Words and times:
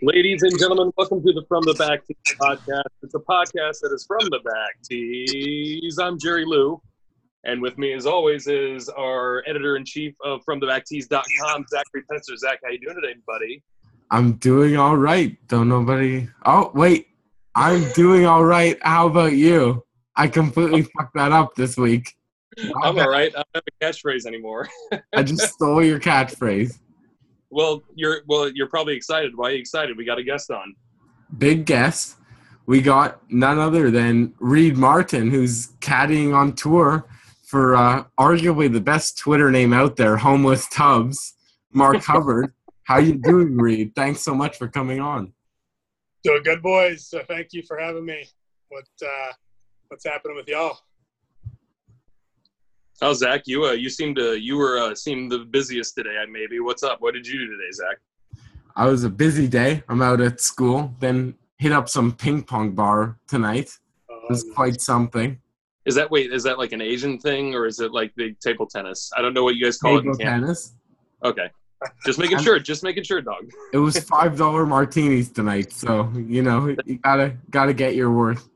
Ladies 0.00 0.44
and 0.44 0.56
gentlemen, 0.56 0.92
welcome 0.96 1.20
to 1.24 1.32
the 1.32 1.42
From 1.48 1.64
the 1.64 1.74
Back 1.74 2.06
Tees 2.06 2.36
podcast. 2.40 2.84
It's 3.02 3.16
a 3.16 3.18
podcast 3.18 3.80
that 3.82 3.90
is 3.92 4.06
from 4.06 4.20
the 4.30 4.38
back 4.44 4.80
tees. 4.84 5.98
I'm 5.98 6.20
Jerry 6.20 6.44
Lou, 6.44 6.80
and 7.42 7.60
with 7.60 7.78
me, 7.78 7.92
as 7.94 8.06
always, 8.06 8.46
is 8.46 8.88
our 8.90 9.42
editor 9.48 9.76
in 9.76 9.84
chief 9.84 10.14
of 10.24 10.44
FromTheBackTees.com, 10.48 11.66
Zachary 11.68 12.04
Pencer. 12.08 12.36
Zach, 12.36 12.60
how 12.64 12.70
you 12.70 12.78
doing 12.78 12.94
today, 12.94 13.18
buddy? 13.26 13.60
I'm 14.12 14.34
doing 14.34 14.76
all 14.76 14.96
right. 14.96 15.36
Don't 15.48 15.68
nobody. 15.68 16.28
Oh 16.44 16.70
wait, 16.76 17.08
I'm 17.56 17.90
doing 17.94 18.24
all 18.24 18.44
right. 18.44 18.78
How 18.82 19.08
about 19.08 19.32
you? 19.32 19.84
I 20.14 20.28
completely 20.28 20.82
fucked 20.82 21.14
that 21.16 21.32
up 21.32 21.56
this 21.56 21.76
week. 21.76 22.16
I'm 22.84 22.96
all 23.00 23.10
right. 23.10 23.32
I 23.36 23.42
don't 23.42 23.48
have 23.56 23.64
a 23.66 23.84
catchphrase 23.84 24.26
anymore. 24.26 24.68
I 25.12 25.24
just 25.24 25.54
stole 25.54 25.82
your 25.82 25.98
catchphrase. 25.98 26.78
Well, 27.50 27.82
you're 27.94 28.22
well. 28.26 28.50
You're 28.50 28.68
probably 28.68 28.94
excited. 28.94 29.36
Why 29.36 29.48
are 29.48 29.52
you 29.52 29.58
excited? 29.58 29.96
We 29.96 30.04
got 30.04 30.18
a 30.18 30.22
guest 30.22 30.50
on. 30.50 30.74
Big 31.36 31.64
guest. 31.64 32.16
We 32.66 32.82
got 32.82 33.20
none 33.30 33.58
other 33.58 33.90
than 33.90 34.34
Reid 34.38 34.76
Martin, 34.76 35.30
who's 35.30 35.68
caddying 35.80 36.34
on 36.34 36.54
tour 36.54 37.06
for 37.46 37.74
uh, 37.74 38.04
arguably 38.18 38.70
the 38.70 38.80
best 38.80 39.16
Twitter 39.16 39.50
name 39.50 39.72
out 39.72 39.96
there, 39.96 40.18
Homeless 40.18 40.66
Hubs. 40.72 41.34
Mark 41.72 41.96
Hubbard. 42.04 42.52
How 42.84 42.98
you 42.98 43.14
doing, 43.14 43.56
Reid? 43.56 43.94
Thanks 43.94 44.20
so 44.22 44.34
much 44.34 44.56
for 44.56 44.68
coming 44.68 45.00
on. 45.00 45.32
Doing 46.24 46.42
good, 46.42 46.62
boys. 46.62 47.06
So 47.06 47.22
thank 47.28 47.52
you 47.52 47.62
for 47.62 47.78
having 47.78 48.04
me. 48.04 48.26
What 48.68 48.84
uh, 49.02 49.32
what's 49.88 50.04
happening 50.04 50.36
with 50.36 50.48
y'all? 50.48 50.78
Oh, 53.00 53.12
Zach, 53.12 53.42
you 53.46 53.64
uh, 53.64 53.72
you 53.72 53.90
seem 53.90 54.14
to 54.16 54.36
you 54.36 54.56
were 54.56 54.78
uh, 54.78 54.94
seem 54.94 55.28
the 55.28 55.38
busiest 55.38 55.94
today. 55.94 56.16
Maybe 56.30 56.58
what's 56.58 56.82
up? 56.82 57.00
What 57.00 57.14
did 57.14 57.26
you 57.26 57.38
do 57.38 57.46
today, 57.46 57.70
Zach? 57.72 57.98
I 58.74 58.86
was 58.86 59.04
a 59.04 59.08
busy 59.08 59.46
day. 59.46 59.84
I'm 59.88 60.02
out 60.02 60.20
at 60.20 60.40
school, 60.40 60.92
then 60.98 61.34
hit 61.58 61.70
up 61.70 61.88
some 61.88 62.12
ping 62.12 62.42
pong 62.42 62.72
bar 62.72 63.16
tonight. 63.28 63.70
It 64.08 64.30
was 64.30 64.44
quite 64.54 64.80
something. 64.80 65.38
Is 65.86 65.94
that 65.94 66.10
wait? 66.10 66.32
Is 66.32 66.42
that 66.42 66.58
like 66.58 66.72
an 66.72 66.80
Asian 66.80 67.18
thing 67.20 67.54
or 67.54 67.66
is 67.66 67.78
it 67.78 67.92
like 67.92 68.12
the 68.16 68.34
table 68.40 68.66
tennis? 68.66 69.12
I 69.16 69.22
don't 69.22 69.32
know 69.32 69.44
what 69.44 69.54
you 69.54 69.64
guys 69.64 69.78
call 69.78 69.98
it 69.98 70.02
Table 70.02 70.16
tennis. 70.16 70.74
Okay, 71.24 71.50
just 72.04 72.18
making 72.18 72.38
sure. 72.42 72.58
Just 72.58 72.82
making 72.82 73.04
sure, 73.04 73.20
dog. 73.20 73.48
It 73.72 73.78
was 73.78 73.96
five 74.00 74.36
dollar 74.36 74.66
martinis 74.66 75.30
tonight, 75.30 75.72
so 75.72 76.10
you 76.16 76.42
know 76.42 76.74
you 76.84 76.98
gotta 76.98 77.36
gotta 77.50 77.72
get 77.72 77.94
your 77.94 78.10
worth. 78.10 78.48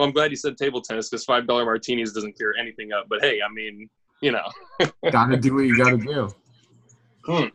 Well, 0.00 0.08
I'm 0.08 0.14
glad 0.14 0.30
you 0.30 0.36
said 0.38 0.56
table 0.56 0.80
tennis 0.80 1.10
because 1.10 1.26
five 1.26 1.46
dollar 1.46 1.66
martinis 1.66 2.14
doesn't 2.14 2.34
clear 2.34 2.54
anything 2.58 2.90
up. 2.90 3.04
But 3.10 3.20
hey, 3.20 3.40
I 3.46 3.52
mean, 3.52 3.86
you 4.22 4.32
know, 4.32 4.48
Gotta 5.10 5.36
do 5.36 5.54
what 5.54 5.66
you 5.66 5.76
gotta 5.76 5.98
do. 5.98 6.34
Hmm. 7.26 7.32
man, 7.32 7.50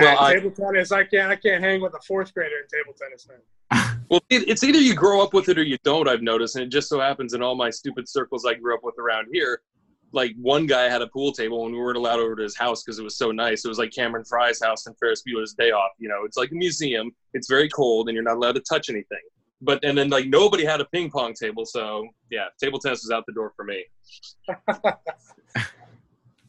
well, 0.00 0.18
I- 0.18 0.34
table 0.36 0.52
tennis. 0.52 0.90
I 0.90 1.04
can't. 1.04 1.30
I 1.30 1.36
can't 1.36 1.62
hang 1.62 1.82
with 1.82 1.92
a 1.92 2.00
fourth 2.08 2.32
grader 2.32 2.54
in 2.62 2.66
table 2.66 2.96
tennis, 2.98 3.28
man. 3.28 4.00
well, 4.08 4.22
it, 4.30 4.48
it's 4.48 4.64
either 4.64 4.78
you 4.78 4.94
grow 4.94 5.22
up 5.22 5.34
with 5.34 5.50
it 5.50 5.58
or 5.58 5.64
you 5.64 5.76
don't. 5.84 6.08
I've 6.08 6.22
noticed, 6.22 6.56
and 6.56 6.64
it 6.64 6.70
just 6.70 6.88
so 6.88 6.98
happens 6.98 7.34
in 7.34 7.42
all 7.42 7.54
my 7.54 7.68
stupid 7.68 8.08
circles 8.08 8.46
I 8.46 8.54
grew 8.54 8.74
up 8.74 8.80
with 8.82 8.98
around 8.98 9.26
here, 9.30 9.60
like 10.12 10.34
one 10.40 10.66
guy 10.66 10.84
had 10.84 11.02
a 11.02 11.08
pool 11.08 11.30
table 11.30 11.66
and 11.66 11.74
we 11.74 11.78
weren't 11.78 11.98
allowed 11.98 12.20
over 12.20 12.34
to 12.36 12.42
his 12.42 12.56
house 12.56 12.82
because 12.82 12.98
it 12.98 13.02
was 13.02 13.18
so 13.18 13.32
nice. 13.32 13.66
It 13.66 13.68
was 13.68 13.78
like 13.78 13.90
Cameron 13.92 14.24
Fry's 14.24 14.64
house 14.64 14.86
and 14.86 14.96
Ferris 14.98 15.22
Bueller's 15.28 15.52
Day 15.52 15.72
Off. 15.72 15.90
You 15.98 16.08
know, 16.08 16.24
it's 16.24 16.38
like 16.38 16.52
a 16.52 16.54
museum. 16.54 17.10
It's 17.34 17.48
very 17.48 17.68
cold 17.68 18.08
and 18.08 18.14
you're 18.14 18.24
not 18.24 18.36
allowed 18.36 18.54
to 18.54 18.62
touch 18.62 18.88
anything. 18.88 19.20
But 19.62 19.84
and 19.84 19.96
then 19.96 20.10
like 20.10 20.26
nobody 20.26 20.64
had 20.64 20.80
a 20.80 20.84
ping 20.86 21.10
pong 21.10 21.34
table, 21.34 21.64
so 21.64 22.06
yeah, 22.30 22.46
table 22.60 22.78
tennis 22.78 23.02
was 23.02 23.10
out 23.10 23.24
the 23.26 23.32
door 23.32 23.52
for 23.56 23.64
me. 23.64 23.84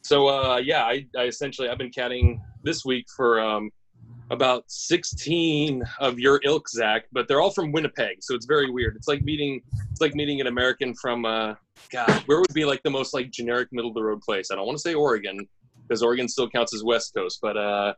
so 0.02 0.28
uh, 0.28 0.58
yeah, 0.58 0.84
I, 0.84 1.06
I 1.18 1.24
essentially 1.24 1.70
I've 1.70 1.78
been 1.78 1.92
caddying 1.92 2.42
this 2.64 2.84
week 2.84 3.06
for 3.16 3.40
um, 3.40 3.72
about 4.30 4.66
16 4.68 5.84
of 6.00 6.20
your 6.20 6.42
ilk, 6.44 6.68
Zach, 6.68 7.06
but 7.14 7.28
they're 7.28 7.40
all 7.40 7.52
from 7.52 7.72
Winnipeg, 7.72 8.18
so 8.22 8.36
it's 8.36 8.46
very 8.46 8.70
weird. 8.70 8.98
It's 8.98 9.08
like 9.08 9.22
meeting 9.24 9.62
it's 9.92 10.02
like 10.02 10.14
meeting 10.14 10.42
an 10.42 10.48
American 10.48 10.94
from 10.96 11.26
uh, 11.26 11.54
God, 11.90 12.24
where 12.26 12.40
would 12.40 12.54
be 12.54 12.66
like 12.66 12.84
the 12.84 12.90
most 12.90 13.14
like 13.14 13.32
generic 13.32 13.70
middle 13.72 13.90
of 13.90 13.96
the 13.96 14.04
road 14.04 14.22
place? 14.22 14.50
I 14.52 14.56
don't 14.56 14.66
want 14.66 14.78
to 14.78 14.82
say 14.82 14.94
Oregon 14.94 15.48
because 15.88 16.04
Oregon 16.04 16.28
still 16.28 16.50
counts 16.50 16.74
as 16.74 16.84
West 16.84 17.14
Coast, 17.16 17.40
but 17.42 17.56
uh, 17.56 17.94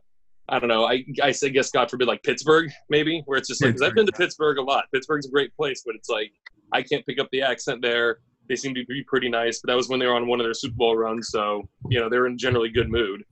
I 0.48 0.58
don't 0.58 0.68
know. 0.68 0.84
I 0.84 1.04
I 1.22 1.30
say 1.30 1.50
guess 1.50 1.70
God 1.70 1.90
forbid 1.90 2.08
like 2.08 2.22
Pittsburgh 2.24 2.70
maybe, 2.88 3.22
where 3.26 3.38
it's 3.38 3.48
just 3.48 3.62
like 3.62 3.72
'cause 3.74 3.82
I've 3.82 3.94
been 3.94 4.06
to 4.06 4.12
Pittsburgh 4.12 4.58
a 4.58 4.62
lot. 4.62 4.86
Pittsburgh's 4.92 5.26
a 5.26 5.30
great 5.30 5.54
place, 5.56 5.82
but 5.86 5.94
it's 5.94 6.08
like 6.08 6.32
I 6.72 6.82
can't 6.82 7.04
pick 7.06 7.20
up 7.20 7.28
the 7.30 7.42
accent 7.42 7.82
there. 7.82 8.18
They 8.48 8.56
seem 8.56 8.74
to 8.74 8.84
be 8.86 9.04
pretty 9.04 9.28
nice, 9.28 9.60
but 9.60 9.68
that 9.68 9.76
was 9.76 9.88
when 9.88 10.00
they 10.00 10.06
were 10.06 10.14
on 10.14 10.26
one 10.26 10.40
of 10.40 10.44
their 10.46 10.54
Super 10.54 10.74
Bowl 10.74 10.96
runs, 10.96 11.28
so 11.28 11.68
you 11.88 12.00
know 12.00 12.08
they 12.08 12.18
were 12.18 12.26
in 12.26 12.36
generally 12.36 12.68
good 12.68 12.88
mood. 12.90 13.22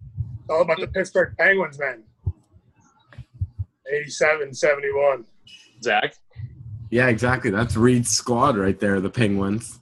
All 0.49 0.63
about 0.63 0.79
the 0.79 0.87
Pittsburgh 0.87 1.35
Penguins, 1.39 1.79
man. 1.79 2.05
87, 3.91 4.53
71. 4.55 5.25
Zach, 5.83 6.15
Yeah, 6.91 7.09
exactly. 7.09 7.51
That's 7.51 7.77
Reid's 7.77 8.11
squad 8.11 8.57
right 8.57 8.79
there, 8.79 9.01
the 9.01 9.11
Penguins. 9.11 9.81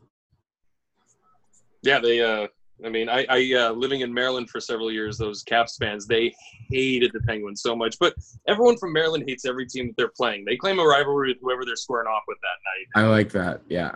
yeah, 1.82 1.98
they. 2.00 2.20
uh 2.20 2.46
I 2.84 2.90
mean, 2.90 3.08
I, 3.08 3.24
I 3.28 3.54
uh, 3.54 3.72
living 3.72 4.02
in 4.02 4.12
Maryland 4.12 4.50
for 4.50 4.60
several 4.60 4.92
years. 4.92 5.16
Those 5.16 5.42
Caps 5.42 5.76
fans, 5.78 6.06
they 6.06 6.34
hated 6.70 7.10
the 7.12 7.20
Penguins 7.20 7.62
so 7.62 7.74
much. 7.74 7.96
But 7.98 8.14
everyone 8.46 8.76
from 8.76 8.92
Maryland 8.92 9.24
hates 9.26 9.44
every 9.46 9.66
team 9.66 9.88
that 9.88 9.96
they're 9.96 10.12
playing. 10.14 10.44
They 10.44 10.56
claim 10.56 10.78
a 10.78 10.84
rivalry 10.84 11.30
with 11.30 11.38
whoever 11.40 11.64
they're 11.64 11.76
squaring 11.76 12.06
off 12.06 12.22
with 12.28 12.38
that 12.42 13.00
night. 13.00 13.04
I 13.04 13.08
like 13.08 13.30
that. 13.30 13.62
Yeah. 13.68 13.94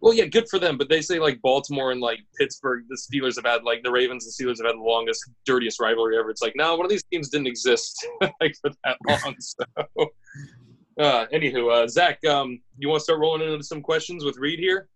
Well, 0.00 0.14
yeah, 0.14 0.26
good 0.26 0.48
for 0.48 0.58
them. 0.58 0.78
But 0.78 0.88
they 0.88 1.00
say 1.00 1.18
like 1.18 1.40
Baltimore 1.42 1.92
and 1.92 2.00
like 2.00 2.20
Pittsburgh, 2.38 2.84
the 2.88 2.96
Steelers 2.96 3.36
have 3.36 3.44
had 3.44 3.64
like 3.64 3.82
the 3.82 3.90
Ravens 3.90 4.24
and 4.24 4.32
Steelers 4.32 4.58
have 4.58 4.66
had 4.66 4.76
the 4.76 4.82
longest, 4.82 5.28
dirtiest 5.44 5.80
rivalry 5.80 6.18
ever. 6.18 6.30
It's 6.30 6.42
like, 6.42 6.54
no, 6.56 6.76
one 6.76 6.86
of 6.86 6.90
these 6.90 7.04
teams 7.04 7.28
didn't 7.28 7.48
exist 7.48 8.06
like 8.40 8.54
for 8.60 8.70
that 8.84 8.96
long. 9.08 9.34
So, 9.38 9.64
uh, 10.98 11.26
anywho, 11.32 11.72
uh, 11.72 11.88
Zach, 11.88 12.24
um, 12.24 12.60
you 12.78 12.88
want 12.88 13.00
to 13.00 13.04
start 13.04 13.20
rolling 13.20 13.42
into 13.42 13.64
some 13.64 13.80
questions 13.80 14.24
with 14.24 14.36
Reid 14.38 14.58
here? 14.58 14.88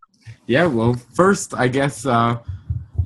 Yeah, 0.47 0.67
well, 0.67 0.95
first, 1.15 1.55
I 1.55 1.69
guess 1.69 2.05
uh, 2.05 2.39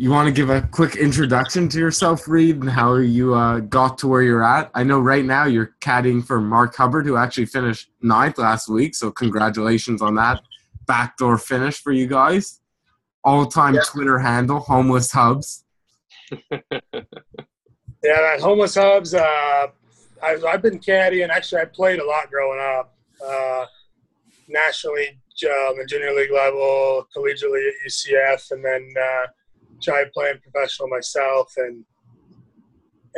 you 0.00 0.10
want 0.10 0.26
to 0.26 0.32
give 0.32 0.48
a 0.48 0.62
quick 0.62 0.96
introduction 0.96 1.68
to 1.68 1.78
yourself, 1.78 2.26
Reid, 2.26 2.62
and 2.62 2.70
how 2.70 2.94
you 2.94 3.34
uh, 3.34 3.60
got 3.60 3.98
to 3.98 4.08
where 4.08 4.22
you're 4.22 4.42
at. 4.42 4.70
I 4.72 4.82
know 4.82 4.98
right 4.98 5.26
now 5.26 5.44
you're 5.44 5.74
caddying 5.82 6.24
for 6.24 6.40
Mark 6.40 6.74
Hubbard, 6.74 7.04
who 7.04 7.18
actually 7.18 7.44
finished 7.44 7.90
ninth 8.00 8.38
last 8.38 8.70
week, 8.70 8.94
so 8.94 9.10
congratulations 9.10 10.00
on 10.00 10.14
that 10.14 10.40
backdoor 10.86 11.36
finish 11.36 11.82
for 11.82 11.92
you 11.92 12.06
guys. 12.06 12.60
All 13.24 13.44
time 13.44 13.74
Yeah. 13.74 13.82
Twitter 13.84 14.18
handle, 14.18 14.60
Homeless 14.60 15.12
Hubs. 15.12 15.64
Yeah. 18.02 18.38
Homeless 18.38 18.76
Hubs. 18.76 19.12
Uh, 19.12 19.66
I, 20.22 20.38
I've 20.48 20.62
been 20.62 20.78
caddying. 20.78 21.28
Actually, 21.28 21.60
I 21.60 21.64
played 21.66 21.98
a 21.98 22.06
lot 22.06 22.30
growing 22.30 22.58
up. 22.58 22.96
Uh, 23.22 23.66
nationally, 24.48 25.18
um, 25.44 25.78
and 25.78 25.86
junior 25.86 26.14
league 26.14 26.32
level, 26.32 27.06
collegiately 27.14 27.68
at 27.68 27.74
UCF, 27.86 28.52
and 28.52 28.64
then 28.64 28.94
uh, 28.98 29.26
tried 29.82 30.12
playing 30.12 30.40
professional 30.42 30.88
myself, 30.88 31.52
and 31.56 31.84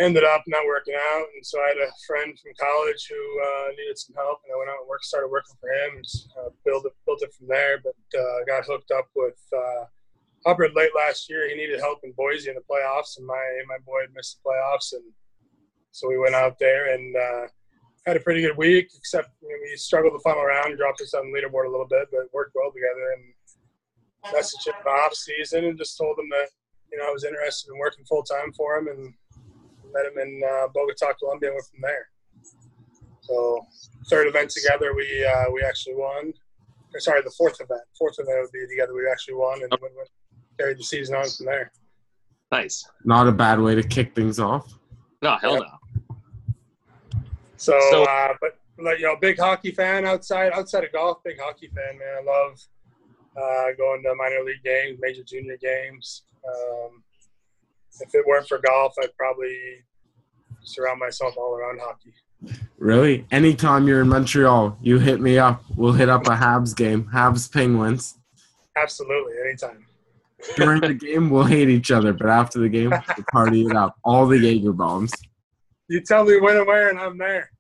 ended 0.01 0.25
up 0.25 0.43
not 0.47 0.67
working 0.67 0.95
out. 0.95 1.27
And 1.35 1.45
so 1.45 1.61
I 1.61 1.69
had 1.69 1.77
a 1.79 1.93
friend 2.07 2.39
from 2.39 2.53
college 2.59 3.09
who 3.09 3.43
uh, 3.43 3.69
needed 3.77 3.99
some 3.99 4.17
help, 4.17 4.41
and 4.45 4.55
I 4.55 4.59
went 4.59 4.71
out 4.71 4.81
and 4.81 4.89
worked, 4.89 5.05
started 5.05 5.29
working 5.29 5.57
for 5.61 5.69
him, 5.69 5.97
and 5.97 6.05
just, 6.05 6.29
uh, 6.39 6.51
built 6.65 6.87
it, 6.87 6.93
built 7.05 7.23
it 7.23 7.35
from 7.35 7.49
there. 7.49 7.81
But 7.83 8.19
uh, 8.19 8.45
got 8.47 8.65
hooked 8.65 8.91
up 8.91 9.09
with. 9.15 9.41
Uh, 9.53 9.85
Hubbard 10.47 10.73
late 10.75 10.91
last 10.95 11.31
year. 11.31 11.49
He 11.49 11.55
needed 11.55 11.79
help 11.79 12.01
in 12.03 12.13
Boise 12.13 12.51
in 12.51 12.57
the 12.57 12.63
playoffs, 12.63 13.17
and 13.17 13.27
my 13.27 13.43
my 13.69 13.79
boy 13.87 14.01
had 14.01 14.15
missed 14.15 14.41
the 14.43 14.51
playoffs, 14.51 14.93
and 14.93 15.05
so 15.93 16.09
we 16.09 16.19
went 16.19 16.35
out 16.35 16.59
there 16.59 16.95
and 16.95 17.17
uh, 17.17 17.47
had 18.07 18.17
a 18.17 18.21
pretty 18.21 18.43
good 18.43 18.57
week. 18.57 18.91
Except 18.97 19.31
you 19.41 19.49
know, 19.49 19.55
we 19.63 19.77
struggled 19.77 20.15
the 20.15 20.23
final 20.25 20.45
round, 20.45 20.77
dropped 20.77 21.01
us 21.01 21.15
on 21.15 21.31
the 21.31 21.39
leaderboard 21.39 21.67
a 21.67 21.71
little 21.71 21.87
bit, 21.87 22.09
but 22.11 22.33
worked 22.33 22.53
well 22.55 22.73
together. 22.73 23.13
And 23.17 23.35
messaged 24.27 24.67
him 24.67 24.75
in 24.79 24.85
the 24.85 24.91
off 24.91 25.15
season 25.15 25.65
and 25.65 25.79
just 25.79 25.97
told 25.99 26.19
him 26.19 26.29
that 26.31 26.49
you 26.91 26.99
know 26.99 27.09
I 27.09 27.13
was 27.13 27.25
interested 27.25 27.71
in 27.73 27.79
working 27.79 28.05
full 28.05 28.23
time 28.23 28.53
for 28.53 28.77
him, 28.79 28.89
and 28.89 29.15
met 29.93 30.07
him 30.07 30.19
in 30.19 30.41
uh, 30.45 30.69
Bogota, 30.75 31.13
Colombia, 31.19 31.51
and 31.51 31.57
went 31.57 31.67
from 31.67 31.81
there. 31.83 32.09
So 33.23 33.67
third 34.09 34.27
event 34.29 34.51
together, 34.51 34.95
we 34.95 35.25
uh, 35.25 35.51
we 35.53 35.63
actually 35.63 35.95
won. 35.97 36.33
Or, 36.95 37.01
sorry, 37.01 37.23
the 37.23 37.31
fourth 37.31 37.61
event. 37.61 37.81
Fourth 37.99 38.17
event 38.19 38.39
would 38.43 38.53
be 38.53 38.67
together. 38.69 38.95
We 38.95 39.09
actually 39.11 39.35
won 39.35 39.63
and 39.63 39.71
went, 39.81 39.95
went, 39.97 40.09
carried 40.59 40.79
the 40.79 40.85
season 40.85 41.15
on 41.17 41.27
from 41.31 41.47
there. 41.47 41.73
Nice. 42.51 42.87
Not 43.05 43.29
a 43.29 43.33
bad 43.33 43.59
way 43.61 43.75
to 43.75 43.83
kick 43.83 44.15
things 44.15 44.39
off. 44.39 44.75
No, 45.23 45.37
hell 45.41 45.55
Yep. 45.55 45.63
no. 45.63 46.15
So, 47.57 47.79
So- 47.91 48.05
uh, 48.05 48.35
but 48.41 48.59
like 48.79 48.99
you 48.99 49.07
know, 49.07 49.17
big 49.21 49.39
hockey 49.39 49.71
fan 49.71 50.05
outside 50.05 50.53
outside 50.53 50.85
of 50.85 50.93
golf. 50.93 51.23
Big 51.25 51.39
hockey 51.41 51.69
fan, 51.69 51.99
man. 51.99 52.15
I 52.21 52.25
love 52.25 52.61
uh, 53.37 53.67
going 53.77 54.03
to 54.03 54.15
minor 54.15 54.45
league 54.45 54.63
games, 54.65 54.99
major 55.01 55.23
junior 55.23 55.57
games. 55.61 56.23
Um, 56.47 57.03
if 58.01 58.15
it 58.15 58.27
weren't 58.27 58.49
for 58.49 58.59
golf, 58.59 58.95
I'd 59.03 59.15
probably 59.17 59.57
surround 60.63 60.99
myself 61.01 61.35
all 61.37 61.55
around 61.55 61.81
hockey. 61.81 62.13
Really? 62.79 63.25
Anytime 63.31 63.87
you're 63.87 64.01
in 64.01 64.09
Montreal, 64.09 64.77
you 64.83 64.99
hit 64.99 65.21
me 65.21 65.39
up. 65.39 65.63
We'll 65.77 65.93
hit 65.93 66.09
up 66.09 66.27
a 66.27 66.31
Habs 66.31 66.75
game, 66.77 67.09
Habs 67.15 67.53
Penguins. 67.53 68.19
Absolutely, 68.77 69.35
anytime. 69.47 69.87
During 70.57 70.81
the 70.81 70.95
game, 71.07 71.31
we'll 71.31 71.45
hate 71.45 71.69
each 71.69 71.91
other, 71.93 72.13
but 72.13 72.29
after 72.29 72.59
the 72.59 72.69
game, 72.69 72.91
we'll 72.91 73.27
party 73.31 73.65
it 73.67 73.77
up. 73.77 73.97
All 74.05 74.27
the 74.27 74.39
Jaeger 74.39 74.73
bombs. 74.73 75.13
You 75.89 76.01
tell 76.01 76.25
me 76.25 76.41
when 76.41 76.57
and 76.57 76.67
where, 76.67 76.89
and 76.89 76.99
I'm 76.99 77.19
there. 77.19 77.51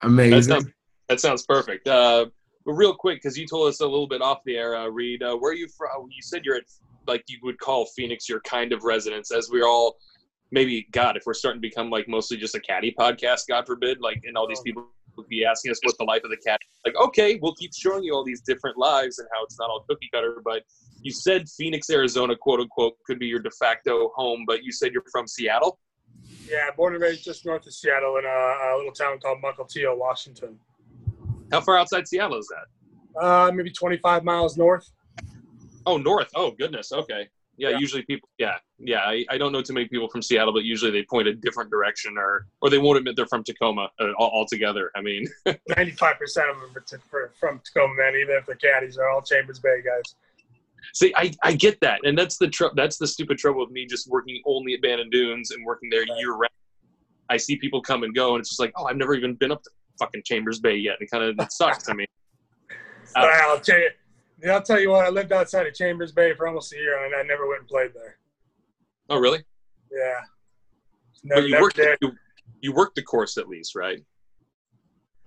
That 0.00 0.06
Amazing. 0.08 0.42
sounds, 0.54 0.66
That 1.08 1.20
sounds 1.20 1.44
perfect. 1.44 1.86
Uh, 1.86 2.26
but 2.64 2.72
real 2.72 2.94
quick, 2.94 3.22
because 3.22 3.38
you 3.38 3.46
told 3.46 3.68
us 3.68 3.80
a 3.80 3.86
little 3.86 4.06
bit 4.06 4.22
off 4.22 4.38
the 4.44 4.56
air, 4.56 4.76
uh, 4.76 4.86
Reid, 4.86 5.22
uh, 5.22 5.36
where 5.36 5.52
are 5.52 5.54
you 5.54 5.68
from? 5.68 6.08
You 6.10 6.22
said 6.22 6.44
you're 6.44 6.56
at, 6.56 6.64
like, 7.06 7.24
you 7.28 7.38
would 7.42 7.58
call 7.58 7.86
Phoenix 7.86 8.28
your 8.28 8.40
kind 8.40 8.72
of 8.72 8.84
residence, 8.84 9.32
as 9.32 9.48
we're 9.50 9.66
all, 9.66 9.96
maybe, 10.50 10.86
God, 10.90 11.16
if 11.16 11.22
we're 11.26 11.34
starting 11.34 11.60
to 11.60 11.66
become, 11.68 11.90
like, 11.90 12.08
mostly 12.08 12.36
just 12.36 12.54
a 12.54 12.60
caddy 12.60 12.94
podcast, 12.98 13.42
God 13.48 13.66
forbid, 13.66 14.00
like, 14.00 14.22
and 14.24 14.36
all 14.36 14.46
these 14.46 14.60
people 14.60 14.86
would 15.16 15.28
be 15.28 15.44
asking 15.44 15.70
us 15.70 15.80
what's 15.82 15.98
the 15.98 16.04
life 16.04 16.22
of 16.24 16.30
the 16.30 16.36
cat. 16.36 16.60
Like, 16.84 16.94
okay, 16.96 17.38
we'll 17.42 17.54
keep 17.54 17.72
showing 17.74 18.04
you 18.04 18.14
all 18.14 18.24
these 18.24 18.42
different 18.42 18.76
lives 18.78 19.18
and 19.18 19.28
how 19.32 19.44
it's 19.44 19.58
not 19.58 19.70
all 19.70 19.84
cookie 19.88 20.08
cutter, 20.12 20.40
but 20.44 20.62
you 21.02 21.12
said 21.12 21.48
Phoenix, 21.48 21.90
Arizona, 21.90 22.36
quote 22.36 22.60
unquote, 22.60 22.94
could 23.06 23.18
be 23.18 23.26
your 23.26 23.40
de 23.40 23.50
facto 23.50 24.12
home, 24.14 24.44
but 24.46 24.62
you 24.62 24.70
said 24.70 24.92
you're 24.92 25.02
from 25.10 25.26
Seattle? 25.26 25.78
Yeah, 26.48 26.70
born 26.76 26.94
and 26.94 27.02
raised 27.02 27.24
just 27.24 27.46
north 27.46 27.66
of 27.66 27.72
Seattle 27.72 28.16
in 28.18 28.24
a, 28.24 28.28
a 28.28 28.76
little 28.76 28.92
town 28.92 29.18
called 29.18 29.38
Mukilteo, 29.42 29.96
Washington. 29.96 30.58
How 31.50 31.60
far 31.60 31.76
outside 31.78 32.06
Seattle 32.06 32.38
is 32.38 32.48
that? 32.48 33.20
Uh, 33.22 33.50
maybe 33.52 33.70
25 33.70 34.24
miles 34.24 34.56
north. 34.56 34.88
Oh, 35.86 35.96
north. 35.96 36.28
Oh, 36.34 36.52
goodness. 36.52 36.92
Okay. 36.92 37.28
Yeah, 37.56 37.70
Yeah. 37.70 37.78
usually 37.78 38.02
people. 38.02 38.28
Yeah, 38.38 38.56
yeah. 38.78 39.00
I, 39.00 39.24
I 39.28 39.36
don't 39.36 39.52
know 39.52 39.60
too 39.60 39.74
many 39.74 39.86
people 39.88 40.08
from 40.08 40.22
Seattle, 40.22 40.52
but 40.52 40.64
usually 40.64 40.90
they 40.90 41.02
point 41.10 41.28
a 41.28 41.34
different 41.34 41.70
direction, 41.70 42.16
or 42.16 42.46
or 42.62 42.70
they 42.70 42.78
won't 42.78 42.96
admit 42.98 43.16
they're 43.16 43.26
from 43.26 43.44
Tacoma 43.44 43.90
uh, 44.00 44.12
altogether. 44.18 44.90
I 44.96 45.02
mean, 45.02 45.26
95% 45.46 46.20
of 46.50 46.60
them 46.60 46.70
are 46.74 46.80
t- 46.80 46.96
from 47.38 47.60
Tacoma, 47.64 47.94
man, 47.96 48.14
even 48.14 48.36
if 48.36 48.46
the 48.46 48.54
caddies 48.56 48.96
are 48.96 49.10
all 49.10 49.20
Chambers 49.20 49.58
Bay 49.58 49.82
guys. 49.84 50.14
see, 50.94 51.12
I, 51.16 51.32
I 51.42 51.52
get 51.52 51.78
that, 51.82 52.00
and 52.04 52.16
that's 52.16 52.38
the 52.38 52.48
tr- 52.48 52.72
that's 52.76 52.96
the 52.96 53.06
stupid 53.06 53.36
trouble 53.36 53.60
with 53.60 53.70
me 53.70 53.84
just 53.84 54.08
working 54.08 54.40
only 54.46 54.72
at 54.74 54.80
Bandon 54.80 55.10
Dunes 55.10 55.50
and 55.50 55.64
working 55.66 55.90
there 55.90 56.04
year 56.18 56.32
round. 56.32 56.48
I 57.28 57.36
see 57.36 57.56
people 57.56 57.82
come 57.82 58.04
and 58.04 58.14
go, 58.14 58.36
and 58.36 58.40
it's 58.40 58.48
just 58.48 58.60
like, 58.60 58.72
oh, 58.76 58.84
I've 58.86 58.96
never 58.96 59.14
even 59.14 59.34
been 59.34 59.52
up 59.52 59.62
to 59.64 59.70
fucking 60.00 60.22
Chambers 60.24 60.58
Bay 60.58 60.74
yet. 60.76 60.96
It 61.00 61.10
kind 61.10 61.22
of 61.22 61.38
it 61.38 61.52
sucks 61.52 61.84
to 61.84 61.94
me. 61.94 62.06
But 63.14 63.24
I'll 63.24 63.60
tell 63.60 63.78
you, 63.78 63.90
I'll 64.50 64.62
tell 64.62 64.80
you 64.80 64.90
what, 64.90 65.04
I 65.04 65.10
lived 65.10 65.32
outside 65.32 65.66
of 65.66 65.74
Chambers 65.74 66.10
Bay 66.12 66.34
for 66.34 66.48
almost 66.48 66.72
a 66.72 66.76
year, 66.76 67.04
and 67.04 67.14
I 67.14 67.22
never 67.22 67.46
went 67.46 67.60
and 67.60 67.68
played 67.68 67.90
there. 67.94 68.16
Oh, 69.08 69.18
really? 69.18 69.44
Yeah. 69.92 70.20
Never, 71.24 71.40
But 71.42 71.48
you 71.50 71.60
worked 71.60 71.76
did. 71.76 71.98
you, 72.00 72.12
you 72.60 72.72
worked 72.72 72.94
the 72.96 73.02
course 73.02 73.36
at 73.36 73.48
least, 73.48 73.74
right? 73.74 73.98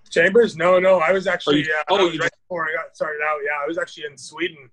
Chambers? 0.10 0.56
No, 0.56 0.80
no. 0.80 1.00
I 1.00 1.12
was 1.12 1.28
actually. 1.28 1.64
you- 1.66 1.74
uh, 1.80 1.84
oh, 1.90 1.98
I 1.98 2.04
was 2.04 2.14
you 2.14 2.20
right 2.20 2.32
before 2.48 2.66
I 2.66 2.74
got 2.74 2.96
started 2.96 3.20
out. 3.26 3.38
Yeah, 3.44 3.52
I 3.64 3.68
was 3.68 3.78
actually 3.78 4.06
in 4.06 4.18
Sweden 4.18 4.70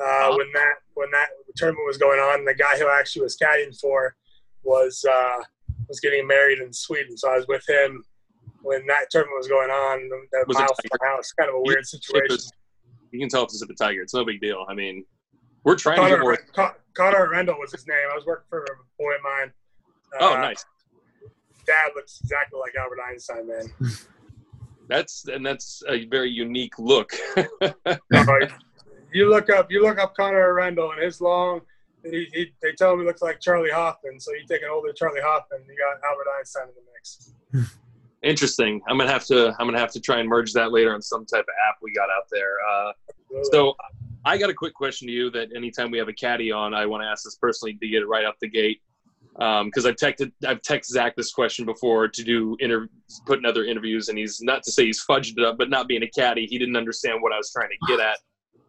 uh, 0.00 0.04
Uh-huh. 0.04 0.36
when 0.36 0.46
that 0.54 0.74
when 0.94 1.10
that 1.12 1.28
tournament 1.56 1.86
was 1.86 1.96
going 1.98 2.18
on. 2.20 2.44
The 2.44 2.54
guy 2.54 2.78
who 2.78 2.86
I 2.88 2.98
actually 2.98 3.22
was 3.22 3.36
caddying 3.36 3.78
for 3.78 4.16
was 4.62 5.04
uh, 5.10 5.42
was 5.88 6.00
getting 6.00 6.26
married 6.26 6.58
in 6.60 6.72
Sweden, 6.72 7.16
so 7.16 7.30
I 7.30 7.36
was 7.36 7.46
with 7.46 7.66
him 7.68 8.04
when 8.62 8.86
that 8.86 9.10
tournament 9.10 9.36
was 9.38 9.48
going 9.48 9.70
on. 9.70 10.08
That 10.32 10.46
Was 10.46 10.56
it 10.56 10.60
mile 10.60 10.68
from 10.68 10.98
my 11.00 11.06
house, 11.08 11.32
kind 11.32 11.48
of 11.48 11.56
a 11.56 11.60
weird 11.62 11.86
situation. 11.86 12.38
You 13.12 13.18
can 13.18 13.28
tell 13.28 13.42
if 13.42 13.48
it's 13.48 13.62
a 13.62 13.66
tiger. 13.74 14.02
It's 14.02 14.14
no 14.14 14.24
big 14.24 14.40
deal. 14.40 14.64
I 14.68 14.74
mean, 14.74 15.04
we're 15.64 15.76
trying 15.76 15.96
to 15.96 16.02
get 16.02 16.10
Connor, 16.10 16.22
more. 16.22 16.38
Con- 16.54 16.72
Connor 16.94 17.30
Rendell 17.30 17.58
was 17.58 17.72
his 17.72 17.86
name. 17.86 17.98
I 18.10 18.14
was 18.14 18.24
working 18.24 18.46
for 18.48 18.62
a 18.62 18.66
boy 18.98 19.14
of 19.14 19.22
mine. 19.22 19.52
Oh, 20.20 20.34
Uh, 20.34 20.40
nice. 20.40 20.64
Dad 21.66 21.90
looks 21.94 22.20
exactly 22.22 22.58
like 22.58 22.74
Albert 22.76 22.98
Einstein, 23.08 23.46
man. 23.46 23.72
That's 24.88 25.26
and 25.28 25.46
that's 25.46 25.84
a 25.88 26.06
very 26.06 26.30
unique 26.30 26.76
look. 26.80 27.12
Uh, 27.36 27.68
you 29.12 29.30
look 29.30 29.48
up, 29.48 29.70
you 29.70 29.82
look 29.82 30.00
up 30.00 30.16
Connor 30.16 30.52
Rendell 30.52 30.90
and 30.90 31.00
his 31.00 31.20
long. 31.20 31.60
He, 32.02 32.26
he, 32.32 32.52
they 32.60 32.72
tell 32.72 32.94
him 32.94 33.00
he 33.00 33.06
looks 33.06 33.22
like 33.22 33.38
Charley 33.38 33.70
Hoffman. 33.70 34.18
So 34.18 34.32
you 34.32 34.44
take 34.48 34.62
an 34.62 34.68
older 34.72 34.92
Charley 34.92 35.20
Hoffman, 35.22 35.60
you 35.68 35.76
got 35.76 36.00
Albert 36.10 36.26
Einstein 36.36 36.62
in 36.64 36.74
the 36.74 37.62
mix. 37.62 37.68
Interesting. 38.22 38.82
I'm 38.86 38.98
gonna 38.98 39.10
have 39.10 39.24
to. 39.26 39.54
I'm 39.58 39.66
gonna 39.66 39.78
have 39.78 39.92
to 39.92 40.00
try 40.00 40.18
and 40.20 40.28
merge 40.28 40.52
that 40.52 40.72
later 40.72 40.92
on 40.92 41.00
some 41.00 41.24
type 41.24 41.44
of 41.44 41.54
app 41.68 41.76
we 41.82 41.92
got 41.92 42.08
out 42.10 42.24
there. 42.30 42.56
Uh, 42.70 42.92
so, 43.50 43.74
I 44.26 44.36
got 44.36 44.50
a 44.50 44.54
quick 44.54 44.74
question 44.74 45.08
to 45.08 45.12
you. 45.12 45.30
That 45.30 45.48
anytime 45.56 45.90
we 45.90 45.96
have 45.98 46.08
a 46.08 46.12
caddy 46.12 46.52
on, 46.52 46.74
I 46.74 46.84
want 46.84 47.02
to 47.02 47.06
ask 47.06 47.24
this 47.24 47.36
personally 47.36 47.78
to 47.80 47.88
get 47.88 48.02
it 48.02 48.06
right 48.06 48.24
out 48.26 48.34
the 48.40 48.48
gate. 48.48 48.82
Because 49.32 49.86
I've 49.86 49.96
texted, 49.96 50.32
I've 50.46 50.60
texted 50.60 50.86
Zach 50.86 51.16
this 51.16 51.32
question 51.32 51.64
before 51.64 52.08
to 52.08 52.22
do 52.22 52.56
inter, 52.58 52.88
put 53.24 53.38
in 53.38 53.46
other 53.46 53.64
interviews, 53.64 54.10
and 54.10 54.18
he's 54.18 54.42
not 54.42 54.62
to 54.64 54.70
say 54.70 54.84
he's 54.84 55.02
fudged 55.02 55.38
it 55.38 55.44
up, 55.44 55.56
but 55.56 55.70
not 55.70 55.88
being 55.88 56.02
a 56.02 56.08
caddy, 56.08 56.46
he 56.46 56.58
didn't 56.58 56.76
understand 56.76 57.22
what 57.22 57.32
I 57.32 57.38
was 57.38 57.50
trying 57.50 57.70
to 57.70 57.86
get 57.86 58.00
at. 58.00 58.18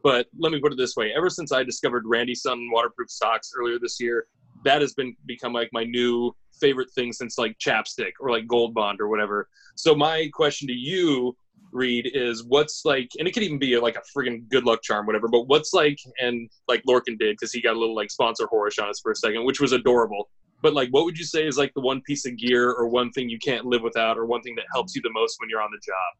But 0.01 0.27
let 0.39 0.53
me 0.53 0.61
put 0.61 0.71
it 0.71 0.77
this 0.77 0.95
way: 0.95 1.11
ever 1.13 1.29
since 1.29 1.51
I 1.51 1.63
discovered 1.63 2.03
Randy 2.05 2.35
Sun 2.35 2.69
waterproof 2.71 3.09
socks 3.11 3.51
earlier 3.57 3.79
this 3.79 3.99
year, 3.99 4.27
that 4.63 4.79
has 4.81 4.93
been 4.93 5.13
become 5.25 5.51
like 5.51 5.69
my 5.73 5.83
new 5.83 6.33
favorite 6.61 6.91
thing 6.91 7.11
since 7.11 7.37
like 7.37 7.57
chapstick 7.59 8.11
or 8.19 8.31
like 8.31 8.47
Gold 8.47 8.73
Bond 8.73 9.01
or 9.01 9.09
whatever. 9.09 9.49
So 9.75 9.95
my 9.95 10.29
question 10.33 10.67
to 10.67 10.73
you, 10.73 11.35
Reid, 11.71 12.11
is 12.13 12.43
what's 12.45 12.83
like, 12.85 13.09
and 13.17 13.27
it 13.27 13.33
could 13.33 13.43
even 13.43 13.59
be 13.59 13.77
like 13.77 13.97
a 13.97 14.03
friggin' 14.15 14.47
good 14.49 14.65
luck 14.65 14.81
charm, 14.83 15.05
whatever. 15.05 15.27
But 15.27 15.47
what's 15.47 15.73
like, 15.73 15.97
and 16.19 16.49
like 16.67 16.83
Lorcan 16.87 17.17
did 17.17 17.35
because 17.37 17.51
he 17.51 17.61
got 17.61 17.75
a 17.75 17.79
little 17.79 17.95
like 17.95 18.11
sponsor 18.11 18.47
horish 18.47 18.81
on 18.81 18.89
us 18.89 18.99
for 19.01 19.11
a 19.11 19.15
second, 19.15 19.45
which 19.45 19.59
was 19.59 19.71
adorable. 19.71 20.29
But 20.61 20.73
like, 20.73 20.89
what 20.89 21.05
would 21.05 21.17
you 21.17 21.25
say 21.25 21.47
is 21.47 21.57
like 21.57 21.73
the 21.73 21.81
one 21.81 22.01
piece 22.01 22.25
of 22.25 22.37
gear 22.37 22.71
or 22.71 22.87
one 22.87 23.11
thing 23.11 23.29
you 23.29 23.39
can't 23.39 23.65
live 23.65 23.81
without, 23.81 24.17
or 24.17 24.25
one 24.25 24.41
thing 24.41 24.55
that 24.55 24.65
helps 24.73 24.95
you 24.95 25.01
the 25.01 25.11
most 25.11 25.37
when 25.39 25.49
you're 25.49 25.61
on 25.61 25.71
the 25.71 25.81
job? 25.83 26.11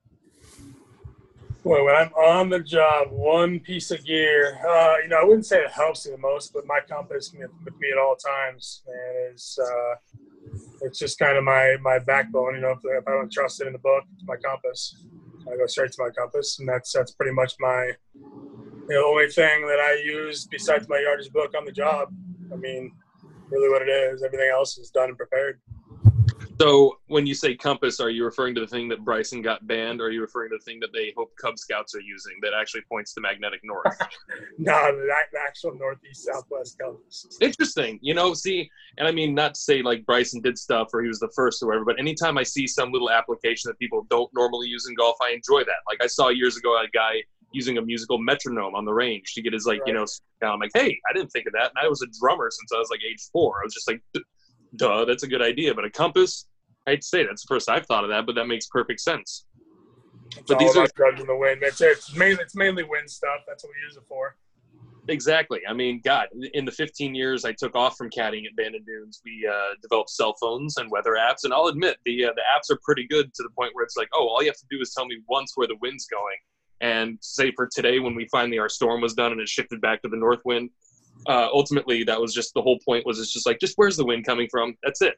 Boy, 1.63 1.83
when 1.85 1.95
I'm 1.95 2.11
on 2.13 2.49
the 2.49 2.59
job, 2.59 3.11
one 3.11 3.59
piece 3.59 3.91
of 3.91 4.03
gear, 4.03 4.57
uh, 4.67 4.95
you 5.03 5.09
know, 5.09 5.17
I 5.17 5.23
wouldn't 5.23 5.45
say 5.45 5.59
it 5.59 5.69
helps 5.69 6.07
me 6.07 6.13
the 6.13 6.17
most, 6.17 6.53
but 6.53 6.65
my 6.65 6.79
compass 6.89 7.31
with 7.37 7.51
me 7.79 7.91
at 7.91 7.99
all 7.99 8.15
times, 8.15 8.81
man, 8.87 9.31
is 9.31 9.59
uh, 9.61 9.95
it's 10.81 10.99
just 10.99 11.19
kind 11.19 11.37
of 11.37 11.43
my 11.43 11.77
my 11.81 11.99
backbone. 11.99 12.55
You 12.55 12.61
know, 12.61 12.71
if, 12.71 12.79
if 12.83 13.07
I 13.07 13.11
don't 13.11 13.31
trust 13.31 13.61
it 13.61 13.67
in 13.67 13.73
the 13.73 13.79
book, 13.79 14.03
it's 14.13 14.23
my 14.27 14.35
compass. 14.37 15.03
I 15.51 15.57
go 15.57 15.65
straight 15.65 15.91
to 15.91 16.03
my 16.03 16.09
compass, 16.09 16.59
and 16.59 16.67
that's 16.67 16.91
that's 16.91 17.11
pretty 17.11 17.33
much 17.33 17.53
my 17.59 17.91
the 18.87 18.95
only 18.97 19.27
thing 19.29 19.67
that 19.67 19.79
I 19.79 20.01
use 20.03 20.45
besides 20.45 20.87
my 20.89 20.99
yardage 20.99 21.31
book 21.31 21.51
on 21.57 21.65
the 21.65 21.71
job. 21.71 22.09
I 22.51 22.55
mean, 22.55 22.91
really, 23.49 23.69
what 23.69 23.81
it 23.81 23.89
is. 23.89 24.23
Everything 24.23 24.49
else 24.51 24.77
is 24.77 24.89
done 24.89 25.09
and 25.09 25.17
prepared. 25.17 25.61
So 26.61 26.99
when 27.07 27.25
you 27.25 27.33
say 27.33 27.55
compass, 27.55 27.99
are 27.99 28.11
you 28.11 28.23
referring 28.23 28.53
to 28.53 28.61
the 28.61 28.67
thing 28.67 28.87
that 28.89 29.03
Bryson 29.03 29.41
got 29.41 29.65
banned, 29.65 29.99
or 29.99 30.05
are 30.05 30.11
you 30.11 30.21
referring 30.21 30.51
to 30.51 30.57
the 30.59 30.63
thing 30.63 30.79
that 30.81 30.93
they 30.93 31.11
hope 31.17 31.31
Cub 31.41 31.57
Scouts 31.57 31.95
are 31.95 32.01
using 32.01 32.33
that 32.43 32.51
actually 32.53 32.81
points 32.81 33.15
to 33.15 33.21
magnetic 33.21 33.61
north? 33.63 33.99
No, 34.59 34.73
the, 34.73 35.11
actual 35.43 35.73
northeast 35.75 36.25
southwest 36.25 36.77
compass. 36.77 37.25
Interesting. 37.41 37.97
You 38.03 38.13
know, 38.13 38.35
see, 38.35 38.69
and 38.99 39.07
I 39.07 39.11
mean, 39.11 39.33
not 39.33 39.55
to 39.55 39.59
say 39.59 39.81
like 39.81 40.05
Bryson 40.05 40.39
did 40.39 40.55
stuff 40.55 40.89
or 40.93 41.01
he 41.01 41.07
was 41.07 41.19
the 41.19 41.31
first 41.35 41.63
or 41.63 41.67
whatever, 41.67 41.83
but 41.83 41.99
anytime 41.99 42.37
I 42.37 42.43
see 42.43 42.67
some 42.67 42.91
little 42.91 43.09
application 43.09 43.69
that 43.69 43.79
people 43.79 44.05
don't 44.11 44.29
normally 44.35 44.67
use 44.67 44.87
in 44.87 44.93
golf, 44.93 45.15
I 45.19 45.31
enjoy 45.31 45.63
that. 45.63 45.81
Like 45.89 46.03
I 46.03 46.07
saw 46.07 46.29
years 46.29 46.57
ago 46.57 46.79
a 46.79 46.87
guy 46.93 47.23
using 47.53 47.79
a 47.79 47.81
musical 47.81 48.19
metronome 48.19 48.75
on 48.75 48.85
the 48.85 48.93
range 48.93 49.33
to 49.33 49.41
get 49.41 49.53
his 49.53 49.65
like, 49.65 49.81
you 49.87 49.93
know, 49.93 50.05
down. 50.41 50.53
I'm 50.53 50.59
like, 50.59 50.71
hey, 50.75 50.99
I 51.09 51.13
didn't 51.13 51.31
think 51.31 51.47
of 51.47 51.53
that. 51.53 51.71
And 51.75 51.83
I 51.83 51.87
was 51.87 52.03
a 52.03 52.07
drummer 52.19 52.51
since 52.51 52.71
I 52.71 52.77
was 52.77 52.89
like 52.91 53.01
age 53.03 53.21
four. 53.33 53.61
I 53.61 53.65
was 53.65 53.73
just 53.73 53.89
like, 53.89 54.01
duh, 54.75 55.05
that's 55.05 55.23
a 55.23 55.27
good 55.27 55.41
idea. 55.41 55.73
But 55.73 55.85
a 55.85 55.89
compass, 55.89 56.47
I'd 56.87 57.03
say 57.03 57.25
that's 57.25 57.43
the 57.43 57.47
first 57.53 57.69
I've 57.69 57.85
thought 57.85 58.03
of 58.03 58.09
that, 58.09 58.25
but 58.25 58.35
that 58.35 58.45
makes 58.47 58.67
perfect 58.67 58.99
sense. 59.01 59.45
It's 60.37 60.43
But 60.47 60.55
all 60.55 60.59
these 60.59 60.75
are- 60.75 60.79
about 60.85 60.95
judging 60.97 61.27
the 61.27 61.35
wind. 61.35 61.59
It's, 61.61 61.81
it's 61.81 62.15
mainly 62.15 62.41
it's 62.41 62.55
mainly 62.55 62.83
wind 62.83 63.09
stuff. 63.09 63.41
That's 63.47 63.63
what 63.63 63.71
we 63.75 63.85
use 63.85 63.97
it 63.97 64.03
for. 64.07 64.35
Exactly. 65.07 65.61
I 65.67 65.73
mean, 65.73 65.99
God, 66.03 66.27
in 66.53 66.63
the 66.63 66.71
15 66.71 67.15
years 67.15 67.43
I 67.43 67.53
took 67.53 67.75
off 67.75 67.97
from 67.97 68.09
caddying 68.11 68.45
at 68.45 68.55
Bandon 68.55 68.83
Dunes, 68.85 69.19
we 69.25 69.47
uh, 69.51 69.73
developed 69.81 70.11
cell 70.11 70.35
phones 70.39 70.77
and 70.77 70.89
weather 70.91 71.17
apps. 71.19 71.43
And 71.43 71.53
I'll 71.53 71.65
admit, 71.67 71.97
the 72.05 72.25
uh, 72.25 72.31
the 72.35 72.41
apps 72.55 72.73
are 72.73 72.79
pretty 72.83 73.07
good 73.07 73.33
to 73.33 73.43
the 73.43 73.49
point 73.49 73.71
where 73.73 73.83
it's 73.83 73.97
like, 73.97 74.09
oh, 74.13 74.27
all 74.27 74.41
you 74.41 74.49
have 74.49 74.57
to 74.57 74.65
do 74.69 74.79
is 74.79 74.93
tell 74.93 75.05
me 75.05 75.17
once 75.27 75.53
where 75.55 75.67
the 75.67 75.75
wind's 75.81 76.05
going. 76.05 76.37
And 76.81 77.17
say 77.21 77.51
for 77.55 77.67
today, 77.67 77.99
when 77.99 78.15
we 78.15 78.27
finally 78.31 78.57
our 78.59 78.69
storm 78.69 79.01
was 79.01 79.13
done 79.13 79.31
and 79.31 79.41
it 79.41 79.49
shifted 79.49 79.81
back 79.81 80.01
to 80.03 80.07
the 80.09 80.17
north 80.17 80.41
wind, 80.45 80.69
uh, 81.27 81.47
ultimately 81.51 82.03
that 82.05 82.19
was 82.19 82.33
just 82.33 82.53
the 82.53 82.61
whole 82.61 82.79
point. 82.85 83.05
Was 83.05 83.19
it's 83.19 83.33
just 83.33 83.45
like, 83.45 83.59
just 83.59 83.73
where's 83.77 83.97
the 83.97 84.05
wind 84.05 84.25
coming 84.25 84.47
from? 84.49 84.75
That's 84.83 85.01
it. 85.01 85.15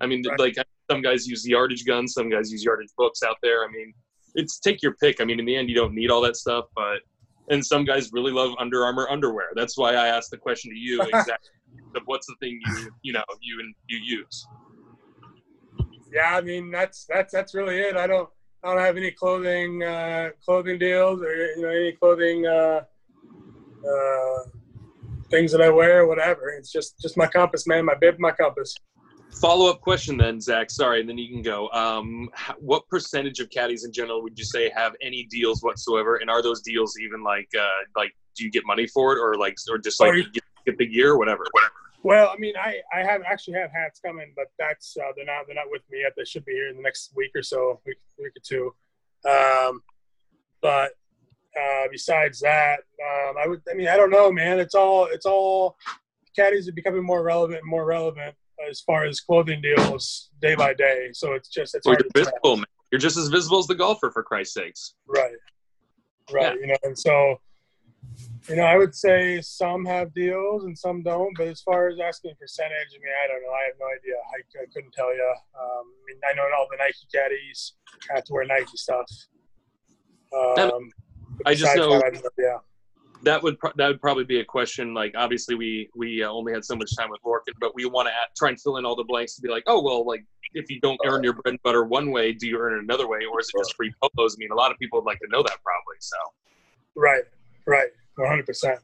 I 0.00 0.06
mean, 0.06 0.22
Right. 0.28 0.38
like 0.38 0.54
some 0.90 1.02
guys 1.02 1.26
use 1.26 1.46
yardage 1.46 1.84
guns, 1.84 2.14
some 2.14 2.28
guys 2.28 2.50
use 2.52 2.64
yardage 2.64 2.90
books 2.96 3.22
out 3.22 3.36
there. 3.42 3.64
I 3.64 3.70
mean, 3.70 3.94
it's 4.34 4.58
take 4.58 4.82
your 4.82 4.94
pick. 4.94 5.20
I 5.20 5.24
mean, 5.24 5.38
in 5.38 5.46
the 5.46 5.56
end, 5.56 5.68
you 5.68 5.74
don't 5.74 5.94
need 5.94 6.10
all 6.10 6.20
that 6.22 6.36
stuff, 6.36 6.66
but 6.74 7.00
and 7.48 7.64
some 7.64 7.84
guys 7.84 8.10
really 8.12 8.32
love 8.32 8.54
Under 8.58 8.84
Armour 8.84 9.08
underwear. 9.10 9.48
That's 9.54 9.76
why 9.76 9.94
I 9.94 10.08
asked 10.08 10.30
the 10.30 10.38
question 10.38 10.70
to 10.70 10.76
you 10.78 11.00
exactly 11.12 11.50
of 11.96 12.02
what's 12.06 12.26
the 12.26 12.34
thing 12.40 12.58
you 12.66 12.90
you 13.02 13.12
know 13.12 13.22
you 13.40 13.60
and 13.60 13.74
you 13.88 13.98
use. 13.98 14.46
Yeah, 16.12 16.36
I 16.36 16.40
mean 16.40 16.70
that's 16.70 17.06
that's 17.06 17.32
that's 17.32 17.54
really 17.54 17.78
it. 17.78 17.96
I 17.96 18.06
don't 18.06 18.28
I 18.62 18.74
don't 18.74 18.82
have 18.82 18.96
any 18.96 19.10
clothing 19.10 19.82
uh, 19.82 20.30
clothing 20.44 20.78
deals 20.78 21.22
or 21.22 21.34
you 21.34 21.62
know 21.62 21.68
any 21.68 21.92
clothing 21.92 22.46
uh, 22.46 22.80
uh, 23.86 24.38
things 25.30 25.52
that 25.52 25.60
I 25.60 25.68
wear, 25.68 26.00
or 26.02 26.06
whatever. 26.06 26.50
It's 26.50 26.72
just 26.72 27.00
just 27.00 27.16
my 27.16 27.26
compass, 27.26 27.66
man. 27.66 27.84
My 27.84 27.94
bib, 27.94 28.18
my 28.18 28.32
compass. 28.32 28.74
Follow 29.40 29.68
up 29.68 29.80
question 29.80 30.16
then, 30.16 30.40
Zach. 30.40 30.70
Sorry, 30.70 31.00
and 31.00 31.08
then 31.08 31.18
you 31.18 31.28
can 31.28 31.42
go. 31.42 31.68
Um, 31.70 32.30
what 32.58 32.86
percentage 32.88 33.40
of 33.40 33.50
caddies 33.50 33.84
in 33.84 33.92
general 33.92 34.22
would 34.22 34.38
you 34.38 34.44
say 34.44 34.70
have 34.70 34.94
any 35.02 35.24
deals 35.24 35.62
whatsoever? 35.62 36.16
And 36.16 36.30
are 36.30 36.42
those 36.42 36.62
deals 36.62 36.98
even 36.98 37.22
like 37.22 37.48
uh, 37.58 37.66
like 37.96 38.14
do 38.36 38.44
you 38.44 38.50
get 38.50 38.64
money 38.66 38.86
for 38.86 39.12
it 39.12 39.20
or 39.20 39.36
like 39.36 39.56
or 39.70 39.78
just 39.78 40.00
like 40.00 40.14
you- 40.14 40.30
get, 40.30 40.42
get 40.66 40.78
the 40.78 40.86
gear 40.86 41.12
or 41.12 41.18
whatever? 41.18 41.44
Whatever. 41.50 41.72
Well, 42.02 42.30
I 42.32 42.36
mean, 42.38 42.54
I 42.56 42.80
I 42.94 43.02
have 43.02 43.22
actually 43.22 43.54
have 43.54 43.70
hats 43.72 43.98
coming, 43.98 44.32
but 44.36 44.46
that's 44.58 44.96
uh, 44.96 45.10
they're 45.16 45.24
not 45.24 45.46
they're 45.46 45.56
not 45.56 45.70
with 45.70 45.82
me 45.90 46.00
yet. 46.02 46.12
They 46.16 46.24
should 46.24 46.44
be 46.44 46.52
here 46.52 46.68
in 46.68 46.76
the 46.76 46.82
next 46.82 47.12
week 47.16 47.30
or 47.34 47.42
so, 47.42 47.80
week 47.86 47.96
week 48.18 48.32
or 48.36 48.42
two. 48.42 48.74
Um, 49.28 49.82
but 50.60 50.92
uh, 51.58 51.88
besides 51.90 52.40
that, 52.40 52.80
um, 53.02 53.36
I 53.42 53.46
would. 53.46 53.62
I 53.70 53.74
mean, 53.74 53.88
I 53.88 53.96
don't 53.96 54.10
know, 54.10 54.30
man. 54.30 54.60
It's 54.60 54.74
all. 54.74 55.06
It's 55.06 55.26
all. 55.26 55.76
Caddies 56.36 56.68
are 56.68 56.72
becoming 56.72 57.04
more 57.04 57.22
relevant 57.22 57.60
and 57.60 57.70
more 57.70 57.84
relevant 57.84 58.34
as 58.68 58.80
far 58.80 59.04
as 59.04 59.20
clothing 59.20 59.60
deals 59.60 60.30
day 60.40 60.54
by 60.54 60.74
day. 60.74 61.10
So 61.12 61.32
it's 61.32 61.48
just 61.48 61.74
it's 61.74 61.86
Well, 61.86 61.96
you're 61.98 62.24
visible, 62.24 62.56
man. 62.56 62.64
You're 62.92 63.00
just 63.00 63.16
as 63.16 63.28
visible 63.28 63.58
as 63.58 63.66
the 63.66 63.74
golfer, 63.74 64.10
for 64.10 64.22
Christ's 64.22 64.54
sakes. 64.54 64.94
Right. 65.06 65.34
Right. 66.32 66.56
You 66.60 66.68
know, 66.68 66.76
and 66.84 66.98
so, 66.98 67.40
you 68.48 68.56
know, 68.56 68.62
I 68.62 68.76
would 68.76 68.94
say 68.94 69.40
some 69.40 69.84
have 69.84 70.14
deals 70.14 70.64
and 70.64 70.78
some 70.78 71.02
don't. 71.02 71.36
But 71.36 71.48
as 71.48 71.60
far 71.60 71.88
as 71.88 71.98
asking 71.98 72.34
percentage, 72.38 72.88
I 72.94 72.98
mean, 72.98 73.12
I 73.24 73.28
don't 73.28 73.42
know. 73.42 73.50
I 73.50 73.64
have 73.66 73.74
no 73.80 73.86
idea. 73.86 74.14
I, 74.14 74.62
I 74.62 74.66
couldn't 74.72 74.92
tell 74.92 75.14
you. 75.14 75.34
Um, 75.60 75.86
I 75.86 76.12
mean, 76.12 76.20
I 76.30 76.34
know 76.34 76.44
all 76.56 76.68
the 76.70 76.76
Nike 76.78 77.06
caddies 77.12 77.72
have 78.10 78.24
to 78.24 78.32
wear 78.32 78.44
Nike 78.44 78.76
stuff. 78.76 79.06
Um, 80.32 80.90
I 81.46 81.54
just 81.54 81.74
know- 81.76 81.98
know, 81.98 82.10
yeah. 82.38 82.58
That 83.24 83.42
would 83.42 83.58
pro- 83.58 83.72
that 83.76 83.88
would 83.88 84.00
probably 84.00 84.24
be 84.24 84.40
a 84.40 84.44
question. 84.44 84.94
Like, 84.94 85.14
obviously, 85.16 85.54
we 85.54 85.90
we 85.94 86.22
uh, 86.22 86.30
only 86.30 86.52
had 86.52 86.64
so 86.64 86.76
much 86.76 86.94
time 86.96 87.10
with 87.10 87.20
Lorcan, 87.22 87.54
but 87.60 87.74
we 87.74 87.86
want 87.86 88.08
to 88.08 88.12
try 88.36 88.50
and 88.50 88.60
fill 88.60 88.76
in 88.76 88.84
all 88.84 88.96
the 88.96 89.04
blanks 89.04 89.34
to 89.36 89.42
be 89.42 89.48
like, 89.48 89.64
oh 89.66 89.82
well, 89.82 90.06
like 90.06 90.24
if 90.52 90.70
you 90.70 90.80
don't 90.80 91.00
earn 91.06 91.24
your 91.24 91.32
bread 91.32 91.52
and 91.54 91.62
butter 91.62 91.84
one 91.84 92.10
way, 92.10 92.32
do 92.32 92.46
you 92.46 92.58
earn 92.58 92.74
it 92.74 92.82
another 92.82 93.08
way, 93.08 93.20
or 93.30 93.40
is 93.40 93.50
it 93.52 93.58
just 93.58 93.74
free 93.74 93.92
polos? 94.00 94.36
I 94.36 94.38
mean, 94.38 94.52
a 94.52 94.54
lot 94.54 94.70
of 94.70 94.78
people 94.78 95.00
would 95.00 95.06
like 95.06 95.18
to 95.20 95.28
know 95.28 95.42
that 95.42 95.58
probably. 95.62 95.96
So 95.98 96.16
Right. 96.94 97.24
Right. 97.66 97.88
One 98.16 98.28
hundred 98.28 98.46
percent. 98.46 98.80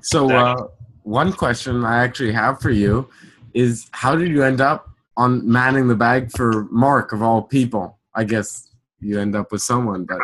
So, 0.00 0.30
uh, 0.30 0.68
one 1.02 1.32
question 1.32 1.84
I 1.84 2.02
actually 2.04 2.32
have 2.32 2.60
for 2.60 2.70
you 2.70 3.08
is 3.54 3.88
how 3.92 4.16
did 4.16 4.28
you 4.28 4.42
end 4.42 4.60
up 4.60 4.88
on 5.16 5.50
manning 5.50 5.88
the 5.88 5.94
bag 5.94 6.30
for 6.30 6.64
Mark 6.70 7.12
of 7.12 7.22
all 7.22 7.42
people? 7.42 7.98
I 8.14 8.24
guess 8.24 8.68
you 9.00 9.20
end 9.20 9.34
up 9.34 9.52
with 9.52 9.62
someone, 9.62 10.04
but 10.04 10.18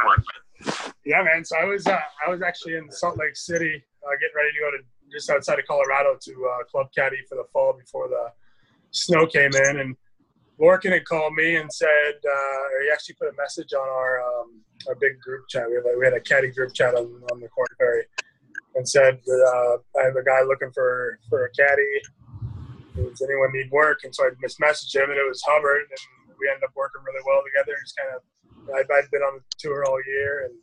Yeah, 1.09 1.23
man. 1.23 1.43
So 1.43 1.57
I 1.57 1.65
was 1.65 1.87
uh, 1.87 1.99
I 2.27 2.29
was 2.29 2.43
actually 2.43 2.75
in 2.77 2.93
Salt 2.93 3.17
Lake 3.17 3.35
City, 3.35 3.83
uh, 4.05 4.13
getting 4.21 4.37
ready 4.37 4.53
to 4.53 4.61
go 4.61 4.71
to 4.77 4.85
just 5.11 5.31
outside 5.31 5.59
of 5.59 5.65
Colorado 5.65 6.19
to 6.21 6.33
uh, 6.53 6.65
Club 6.65 6.89
Caddy 6.95 7.17
for 7.27 7.37
the 7.37 7.45
fall 7.51 7.73
before 7.73 8.09
the 8.09 8.29
snow 8.91 9.27
came 9.27 9.51
in, 9.55 9.81
and 9.81 9.97
Lorcan 10.61 10.93
had 10.93 11.07
called 11.07 11.33
me 11.33 11.57
and 11.57 11.73
said, 11.73 11.89
uh, 12.29 12.75
or 12.77 12.83
he 12.85 12.91
actually 12.93 13.15
put 13.15 13.33
a 13.33 13.37
message 13.41 13.73
on 13.73 13.89
our 13.89 14.21
um, 14.21 14.61
our 14.87 14.97
big 14.97 15.19
group 15.19 15.49
chat. 15.49 15.65
We 15.71 15.77
had, 15.77 15.85
we 15.99 16.05
had 16.05 16.13
a 16.13 16.21
caddy 16.21 16.51
group 16.53 16.75
chat 16.75 16.95
on, 16.95 17.07
on 17.33 17.41
the 17.41 17.49
Korn 17.49 17.69
Ferry, 17.79 18.05
and 18.75 18.87
said, 18.87 19.17
uh, 19.17 19.79
I 19.99 20.05
have 20.05 20.17
a 20.17 20.23
guy 20.23 20.43
looking 20.43 20.73
for 20.75 21.19
for 21.31 21.47
a 21.47 21.51
caddy. 21.53 22.03
Does 22.97 23.23
anyone 23.23 23.53
need 23.55 23.71
work? 23.71 24.01
And 24.05 24.15
so 24.15 24.27
I 24.27 24.31
just 24.43 24.61
messaged 24.61 24.95
him, 24.95 25.09
and 25.09 25.19
it 25.19 25.27
was 25.27 25.41
Hubbard, 25.47 25.89
and 25.89 26.37
we 26.39 26.51
ended 26.53 26.65
up 26.65 26.77
working 26.77 27.01
really 27.01 27.25
well 27.25 27.41
together. 27.49 27.73
Just 27.81 27.97
kind 27.97 28.13
of, 28.13 28.21
I'd, 28.77 28.93
I'd 28.93 29.11
been 29.11 29.23
on 29.23 29.41
the 29.41 29.45
tour 29.57 29.87
all 29.89 29.97
year 30.05 30.45
and 30.45 30.55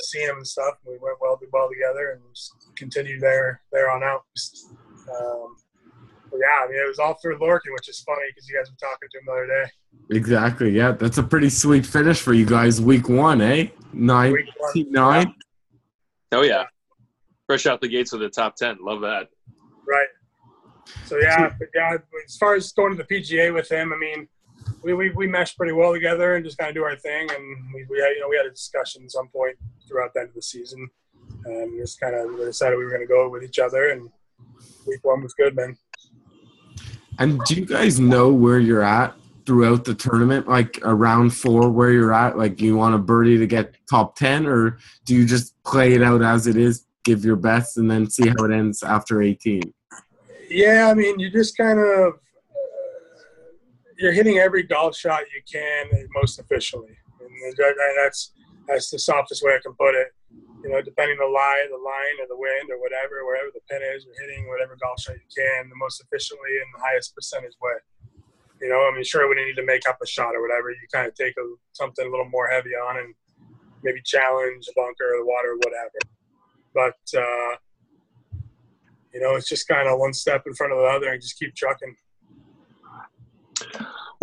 seen 0.00 0.28
him 0.28 0.36
and 0.36 0.46
stuff. 0.46 0.74
And 0.84 0.92
we 0.92 0.98
went 1.00 1.18
well 1.20 1.38
well 1.52 1.68
together, 1.68 2.12
and 2.12 2.20
just 2.34 2.52
continued 2.76 3.20
there 3.20 3.60
there 3.72 3.90
on 3.90 4.02
out. 4.02 4.24
Just, 4.36 4.66
um, 5.08 5.56
but 6.30 6.38
yeah, 6.40 6.64
I 6.64 6.68
mean, 6.68 6.78
it 6.78 6.88
was 6.88 6.98
all 6.98 7.14
through 7.14 7.38
Lorcan, 7.38 7.72
which 7.72 7.88
is 7.88 8.00
funny 8.00 8.22
because 8.28 8.48
you 8.48 8.56
guys 8.56 8.70
were 8.70 8.76
talking 8.76 9.08
to 9.10 9.18
him 9.18 9.24
the 9.26 9.32
other 9.32 9.46
day. 9.46 10.16
exactly, 10.16 10.70
yeah, 10.70 10.92
that's 10.92 11.18
a 11.18 11.22
pretty 11.22 11.50
sweet 11.50 11.86
finish 11.86 12.20
for 12.20 12.34
you 12.34 12.46
guys. 12.46 12.80
Week 12.80 13.08
one, 13.08 13.40
eh? 13.40 13.68
Nine, 13.92 14.32
Week 14.32 14.46
one, 14.58 14.72
team 14.72 14.90
nine. 14.90 15.34
oh 16.32 16.42
yeah, 16.42 16.64
fresh 17.46 17.66
out 17.66 17.80
the 17.80 17.88
gates 17.88 18.12
with 18.12 18.22
the 18.22 18.28
top 18.30 18.56
ten. 18.56 18.76
Love 18.80 19.00
that. 19.02 19.28
Right. 19.86 20.08
So 21.06 21.18
yeah, 21.18 21.52
but 21.58 21.68
yeah. 21.74 21.96
As 22.26 22.36
far 22.36 22.54
as 22.54 22.72
going 22.72 22.96
to 22.96 23.02
the 23.02 23.04
PGA 23.04 23.52
with 23.54 23.70
him, 23.70 23.92
I 23.92 23.96
mean, 23.96 24.28
we 24.84 24.92
we, 24.92 25.10
we 25.10 25.26
meshed 25.26 25.56
pretty 25.56 25.72
well 25.72 25.92
together 25.92 26.36
and 26.36 26.44
just 26.44 26.58
kind 26.58 26.68
of 26.68 26.74
do 26.74 26.84
our 26.84 26.96
thing. 26.96 27.28
And 27.30 27.74
we, 27.74 27.86
we 27.88 27.98
had, 27.98 28.10
you 28.10 28.20
know 28.20 28.28
we 28.28 28.36
had 28.36 28.46
a 28.46 28.50
discussion 28.50 29.04
at 29.04 29.10
some 29.10 29.28
point 29.28 29.56
throughout 29.88 30.12
the 30.14 30.20
end 30.20 30.28
of 30.28 30.34
the 30.34 30.42
season, 30.42 30.88
and 31.46 31.80
just 31.80 31.98
kind 31.98 32.14
of 32.14 32.36
decided 32.36 32.76
we 32.76 32.84
were 32.84 32.90
going 32.90 33.02
to 33.02 33.06
go 33.06 33.28
with 33.28 33.42
each 33.42 33.58
other. 33.58 33.90
And 33.90 34.10
week 34.86 35.00
one 35.02 35.22
was 35.22 35.32
good, 35.34 35.56
man. 35.56 35.76
And 37.18 37.40
do 37.44 37.54
you 37.54 37.64
guys 37.64 37.98
know 37.98 38.32
where 38.32 38.58
you're 38.58 38.82
at 38.82 39.14
throughout 39.46 39.84
the 39.84 39.94
tournament? 39.94 40.48
Like 40.48 40.78
around 40.82 41.30
four, 41.30 41.70
where 41.70 41.90
you're 41.90 42.12
at? 42.12 42.36
Like, 42.36 42.60
you 42.60 42.76
want 42.76 42.94
a 42.94 42.98
birdie 42.98 43.38
to 43.38 43.46
get 43.46 43.76
top 43.88 44.16
10, 44.16 44.46
or 44.46 44.78
do 45.06 45.14
you 45.14 45.24
just 45.24 45.54
play 45.64 45.94
it 45.94 46.02
out 46.02 46.22
as 46.22 46.46
it 46.46 46.56
is, 46.56 46.86
give 47.04 47.24
your 47.24 47.36
best, 47.36 47.78
and 47.78 47.90
then 47.90 48.10
see 48.10 48.28
how 48.28 48.44
it 48.44 48.52
ends 48.52 48.82
after 48.82 49.22
18? 49.22 49.62
Yeah, 50.50 50.88
I 50.90 50.94
mean, 50.94 51.18
you 51.18 51.30
just 51.30 51.56
kind 51.56 51.78
of 51.78 52.14
you're 54.04 54.12
hitting 54.12 54.36
every 54.36 54.62
golf 54.62 54.94
shot 54.94 55.24
you 55.32 55.40
can 55.50 55.88
most 56.12 56.38
efficiently, 56.38 56.92
and 57.20 57.40
that's 57.96 58.32
that's 58.68 58.90
the 58.90 58.98
softest 58.98 59.42
way 59.42 59.56
I 59.56 59.64
can 59.64 59.72
put 59.80 59.94
it. 59.94 60.12
You 60.62 60.68
know, 60.68 60.80
depending 60.84 61.16
on 61.16 61.24
the 61.24 61.32
lie, 61.32 61.64
the 61.72 61.80
line, 61.80 62.16
or 62.20 62.28
the 62.28 62.36
wind, 62.36 62.68
or 62.68 62.76
whatever, 62.80 63.24
wherever 63.24 63.48
the 63.52 63.64
pin 63.68 63.80
is, 63.96 64.04
you're 64.04 64.28
hitting 64.28 64.48
whatever 64.48 64.76
golf 64.76 65.00
shot 65.00 65.16
you 65.16 65.28
can 65.32 65.68
the 65.70 65.76
most 65.76 66.04
efficiently 66.04 66.52
and 66.60 66.68
the 66.76 66.84
highest 66.84 67.14
percentage 67.14 67.56
way. 67.64 67.80
You 68.60 68.68
know, 68.68 68.84
I 68.84 68.92
mean, 68.92 69.04
sure, 69.04 69.28
when 69.28 69.38
you 69.38 69.46
need 69.46 69.56
to 69.56 69.64
make 69.64 69.88
up 69.88 69.96
a 70.02 70.06
shot 70.06 70.36
or 70.36 70.42
whatever, 70.42 70.70
you 70.70 70.84
kind 70.92 71.08
of 71.08 71.14
take 71.14 71.34
a, 71.36 71.44
something 71.72 72.06
a 72.06 72.10
little 72.10 72.28
more 72.28 72.48
heavy 72.48 72.76
on 72.76 72.98
and 72.98 73.14
maybe 73.82 74.00
challenge 74.04 74.66
the 74.66 74.72
bunker 74.76 75.16
or 75.16 75.24
the 75.24 75.24
water 75.24 75.56
or 75.56 75.60
whatever. 75.64 75.98
But 76.76 77.00
uh, 77.16 77.56
you 79.12 79.20
know, 79.20 79.36
it's 79.36 79.48
just 79.48 79.68
kind 79.68 79.88
of 79.88 79.98
one 79.98 80.12
step 80.12 80.44
in 80.46 80.52
front 80.52 80.72
of 80.72 80.78
the 80.78 80.92
other 80.92 81.08
and 81.08 81.20
just 81.20 81.38
keep 81.38 81.54
trucking. 81.54 81.96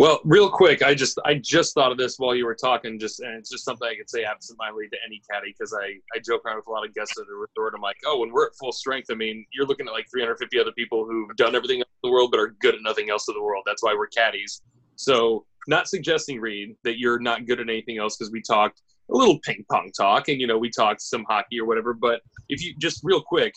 Well, 0.02 0.20
real 0.24 0.50
quick, 0.50 0.82
I 0.82 0.96
just 0.96 1.16
I 1.24 1.34
just 1.34 1.74
thought 1.74 1.92
of 1.92 1.96
this 1.96 2.18
while 2.18 2.34
you 2.34 2.44
were 2.44 2.56
talking. 2.56 2.98
Just 2.98 3.20
and 3.20 3.38
it's 3.38 3.48
just 3.48 3.64
something 3.64 3.86
I 3.86 3.94
could 3.94 4.10
say 4.10 4.24
absentmindedly 4.24 4.88
to 4.88 4.96
any 5.06 5.22
caddy 5.30 5.54
because 5.56 5.72
I 5.72 5.94
I 6.12 6.18
joke 6.18 6.44
around 6.44 6.56
with 6.56 6.66
a 6.66 6.72
lot 6.72 6.84
of 6.84 6.92
guests 6.92 7.16
at 7.20 7.26
the 7.28 7.34
resort. 7.34 7.72
I'm 7.76 7.80
like, 7.80 7.98
oh, 8.04 8.18
when 8.18 8.32
we're 8.32 8.46
at 8.48 8.56
full 8.56 8.72
strength, 8.72 9.12
I 9.12 9.14
mean, 9.14 9.46
you're 9.52 9.64
looking 9.64 9.86
at 9.86 9.92
like 9.92 10.06
350 10.10 10.58
other 10.58 10.72
people 10.72 11.06
who've 11.06 11.36
done 11.36 11.54
everything 11.54 11.78
in 11.78 11.84
the 12.02 12.10
world 12.10 12.32
but 12.32 12.40
are 12.40 12.48
good 12.48 12.74
at 12.74 12.82
nothing 12.82 13.10
else 13.10 13.28
in 13.28 13.34
the 13.36 13.42
world. 13.44 13.62
That's 13.64 13.80
why 13.80 13.94
we're 13.94 14.08
caddies. 14.08 14.62
So, 14.96 15.46
not 15.68 15.86
suggesting 15.86 16.40
Reid 16.40 16.74
that 16.82 16.98
you're 16.98 17.20
not 17.20 17.46
good 17.46 17.60
at 17.60 17.68
anything 17.68 17.98
else 17.98 18.16
because 18.16 18.32
we 18.32 18.42
talked 18.42 18.82
a 19.08 19.16
little 19.16 19.38
ping 19.38 19.64
pong 19.70 19.92
talk 19.96 20.26
and 20.26 20.40
you 20.40 20.48
know 20.48 20.58
we 20.58 20.68
talked 20.68 21.00
some 21.00 21.24
hockey 21.28 21.60
or 21.60 21.64
whatever. 21.64 21.94
But 21.94 22.22
if 22.48 22.60
you 22.60 22.74
just 22.76 23.02
real 23.04 23.22
quick, 23.22 23.54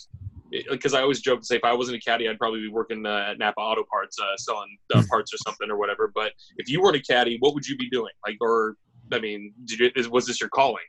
because 0.69 0.93
I 0.93 1.01
always 1.01 1.21
joke 1.21 1.41
to 1.41 1.45
say 1.45 1.55
if 1.55 1.63
I 1.63 1.73
wasn't 1.73 1.97
a 1.97 1.99
caddy, 1.99 2.29
I'd 2.29 2.37
probably 2.37 2.61
be 2.61 2.69
working 2.69 3.05
uh, 3.05 3.27
at 3.29 3.39
Napa 3.39 3.59
Auto 3.59 3.83
Parts, 3.89 4.17
uh, 4.19 4.37
selling 4.37 4.77
uh, 4.93 5.03
parts 5.09 5.33
or 5.33 5.37
something 5.37 5.69
or 5.69 5.77
whatever. 5.77 6.11
But 6.13 6.33
if 6.57 6.69
you 6.69 6.81
weren't 6.81 6.95
a 6.95 7.01
caddy, 7.01 7.37
what 7.39 7.53
would 7.53 7.67
you 7.67 7.77
be 7.77 7.89
doing? 7.89 8.11
Like, 8.25 8.37
or 8.41 8.77
I 9.11 9.19
mean, 9.19 9.53
did 9.65 9.79
you, 9.79 9.91
is, 9.95 10.09
was 10.09 10.25
this 10.25 10.39
your 10.39 10.49
calling? 10.49 10.83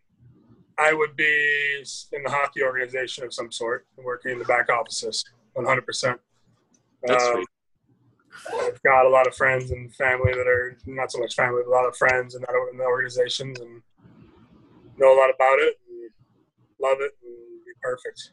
I 0.78 0.92
would 0.92 1.16
be 1.16 1.82
in 2.12 2.22
the 2.22 2.30
hockey 2.30 2.62
organization 2.62 3.24
of 3.24 3.32
some 3.32 3.50
sort, 3.50 3.86
working 3.96 4.32
in 4.32 4.38
the 4.38 4.44
back 4.44 4.70
offices, 4.70 5.24
100%. 5.56 6.18
That's 7.02 7.24
Um, 7.24 7.32
sweet. 7.34 7.46
I've 8.62 8.82
got 8.82 9.06
a 9.06 9.08
lot 9.08 9.26
of 9.26 9.34
friends 9.34 9.70
and 9.70 9.92
family 9.94 10.32
that 10.32 10.46
are 10.46 10.76
not 10.86 11.10
so 11.10 11.18
much 11.18 11.34
family, 11.34 11.62
but 11.64 11.70
a 11.70 11.74
lot 11.74 11.86
of 11.86 11.96
friends 11.96 12.34
in 12.34 12.42
that 12.42 12.68
in 12.70 12.76
the 12.76 12.84
organizations 12.84 13.58
and 13.60 13.82
know 14.98 15.14
a 15.14 15.18
lot 15.18 15.30
about 15.30 15.58
it, 15.58 15.80
and 15.88 16.10
love 16.80 16.98
it, 17.00 17.16
and 17.24 17.64
be 17.64 17.72
perfect. 17.82 18.30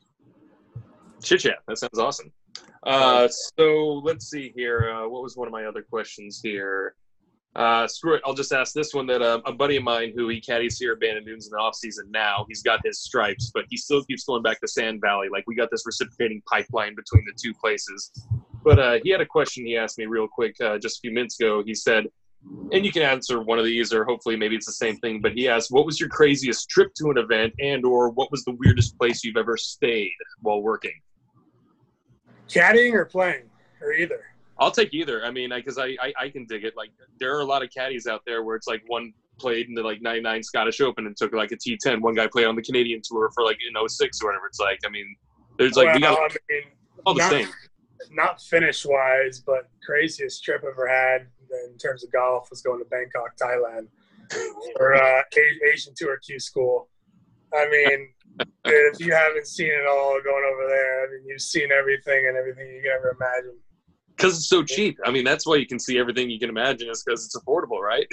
Chit 1.23 1.39
chat. 1.41 1.59
That 1.67 1.77
sounds 1.77 1.97
awesome. 1.97 2.31
Uh, 2.83 3.27
so 3.57 4.01
let's 4.03 4.29
see 4.29 4.51
here. 4.55 4.93
Uh, 4.93 5.07
what 5.07 5.23
was 5.23 5.37
one 5.37 5.47
of 5.47 5.51
my 5.51 5.65
other 5.65 5.81
questions 5.81 6.41
here? 6.43 6.95
Uh, 7.55 7.87
screw 7.87 8.15
it. 8.15 8.21
I'll 8.25 8.33
just 8.33 8.51
ask 8.51 8.73
this 8.73 8.93
one 8.93 9.05
that 9.07 9.21
uh, 9.21 9.39
a 9.45 9.53
buddy 9.53 9.77
of 9.77 9.83
mine 9.83 10.11
who 10.15 10.27
he 10.27 10.41
caddies 10.41 10.79
here 10.79 10.93
at 10.93 10.99
Bandon 10.99 11.23
Dunes 11.23 11.45
in 11.45 11.51
the 11.51 11.57
off 11.57 11.75
season 11.75 12.09
now, 12.09 12.45
he's 12.47 12.63
got 12.63 12.79
his 12.83 12.99
stripes, 13.01 13.51
but 13.53 13.65
he 13.69 13.77
still 13.77 14.03
keeps 14.03 14.23
going 14.25 14.41
back 14.41 14.59
to 14.61 14.67
Sand 14.67 15.01
Valley. 15.01 15.27
Like 15.31 15.45
we 15.47 15.55
got 15.55 15.69
this 15.71 15.83
reciprocating 15.85 16.41
pipeline 16.51 16.95
between 16.95 17.23
the 17.25 17.33
two 17.39 17.53
places. 17.53 18.11
But 18.63 18.79
uh, 18.79 18.99
he 19.03 19.11
had 19.11 19.21
a 19.21 19.25
question 19.25 19.65
he 19.65 19.77
asked 19.77 19.97
me 19.99 20.05
real 20.07 20.27
quick 20.27 20.59
uh, 20.61 20.79
just 20.79 20.97
a 20.97 21.01
few 21.01 21.13
minutes 21.13 21.39
ago. 21.39 21.63
He 21.63 21.75
said, 21.75 22.07
and 22.71 22.85
you 22.85 22.91
can 22.91 23.03
answer 23.03 23.41
one 23.41 23.59
of 23.59 23.65
these, 23.65 23.93
or 23.93 24.03
hopefully 24.03 24.35
maybe 24.35 24.55
it's 24.55 24.65
the 24.65 24.73
same 24.73 24.97
thing. 24.97 25.21
But 25.21 25.33
he 25.33 25.47
asked, 25.47 25.71
"What 25.71 25.85
was 25.85 25.99
your 25.99 26.09
craziest 26.09 26.69
trip 26.69 26.93
to 26.95 27.11
an 27.11 27.17
event, 27.17 27.53
and/or 27.59 28.09
what 28.09 28.31
was 28.31 28.43
the 28.43 28.55
weirdest 28.59 28.97
place 28.97 29.23
you've 29.23 29.37
ever 29.37 29.55
stayed 29.57 30.17
while 30.41 30.61
working?" 30.61 30.99
Caddying 32.49 32.93
or 32.93 33.05
playing, 33.05 33.49
or 33.81 33.93
either. 33.93 34.21
I'll 34.59 34.71
take 34.71 34.93
either. 34.93 35.25
I 35.25 35.31
mean, 35.31 35.49
because 35.49 35.77
I, 35.77 35.97
I 36.01 36.13
I 36.19 36.29
can 36.29 36.45
dig 36.45 36.63
it. 36.63 36.75
Like 36.75 36.91
there 37.19 37.35
are 37.35 37.41
a 37.41 37.45
lot 37.45 37.63
of 37.63 37.69
caddies 37.71 38.07
out 38.07 38.21
there 38.25 38.43
where 38.43 38.55
it's 38.55 38.67
like 38.67 38.83
one 38.87 39.13
played 39.39 39.67
in 39.67 39.73
the 39.73 39.81
like 39.81 40.01
'99 40.01 40.43
Scottish 40.43 40.81
Open 40.81 41.07
and 41.07 41.17
took 41.17 41.33
like 41.33 41.51
a 41.51 41.57
T10. 41.57 42.01
One 42.01 42.13
guy 42.13 42.27
played 42.27 42.45
on 42.45 42.55
the 42.55 42.61
Canadian 42.61 43.01
Tour 43.03 43.31
for 43.33 43.43
like 43.43 43.57
in 43.67 43.89
06 43.89 44.21
or 44.21 44.27
whatever. 44.27 44.45
It's 44.47 44.59
like 44.59 44.79
I 44.85 44.89
mean, 44.89 45.15
there's 45.57 45.75
like 45.75 45.93
we 45.93 46.01
got 46.01 46.19
I 46.19 46.27
mean, 46.49 46.63
all 47.05 47.13
the 47.13 47.19
not, 47.19 47.31
same. 47.31 47.47
Not 48.11 48.41
finish 48.41 48.85
wise, 48.85 49.39
but 49.45 49.69
craziest 49.85 50.43
trip 50.43 50.61
I've 50.63 50.71
ever 50.71 50.87
had 50.87 51.27
in 51.71 51.77
terms 51.77 52.03
of 52.03 52.11
golf 52.11 52.49
was 52.49 52.61
going 52.61 52.79
to 52.79 52.85
Bangkok, 52.85 53.37
Thailand, 53.37 53.87
for 54.75 54.95
uh, 54.95 55.21
Asian 55.71 55.93
Tour 55.95 56.19
Q 56.25 56.39
School. 56.39 56.89
I 57.55 57.69
mean, 57.69 58.09
if 58.65 58.99
you 58.99 59.13
haven't 59.13 59.47
seen 59.47 59.67
it 59.71 59.85
all 59.87 60.19
going 60.23 60.43
over 60.53 60.67
there, 60.67 61.03
I 61.03 61.11
mean, 61.11 61.23
you've 61.27 61.41
seen 61.41 61.71
everything 61.71 62.25
and 62.27 62.35
everything 62.37 62.67
you 62.67 62.81
can 62.81 62.91
ever 62.97 63.15
imagine. 63.19 63.57
because 64.15 64.37
it's 64.37 64.47
so 64.49 64.63
cheap. 64.63 64.97
I 65.05 65.11
mean, 65.11 65.23
that's 65.23 65.45
why 65.45 65.55
you 65.57 65.67
can 65.67 65.79
see 65.79 65.99
everything 65.99 66.29
you 66.29 66.39
can 66.39 66.49
imagine 66.49 66.89
is 66.89 67.03
because 67.03 67.25
it's 67.25 67.37
affordable, 67.37 67.79
right? 67.79 68.07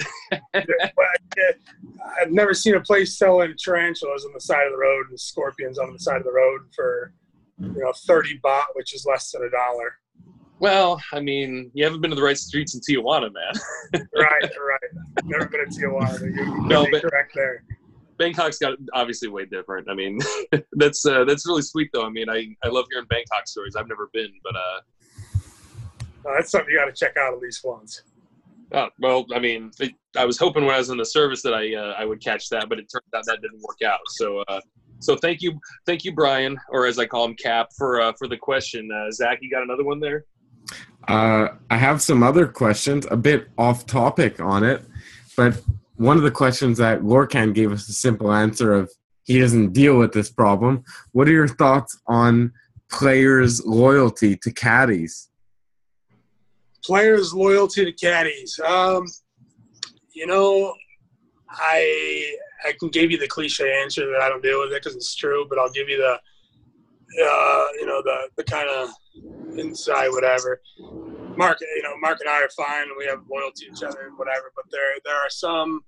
I've 2.19 2.31
never 2.31 2.53
seen 2.53 2.75
a 2.75 2.81
place 2.81 3.17
selling 3.17 3.53
tarantulas 3.63 4.25
on 4.25 4.33
the 4.33 4.41
side 4.41 4.65
of 4.67 4.73
the 4.73 4.77
road 4.77 5.07
and 5.09 5.19
scorpions 5.19 5.79
on 5.79 5.91
the 5.93 5.99
side 5.99 6.17
of 6.17 6.23
the 6.23 6.31
road 6.31 6.61
for 6.75 7.13
you 7.59 7.73
know 7.83 7.93
thirty 8.07 8.39
baht, 8.43 8.63
which 8.73 8.93
is 8.93 9.05
less 9.09 9.31
than 9.31 9.43
a 9.43 9.49
dollar. 9.49 9.95
Well, 10.59 11.01
I 11.11 11.19
mean, 11.19 11.71
you 11.73 11.83
haven't 11.83 12.01
been 12.01 12.11
to 12.11 12.15
the 12.15 12.21
right 12.21 12.37
streets 12.37 12.75
in 12.75 12.81
Tijuana, 12.81 13.31
man. 13.33 13.53
right, 14.15 14.43
right. 14.43 15.23
Never 15.23 15.47
been 15.47 15.67
to 15.67 15.79
Tijuana. 15.79 16.19
You're 16.35 16.67
No, 16.67 16.85
but- 16.91 17.01
correct 17.01 17.31
there. 17.33 17.63
Bangkok's 18.21 18.59
got 18.59 18.77
obviously 18.93 19.29
way 19.29 19.45
different. 19.45 19.89
I 19.89 19.95
mean, 19.95 20.19
that's 20.73 21.03
uh, 21.05 21.25
that's 21.25 21.47
really 21.47 21.63
sweet 21.63 21.89
though. 21.91 22.05
I 22.05 22.09
mean, 22.09 22.29
I, 22.29 22.55
I 22.63 22.67
love 22.67 22.85
hearing 22.91 23.07
Bangkok 23.09 23.47
stories. 23.47 23.75
I've 23.75 23.87
never 23.87 24.09
been, 24.13 24.31
but 24.43 24.55
uh, 24.55 25.39
that's 26.35 26.51
something 26.51 26.71
you 26.71 26.79
got 26.79 26.85
to 26.85 26.93
check 26.93 27.17
out 27.17 27.33
at 27.33 27.39
least 27.39 27.61
once. 27.63 28.03
oh, 28.73 28.89
well, 28.99 29.25
I 29.33 29.39
mean, 29.39 29.71
it, 29.79 29.93
I 30.15 30.25
was 30.25 30.37
hoping 30.37 30.65
when 30.65 30.75
I 30.75 30.77
was 30.77 30.91
in 30.91 30.97
the 30.97 31.05
service 31.05 31.41
that 31.41 31.55
I 31.55 31.73
uh, 31.73 31.95
I 31.97 32.05
would 32.05 32.23
catch 32.23 32.47
that, 32.49 32.69
but 32.69 32.77
it 32.77 32.91
turned 32.91 33.03
out 33.15 33.25
that 33.25 33.41
didn't 33.41 33.61
work 33.63 33.81
out. 33.83 34.01
So 34.09 34.43
uh, 34.47 34.61
so 34.99 35.15
thank 35.15 35.41
you, 35.41 35.59
thank 35.87 36.05
you, 36.05 36.13
Brian, 36.13 36.59
or 36.69 36.85
as 36.85 36.99
I 36.99 37.07
call 37.07 37.25
him, 37.25 37.35
Cap, 37.35 37.69
for 37.75 38.01
uh, 38.01 38.13
for 38.19 38.27
the 38.27 38.37
question. 38.37 38.87
Uh, 38.91 39.09
Zach, 39.11 39.39
you 39.41 39.49
got 39.49 39.63
another 39.63 39.83
one 39.83 39.99
there? 39.99 40.25
Uh, 41.07 41.47
I 41.71 41.77
have 41.77 42.03
some 42.03 42.21
other 42.21 42.45
questions, 42.45 43.07
a 43.09 43.17
bit 43.17 43.47
off 43.57 43.87
topic 43.87 44.39
on 44.39 44.63
it, 44.63 44.85
but 45.35 45.59
one 45.95 46.17
of 46.17 46.23
the 46.23 46.31
questions 46.31 46.77
that 46.77 47.01
Lorcan 47.01 47.53
gave 47.53 47.71
us 47.71 47.87
a 47.87 47.93
simple 47.93 48.31
answer 48.31 48.73
of 48.73 48.91
he 49.23 49.39
doesn't 49.39 49.73
deal 49.73 49.97
with 49.97 50.13
this 50.13 50.31
problem. 50.31 50.83
What 51.11 51.27
are 51.27 51.31
your 51.31 51.47
thoughts 51.47 51.97
on 52.07 52.53
players' 52.89 53.65
loyalty 53.65 54.35
to 54.37 54.51
caddies? 54.51 55.29
Players' 56.83 57.33
loyalty 57.33 57.85
to 57.85 57.91
caddies. 57.91 58.59
Um, 58.65 59.05
you 60.13 60.25
know, 60.25 60.73
I 61.49 62.35
I 62.65 62.73
can 62.79 62.89
give 62.89 63.11
you 63.11 63.17
the 63.17 63.27
cliche 63.27 63.81
answer 63.81 64.05
that 64.11 64.21
I 64.21 64.29
don't 64.29 64.43
deal 64.43 64.59
with 64.61 64.71
it 64.71 64.83
because 64.83 64.95
it's 64.95 65.15
true, 65.15 65.45
but 65.47 65.59
I'll 65.59 65.71
give 65.71 65.89
you 65.89 65.97
the 65.97 66.19
uh, 67.23 67.67
you 67.79 67.85
know 67.85 68.01
the 68.01 68.29
the 68.37 68.43
kind 68.43 68.69
of 68.69 68.89
inside 69.57 70.09
whatever. 70.09 70.61
Mark, 71.41 71.59
you 71.61 71.83
know, 71.83 71.97
Mark 71.99 72.19
and 72.21 72.29
I 72.29 72.41
are 72.41 72.49
fine, 72.49 72.87
we 72.97 73.05
have 73.05 73.19
loyalty 73.29 73.65
to 73.65 73.71
each 73.71 73.83
other 73.83 74.07
and 74.07 74.17
whatever. 74.17 74.51
But 74.55 74.65
there 74.71 74.93
there 75.05 75.15
are 75.15 75.29
some 75.29 75.83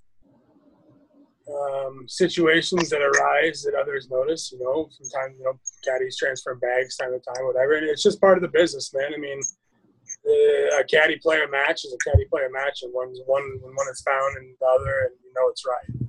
um, 1.50 2.05
situations 2.07 2.89
that 2.89 3.01
arise 3.01 3.63
that 3.63 3.75
others 3.75 4.10
notice. 4.10 4.51
You 4.51 4.63
know, 4.63 4.89
sometimes 4.91 5.38
you 5.38 5.45
know 5.45 5.60
caddies 5.83 6.17
transfer 6.17 6.55
bags 6.55 6.98
time 6.98 7.12
to 7.12 7.19
time, 7.19 7.45
whatever, 7.45 7.74
and 7.74 7.88
it's 7.88 8.03
just 8.03 8.22
part 8.22 8.38
of 8.38 8.41
the 8.41 8.48
business, 8.48 8.93
man. 8.93 9.12
I 9.13 9.17
mean, 9.17 9.41
uh, 10.25 10.79
a 10.79 10.83
caddy 10.86 11.17
player 11.17 11.48
match 11.48 11.86
is 11.86 11.93
a 11.93 12.10
caddy 12.10 12.25
player 12.25 12.50
match, 12.51 12.83
and 12.83 12.93
one's 12.93 13.19
one 13.25 13.43
when 13.62 13.75
one 13.75 13.88
is 13.91 14.01
found 14.01 14.38
and 14.38 14.55
the 14.60 14.65
other, 14.65 15.10
and 15.10 15.15
you 15.24 15.33
know 15.36 15.50
it's 15.50 15.63
right. 15.65 16.03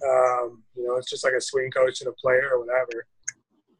Um, 0.00 0.62
you 0.76 0.86
know, 0.86 0.96
it's 0.96 1.10
just 1.10 1.24
like 1.24 1.34
a 1.34 1.40
swing 1.40 1.70
coach 1.70 2.00
and 2.00 2.08
a 2.08 2.12
player 2.12 2.50
or 2.52 2.64
whatever. 2.64 3.06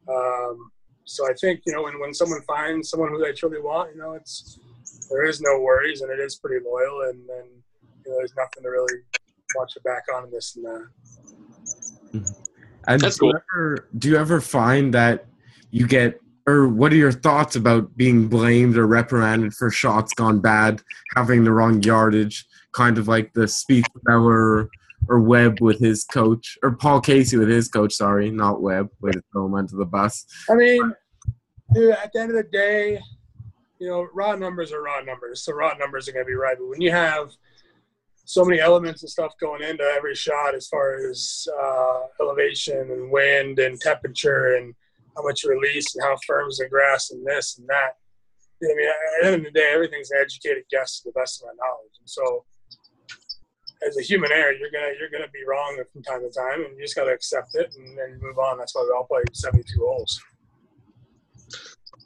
Um, 0.09 0.71
so 1.05 1.27
I 1.29 1.33
think 1.33 1.61
you 1.65 1.73
know 1.73 1.83
when, 1.83 1.99
when 1.99 2.13
someone 2.13 2.41
finds 2.43 2.89
someone 2.89 3.09
who 3.09 3.23
they 3.23 3.31
truly 3.31 3.59
want, 3.59 3.95
you 3.95 4.01
know, 4.01 4.13
it's 4.13 4.59
there 5.09 5.25
is 5.25 5.41
no 5.41 5.59
worries 5.59 6.01
and 6.01 6.11
it 6.11 6.19
is 6.19 6.35
pretty 6.35 6.63
loyal, 6.65 7.09
and 7.09 7.27
then 7.27 7.45
you 8.05 8.11
know, 8.11 8.17
there's 8.17 8.33
nothing 8.35 8.63
to 8.63 8.69
really 8.69 9.01
watch 9.55 9.75
it 9.75 9.83
back 9.83 10.03
on 10.13 10.25
in 10.25 10.31
this 10.31 10.55
and 10.55 10.65
that. 10.65 10.87
And 12.87 13.01
That's 13.01 13.17
do 13.17 13.27
you 13.27 13.33
ever 13.53 13.89
do 13.97 14.09
you 14.09 14.17
ever 14.17 14.41
find 14.41 14.93
that 14.93 15.25
you 15.71 15.87
get 15.87 16.19
or 16.47 16.67
what 16.67 16.91
are 16.91 16.95
your 16.97 17.11
thoughts 17.11 17.55
about 17.55 17.95
being 17.95 18.27
blamed 18.27 18.77
or 18.77 18.87
reprimanded 18.87 19.53
for 19.53 19.69
shots 19.69 20.13
gone 20.13 20.39
bad, 20.39 20.81
having 21.15 21.43
the 21.43 21.51
wrong 21.51 21.83
yardage, 21.83 22.45
kind 22.73 22.97
of 22.97 23.07
like 23.07 23.33
the 23.33 23.47
speech 23.47 23.85
Speedfeller 23.85 24.67
or 25.07 25.19
Webb 25.21 25.61
with 25.61 25.79
his 25.79 26.03
coach, 26.03 26.57
or 26.63 26.75
Paul 26.75 27.01
Casey 27.01 27.37
with 27.37 27.49
his 27.49 27.67
coach, 27.67 27.93
sorry, 27.93 28.31
not 28.31 28.61
Webb, 28.61 28.89
way 28.99 29.11
to 29.11 29.21
throw 29.31 29.45
him 29.45 29.55
under 29.55 29.75
the 29.75 29.85
bus. 29.85 30.25
I 30.49 30.55
mean, 30.55 30.93
dude, 31.73 31.91
at 31.91 32.11
the 32.13 32.19
end 32.19 32.31
of 32.31 32.35
the 32.35 32.49
day, 32.51 32.99
you 33.79 33.87
know, 33.87 34.07
raw 34.13 34.35
numbers 34.35 34.71
are 34.71 34.81
raw 34.81 35.01
numbers. 35.01 35.43
So 35.43 35.53
raw 35.53 35.73
numbers 35.73 36.07
are 36.07 36.11
going 36.11 36.25
to 36.25 36.29
be 36.29 36.35
right. 36.35 36.57
But 36.57 36.67
when 36.67 36.81
you 36.81 36.91
have 36.91 37.31
so 38.25 38.45
many 38.45 38.59
elements 38.59 39.01
and 39.01 39.09
stuff 39.09 39.33
going 39.39 39.63
into 39.63 39.83
every 39.83 40.13
shot 40.13 40.53
as 40.53 40.67
far 40.67 41.09
as 41.09 41.47
uh, 41.59 42.01
elevation 42.21 42.91
and 42.91 43.09
wind 43.09 43.57
and 43.57 43.79
temperature 43.79 44.55
and 44.57 44.75
how 45.15 45.23
much 45.23 45.43
release 45.43 45.95
and 45.95 46.03
how 46.03 46.15
firm 46.27 46.49
is 46.49 46.57
the 46.57 46.69
grass 46.69 47.11
and 47.11 47.25
this 47.25 47.57
and 47.57 47.67
that. 47.67 47.93
I 48.61 48.67
mean, 48.75 48.87
at 48.87 48.95
the 49.21 49.27
end 49.27 49.35
of 49.35 49.43
the 49.45 49.51
day, 49.51 49.71
everything's 49.73 50.11
an 50.11 50.19
educated 50.21 50.63
guess 50.69 50.99
to 50.99 51.09
the 51.09 51.19
best 51.19 51.41
of 51.41 51.47
my 51.47 51.53
knowledge. 51.65 51.95
And 51.99 52.09
so, 52.09 52.43
as 53.87 53.97
a 53.97 54.01
human 54.01 54.33
error, 54.33 54.51
you're 54.51 54.69
gonna 54.69 54.91
you're 54.99 55.09
gonna 55.09 55.31
be 55.31 55.45
wrong 55.47 55.81
from 55.93 56.03
time 56.03 56.19
to 56.19 56.29
time, 56.29 56.65
and 56.65 56.77
you 56.77 56.83
just 56.83 56.95
gotta 56.95 57.11
accept 57.11 57.55
it 57.55 57.73
and 57.77 57.97
then 57.97 58.19
move 58.21 58.37
on. 58.37 58.57
That's 58.57 58.75
why 58.75 58.83
we 58.83 58.93
all 58.93 59.05
play 59.05 59.23
72 59.31 59.79
holes. 59.79 60.21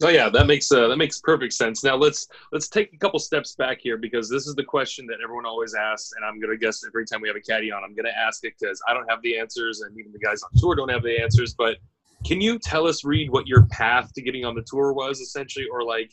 Oh 0.01 0.09
yeah, 0.09 0.29
that 0.29 0.47
makes 0.47 0.71
uh, 0.71 0.87
that 0.87 0.97
makes 0.97 1.19
perfect 1.19 1.53
sense. 1.53 1.83
Now 1.83 1.95
let's 1.95 2.27
let's 2.51 2.67
take 2.67 2.93
a 2.93 2.97
couple 2.97 3.19
steps 3.19 3.55
back 3.55 3.79
here 3.79 3.97
because 3.97 4.29
this 4.29 4.47
is 4.47 4.55
the 4.55 4.63
question 4.63 5.05
that 5.07 5.17
everyone 5.23 5.45
always 5.45 5.75
asks, 5.75 6.13
and 6.15 6.25
I'm 6.25 6.39
gonna 6.39 6.57
guess 6.57 6.83
every 6.85 7.05
time 7.05 7.21
we 7.21 7.27
have 7.27 7.37
a 7.37 7.41
caddy 7.41 7.71
on, 7.71 7.83
I'm 7.83 7.95
gonna 7.95 8.09
ask 8.09 8.43
it 8.43 8.53
because 8.59 8.81
I 8.87 8.93
don't 8.93 9.07
have 9.09 9.21
the 9.21 9.37
answers, 9.37 9.81
and 9.81 9.97
even 9.97 10.11
the 10.11 10.19
guys 10.19 10.41
on 10.43 10.49
tour 10.57 10.75
don't 10.75 10.89
have 10.89 11.03
the 11.03 11.21
answers. 11.21 11.53
But 11.53 11.77
can 12.25 12.41
you 12.41 12.57
tell 12.57 12.87
us, 12.87 13.03
Reid, 13.03 13.29
what 13.29 13.47
your 13.47 13.65
path 13.67 14.13
to 14.13 14.21
getting 14.21 14.45
on 14.45 14.55
the 14.55 14.63
tour 14.63 14.93
was 14.93 15.19
essentially, 15.19 15.67
or 15.71 15.83
like, 15.83 16.11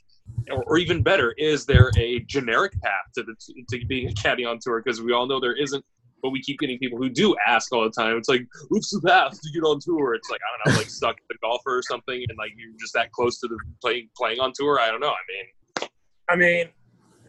or, 0.50 0.62
or 0.64 0.78
even 0.78 1.02
better, 1.02 1.32
is 1.38 1.64
there 1.66 1.90
a 1.96 2.20
generic 2.20 2.72
path 2.82 3.12
to 3.14 3.22
the 3.22 3.34
to 3.70 3.86
being 3.86 4.08
a 4.08 4.12
caddy 4.14 4.44
on 4.44 4.58
tour? 4.60 4.82
Because 4.84 5.00
we 5.00 5.12
all 5.12 5.26
know 5.26 5.40
there 5.40 5.56
isn't. 5.56 5.84
But 6.22 6.30
we 6.30 6.42
keep 6.42 6.58
getting 6.58 6.78
people 6.78 6.98
who 6.98 7.08
do 7.08 7.34
ask 7.46 7.72
all 7.72 7.82
the 7.84 7.90
time. 7.90 8.16
It's 8.16 8.28
like, 8.28 8.46
what's 8.68 8.90
the 8.90 9.00
path 9.00 9.40
to 9.40 9.50
get 9.52 9.62
on 9.62 9.80
tour? 9.80 10.14
It's 10.14 10.30
like 10.30 10.40
I 10.40 10.70
don't 10.70 10.74
know, 10.74 10.80
like 10.80 10.90
stuck 10.90 11.16
at 11.16 11.22
the 11.28 11.36
golfer 11.42 11.78
or 11.78 11.82
something, 11.82 12.24
and 12.28 12.38
like 12.38 12.52
you're 12.56 12.72
just 12.78 12.94
that 12.94 13.10
close 13.12 13.38
to 13.40 13.48
the 13.48 13.58
playing 13.80 14.08
playing 14.16 14.40
on 14.40 14.52
tour. 14.54 14.80
I 14.80 14.90
don't 14.90 15.00
know. 15.00 15.08
I 15.08 15.24
mean, 15.28 15.90
I 16.28 16.36
mean, 16.36 16.68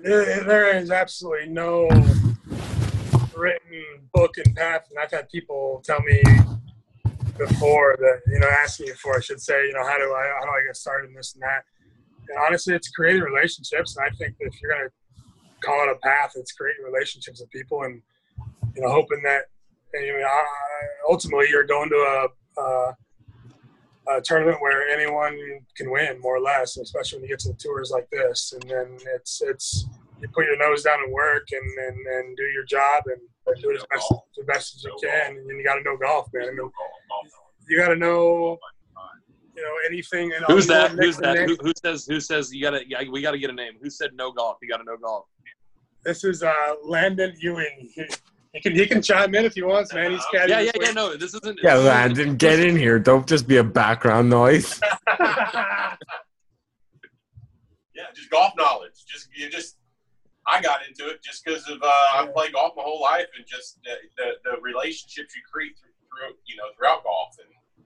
there, 0.03 0.77
is 0.77 0.91
absolutely 0.91 1.49
no 1.49 1.87
written 3.35 3.83
book 4.13 4.37
and 4.37 4.55
path, 4.55 4.87
and 4.89 4.99
I've 4.99 5.11
had 5.11 5.29
people 5.29 5.81
tell 5.85 6.01
me 6.01 6.21
before 7.37 7.97
that 7.99 8.21
you 8.27 8.39
know 8.39 8.47
ask 8.47 8.79
me 8.79 8.87
before 8.91 9.17
I 9.17 9.21
should 9.21 9.41
say 9.41 9.65
you 9.65 9.73
know 9.73 9.83
how 9.83 9.97
do 9.97 10.13
I 10.13 10.31
how 10.39 10.45
do 10.45 10.51
I 10.51 10.63
get 10.65 10.75
started 10.75 11.09
in 11.09 11.15
this 11.15 11.33
and 11.33 11.41
that. 11.41 11.63
And 12.29 12.37
honestly, 12.45 12.75
it's 12.75 12.89
creating 12.89 13.23
relationships, 13.23 13.97
and 13.97 14.05
I 14.05 14.09
think 14.15 14.37
that 14.39 14.47
if 14.47 14.61
you're 14.61 14.71
gonna 14.71 14.89
call 15.61 15.83
it 15.83 15.91
a 15.91 15.95
path, 15.95 16.33
it's 16.35 16.51
creating 16.51 16.83
relationships 16.83 17.39
with 17.41 17.49
people, 17.49 17.83
and 17.83 18.01
you 18.75 18.81
know 18.81 18.89
hoping 18.91 19.21
that 19.23 19.43
you 19.93 20.19
know, 20.19 20.25
I- 20.25 21.09
ultimately 21.09 21.47
you're 21.49 21.65
going 21.65 21.89
to 21.89 21.95
a, 21.95 22.61
a 22.61 22.95
a 24.09 24.21
tournament 24.21 24.57
where 24.61 24.87
anyone 24.89 25.37
can 25.77 25.91
win, 25.91 26.19
more 26.19 26.37
or 26.37 26.41
less, 26.41 26.75
especially 26.77 27.19
when 27.19 27.23
you 27.23 27.29
get 27.29 27.39
to 27.39 27.49
the 27.49 27.55
tours 27.55 27.91
like 27.91 28.09
this. 28.11 28.53
And 28.53 28.63
then 28.69 28.97
it's 29.15 29.41
it's 29.41 29.85
you 30.21 30.27
put 30.29 30.45
your 30.45 30.57
nose 30.57 30.83
down 30.83 31.03
and 31.03 31.11
work 31.11 31.47
and 31.51 31.87
and, 31.87 32.07
and 32.07 32.37
do 32.37 32.43
your 32.43 32.65
job 32.65 33.03
and 33.07 33.21
do 33.61 33.69
it 33.71 33.77
as 33.77 33.85
best, 33.91 34.13
as 34.39 34.45
best 34.45 34.75
as 34.75 34.83
you 34.83 34.97
can. 35.01 35.37
And 35.37 35.49
then 35.49 35.57
you 35.57 35.63
got 35.63 35.75
to 35.75 35.83
know 35.83 35.97
golf, 35.97 36.27
man. 36.33 36.55
You 37.67 37.77
got 37.77 37.89
to 37.89 37.95
know 37.95 38.57
you 39.55 39.61
know 39.61 39.75
anything. 39.87 40.31
And 40.33 40.45
who's 40.45 40.67
that? 40.67 40.91
Who's 40.91 41.17
that? 41.17 41.37
Who, 41.37 41.55
who 41.61 41.73
says? 41.83 42.05
Who 42.05 42.19
says? 42.19 42.53
You 42.53 42.61
gotta. 42.63 42.81
Yeah, 42.87 43.03
we 43.09 43.21
gotta 43.21 43.37
get 43.37 43.49
a 43.49 43.53
name. 43.53 43.73
Who 43.81 43.89
said 43.89 44.11
no 44.15 44.31
golf? 44.31 44.57
You 44.61 44.69
gotta 44.69 44.83
know 44.83 44.97
golf. 44.97 45.25
This 46.03 46.23
is 46.23 46.41
uh, 46.41 46.75
Landon 46.83 47.35
Ewing. 47.39 47.91
He, 48.53 48.59
he 48.59 48.61
can 48.61 48.75
he 48.75 48.85
can 48.87 49.01
chime 49.01 49.33
in 49.35 49.45
if 49.45 49.53
he 49.53 49.61
wants, 49.61 49.93
man. 49.93 50.11
He's 50.11 50.25
caddy. 50.33 50.51
Yeah, 50.51 50.59
yeah, 50.61 50.71
yeah. 50.79 50.91
No, 50.91 51.15
this 51.15 51.33
isn't. 51.33 51.59
Yeah, 51.63 51.75
this 51.75 51.83
isn't- 51.83 51.85
Landon, 51.85 52.35
get 52.37 52.59
in 52.59 52.75
here. 52.75 52.99
Don't 52.99 53.27
just 53.27 53.47
be 53.47 53.57
a 53.57 53.63
background 53.63 54.29
noise. 54.29 54.79
Yeah, 57.93 58.03
just 58.15 58.29
golf 58.29 58.53
knowledge. 58.57 59.03
Just 59.05 59.27
you 59.35 59.49
just 59.49 59.77
I 60.47 60.61
got 60.61 60.79
into 60.87 61.09
it 61.09 61.21
just 61.21 61.43
because 61.45 61.67
of 61.69 61.81
uh, 61.83 61.85
I 61.85 62.23
Yeah. 62.25 62.31
played 62.33 62.53
golf 62.53 62.73
my 62.75 62.83
whole 62.83 63.01
life 63.01 63.27
and 63.37 63.45
just 63.45 63.79
the, 63.83 63.91
the, 64.17 64.31
the 64.55 64.61
relationships 64.61 65.35
you 65.35 65.41
create 65.51 65.73
through, 65.77 65.91
through 66.09 66.35
you 66.45 66.55
know 66.55 66.63
throughout 66.77 67.03
golf 67.03 67.35
and 67.39 67.85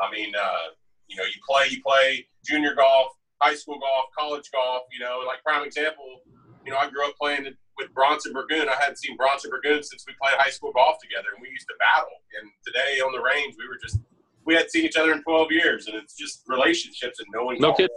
I 0.00 0.10
mean 0.10 0.32
uh, 0.34 0.72
you 1.06 1.16
know 1.16 1.24
you 1.24 1.38
play 1.48 1.66
you 1.70 1.82
play 1.84 2.26
junior 2.44 2.74
golf, 2.74 3.12
high 3.40 3.54
school 3.54 3.78
golf, 3.78 4.06
college 4.18 4.50
golf. 4.50 4.82
You 4.92 5.00
know, 5.00 5.20
like 5.26 5.42
prime 5.44 5.64
example. 5.64 6.22
You 6.64 6.72
know, 6.72 6.78
I 6.78 6.88
grew 6.90 7.06
up 7.06 7.14
playing 7.20 7.46
with 7.78 7.92
Bronson 7.94 8.32
Burgoon. 8.32 8.68
I 8.68 8.74
hadn't 8.78 8.96
seen 8.98 9.16
Bronson 9.16 9.50
Burgoon 9.50 9.82
since 9.82 10.04
we 10.06 10.14
played 10.20 10.34
high 10.38 10.50
school 10.50 10.72
golf 10.72 10.96
together, 11.00 11.28
and 11.34 11.42
we 11.42 11.48
used 11.48 11.66
to 11.68 11.74
battle. 11.78 12.10
And 12.40 12.50
today 12.66 13.00
on 13.00 13.12
the 13.12 13.20
range, 13.22 13.54
we 13.58 13.66
were 13.68 13.78
just 13.82 13.98
we 14.44 14.54
hadn't 14.54 14.70
seen 14.70 14.84
each 14.84 14.96
other 14.96 15.12
in 15.12 15.22
12 15.22 15.52
years, 15.52 15.86
and 15.86 15.96
it's 15.96 16.14
just 16.14 16.42
relationships 16.46 17.18
and 17.20 17.28
knowing. 17.32 17.60
No 17.60 17.68
golf. 17.68 17.76
kidding. 17.78 17.96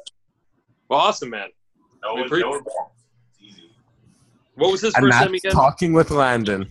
Well, 0.89 0.99
awesome, 0.99 1.29
man. 1.31 1.49
No, 2.03 2.13
We 2.15 2.21
it's 2.21 2.27
appreciate 2.27 2.49
no 2.51 2.61
golf. 2.61 2.91
Easy. 3.41 3.71
What 4.55 4.71
was 4.71 4.81
his 4.81 4.93
And 4.95 5.05
first 5.05 5.11
that's 5.17 5.25
name 5.25 5.35
again? 5.35 5.51
talking 5.51 5.93
with 5.93 6.11
Landon. 6.11 6.69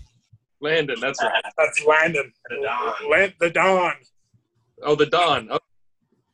Landon. 0.61 0.97
That's 1.01 1.21
right. 1.23 1.43
That's 1.59 1.85
Landon. 1.85 2.33
The 2.49 2.57
Don. 2.63 3.11
Lan- 3.11 3.35
the 3.41 3.51
Don. 3.51 3.93
Oh, 4.83 4.95
the 4.95 5.07
Don. 5.07 5.49
Oh, 5.51 5.59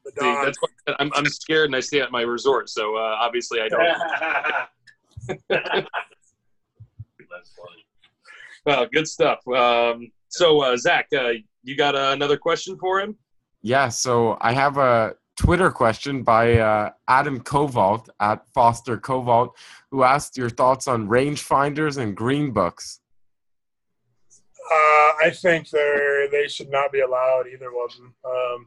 The 0.04 0.12
see, 0.20 0.34
that's 0.44 0.58
why 0.60 0.94
I'm, 1.00 1.10
I'm 1.14 1.26
scared 1.26 1.66
and 1.66 1.74
I 1.76 1.80
stay 1.80 2.00
at 2.00 2.12
my 2.12 2.22
resort, 2.22 2.68
so 2.68 2.96
uh, 2.96 3.16
obviously 3.20 3.60
I 3.60 3.68
don't. 3.68 3.86
That's 7.40 7.54
funny. 7.54 7.86
Well, 8.66 8.86
good 8.92 9.08
stuff. 9.08 9.46
Um, 9.48 10.12
so, 10.28 10.60
uh, 10.60 10.76
Zach, 10.76 11.06
uh, 11.16 11.32
you 11.62 11.74
got 11.76 11.94
uh, 11.94 12.10
another 12.12 12.36
question 12.36 12.76
for 12.78 13.00
him? 13.00 13.16
Yeah, 13.62 13.88
so 13.88 14.36
I 14.42 14.52
have 14.52 14.76
a 14.76 15.14
Twitter 15.36 15.70
question 15.70 16.22
by 16.22 16.58
uh, 16.58 16.90
Adam 17.08 17.40
Kovalt 17.40 18.10
at 18.20 18.46
Foster 18.52 18.98
Kovalt, 18.98 19.52
who 19.90 20.02
asked 20.02 20.36
your 20.36 20.50
thoughts 20.50 20.86
on 20.86 21.08
rangefinders 21.08 21.96
and 21.96 22.14
green 22.14 22.52
books. 22.52 23.00
Uh, 24.70 25.12
I 25.24 25.32
think 25.34 25.70
they 25.70 26.28
they 26.30 26.46
should 26.46 26.70
not 26.70 26.92
be 26.92 27.00
allowed 27.00 27.46
either 27.52 27.68
of 27.68 27.96
them. 27.96 28.14
Um, 28.24 28.66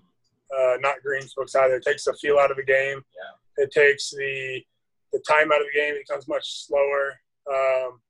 uh, 0.58 0.78
not 0.82 0.96
green 1.04 1.24
books 1.36 1.56
either. 1.56 1.76
It 1.76 1.84
takes 1.84 2.06
the 2.06 2.14
feel 2.20 2.40
out 2.40 2.52
of 2.52 2.58
the 2.58 2.64
game. 2.64 3.02
Yeah. 3.58 3.64
It 3.64 3.72
takes 3.72 4.10
the 4.10 4.62
the 5.14 5.20
time 5.28 5.52
out 5.52 5.62
of 5.62 5.68
the 5.72 5.80
game. 5.80 5.94
It 5.94 6.08
becomes 6.08 6.28
much 6.28 6.66
slower. 6.66 7.20
Um, 7.50 8.02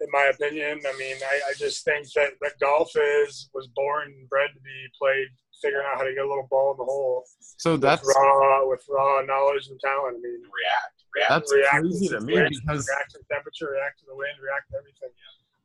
in 0.00 0.08
my 0.10 0.30
opinion, 0.32 0.80
I 0.86 0.96
mean, 0.98 1.16
I, 1.22 1.50
I 1.50 1.52
just 1.56 1.84
think 1.84 2.10
that, 2.12 2.32
that 2.40 2.58
golf 2.60 2.90
is 2.96 3.48
was 3.54 3.68
born 3.68 4.08
and 4.08 4.28
bred 4.28 4.50
to 4.54 4.60
be 4.60 4.88
played, 4.98 5.28
figuring 5.62 5.86
out 5.86 5.98
how 5.98 6.04
to 6.04 6.14
get 6.14 6.24
a 6.24 6.28
little 6.28 6.48
ball 6.50 6.72
in 6.72 6.78
the 6.78 6.84
hole. 6.84 7.24
So 7.58 7.76
that's 7.76 8.04
with 8.04 8.16
raw 8.16 8.66
with 8.68 8.84
raw 8.88 9.22
knowledge 9.22 9.68
and 9.68 9.78
talent. 9.80 10.18
I 10.18 10.20
mean, 10.20 10.42
React. 10.42 10.98
React. 11.14 11.30
that's 11.30 11.52
react 11.54 11.80
crazy 11.86 12.08
to 12.08 12.18
to 12.18 12.26
me 12.26 12.34
because 12.34 12.88
react 12.88 13.10
to 13.12 13.18
the 13.22 13.28
temperature, 13.32 13.70
react 13.70 14.00
to 14.00 14.06
the 14.06 14.16
wind, 14.16 14.34
react 14.42 14.70
to 14.70 14.78
everything. 14.78 15.10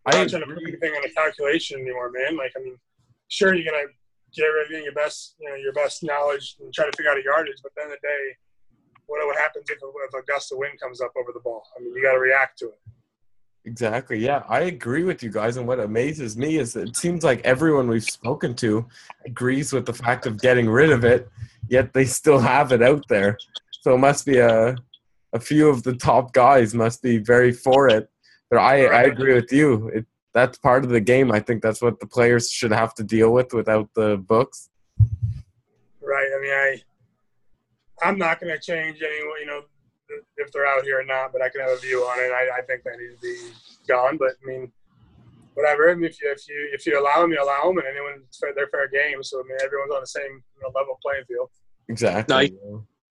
I 0.06 0.14
I'm 0.14 0.22
not 0.22 0.30
trying 0.30 0.46
to 0.46 0.54
put 0.54 0.64
anything 0.64 0.94
on 0.94 1.04
a 1.04 1.12
calculation 1.12 1.82
anymore, 1.82 2.12
man. 2.14 2.38
Like, 2.38 2.54
I 2.56 2.62
mean, 2.64 2.78
sure, 3.28 3.54
you're 3.54 3.66
gonna 3.66 3.90
get 4.34 4.46
everything 4.46 4.84
your 4.84 4.94
best, 4.94 5.36
you 5.40 5.50
know, 5.50 5.56
your 5.56 5.74
best 5.74 6.04
knowledge 6.04 6.56
and 6.62 6.74
try 6.74 6.86
to 6.86 6.96
figure 6.96 7.12
out 7.12 7.18
a 7.18 7.24
yardage. 7.24 7.60
But 7.64 7.74
then 7.76 7.90
the 7.90 7.94
end 7.94 7.98
of 7.98 8.02
the 8.02 8.08
day, 8.08 8.24
what 9.10 9.26
what 9.26 9.38
happens 9.38 9.66
if 9.70 9.82
a, 9.82 9.90
if 10.08 10.14
a 10.14 10.26
gust 10.26 10.52
of 10.52 10.60
wind 10.60 10.80
comes 10.80 11.02
up 11.02 11.12
over 11.18 11.34
the 11.34 11.42
ball? 11.42 11.66
I 11.76 11.82
mean, 11.82 11.94
you 11.94 12.02
got 12.02 12.14
to 12.14 12.20
react 12.20 12.60
to 12.60 12.70
it. 12.70 12.80
Exactly. 13.70 14.18
Yeah, 14.18 14.42
I 14.50 14.62
agree 14.62 15.04
with 15.04 15.22
you 15.22 15.30
guys. 15.30 15.58
And 15.58 15.68
what 15.68 15.80
amazes 15.80 16.36
me 16.36 16.58
is 16.58 16.76
it 16.76 16.96
seems 16.96 17.24
like 17.24 17.40
everyone 17.46 17.88
we've 17.88 18.04
spoken 18.04 18.56
to 18.56 18.84
agrees 19.28 19.72
with 19.72 19.86
the 19.86 19.94
fact 19.94 20.26
of 20.26 20.42
getting 20.42 20.68
rid 20.68 20.90
of 20.90 21.06
it, 21.06 21.30
yet 21.68 21.94
they 21.94 22.06
still 22.06 22.40
have 22.40 22.72
it 22.72 22.82
out 22.82 23.08
there. 23.10 23.38
So 23.82 23.94
it 23.94 24.00
must 24.00 24.26
be 24.26 24.40
a 24.40 24.76
a 25.34 25.40
few 25.40 25.70
of 25.70 25.84
the 25.84 25.94
top 25.94 26.34
guys 26.34 26.74
must 26.74 27.04
be 27.04 27.20
very 27.20 27.52
for 27.52 27.88
it. 27.88 28.10
But 28.50 28.58
I 28.58 28.86
I 28.86 29.04
agree 29.04 29.36
with 29.36 29.52
you. 29.52 29.90
It 29.90 30.06
that's 30.34 30.58
part 30.58 30.84
of 30.84 30.90
the 30.90 31.00
game. 31.00 31.32
I 31.32 31.40
think 31.40 31.62
that's 31.62 31.82
what 31.82 32.00
the 32.00 32.08
players 32.08 32.52
should 32.52 32.72
have 32.72 32.96
to 32.96 33.04
deal 33.04 33.32
with 33.32 33.54
without 33.54 33.88
the 33.94 34.18
books. 34.18 34.70
Right. 36.02 36.30
I 36.36 36.42
mean, 36.42 36.56
I 36.66 36.82
I'm 38.02 38.18
not 38.18 38.40
going 38.40 38.52
to 38.52 38.60
change 38.60 38.98
any, 39.04 39.20
you 39.42 39.46
know, 39.46 39.62
if 40.40 40.52
they're 40.52 40.68
out 40.68 40.84
here 40.84 41.00
or 41.00 41.06
not, 41.06 41.32
but 41.32 41.42
I 41.42 41.50
can 41.50 41.62
have 41.62 41.72
a 41.72 41.78
view 41.78 42.02
on 42.02 42.20
it. 42.20 42.32
I, 42.32 42.60
I 42.60 42.62
think 42.62 42.84
they 42.84 42.92
need 42.92 43.16
to 43.16 43.22
be 43.22 43.54
gone. 43.88 44.18
But 44.18 44.32
I 44.44 44.46
mean, 44.46 44.72
whatever. 45.54 45.92
I 45.92 45.96
mean, 45.96 46.06
if 46.06 46.22
you 46.22 46.32
if 46.32 46.48
you 46.48 46.70
if 46.74 46.86
you 46.86 47.00
allow 47.00 47.22
them, 47.22 47.32
you 47.32 47.44
allow 47.44 47.68
them, 47.68 47.78
and 47.78 47.88
anyone 47.88 48.24
fair, 48.40 48.54
they're 48.56 48.68
fair 48.68 48.88
game. 48.88 49.22
So 49.24 49.40
I 49.40 49.44
mean, 49.44 49.58
everyone's 49.64 49.92
on 49.92 50.02
the 50.02 50.08
same 50.08 50.44
you 50.56 50.62
know, 50.62 50.72
level 50.74 50.98
playing 51.02 51.26
field. 51.28 51.50
Exactly. 51.90 52.58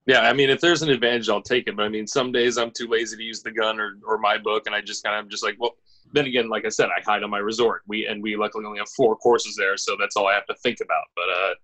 Yeah, 0.07 0.21
I 0.21 0.33
mean, 0.33 0.49
if 0.49 0.63
there's 0.63 0.81
an 0.81 0.89
advantage, 0.89 1.29
I'll 1.29 1.43
take 1.43 1.69
it. 1.69 1.77
But 1.77 1.83
I 1.83 1.91
mean, 1.91 2.07
some 2.07 2.33
days 2.33 2.57
I'm 2.57 2.71
too 2.71 2.89
lazy 2.89 3.19
to 3.19 3.23
use 3.23 3.43
the 3.43 3.51
gun 3.51 3.79
or, 3.79 3.99
or 4.07 4.17
my 4.17 4.39
book, 4.39 4.63
and 4.65 4.75
I 4.75 4.81
just 4.81 5.05
kind 5.05 5.21
of 5.21 5.31
just 5.31 5.45
like, 5.45 5.57
well, 5.59 5.77
then 6.15 6.25
again, 6.25 6.49
like 6.49 6.65
I 6.65 6.71
said, 6.71 6.89
I 6.89 7.03
hide 7.05 7.23
on 7.23 7.29
my 7.29 7.39
resort. 7.39 7.83
We 7.87 8.07
and 8.07 8.23
we 8.23 8.35
luckily 8.35 8.65
only 8.65 8.79
have 8.79 8.89
four 8.89 9.17
courses 9.17 9.55
there, 9.55 9.77
so 9.77 9.97
that's 10.01 10.17
all 10.17 10.27
I 10.27 10.33
have 10.33 10.47
to 10.47 10.55
think 10.63 10.79
about. 10.81 11.05
But 11.15 11.29
uh, 11.29 11.55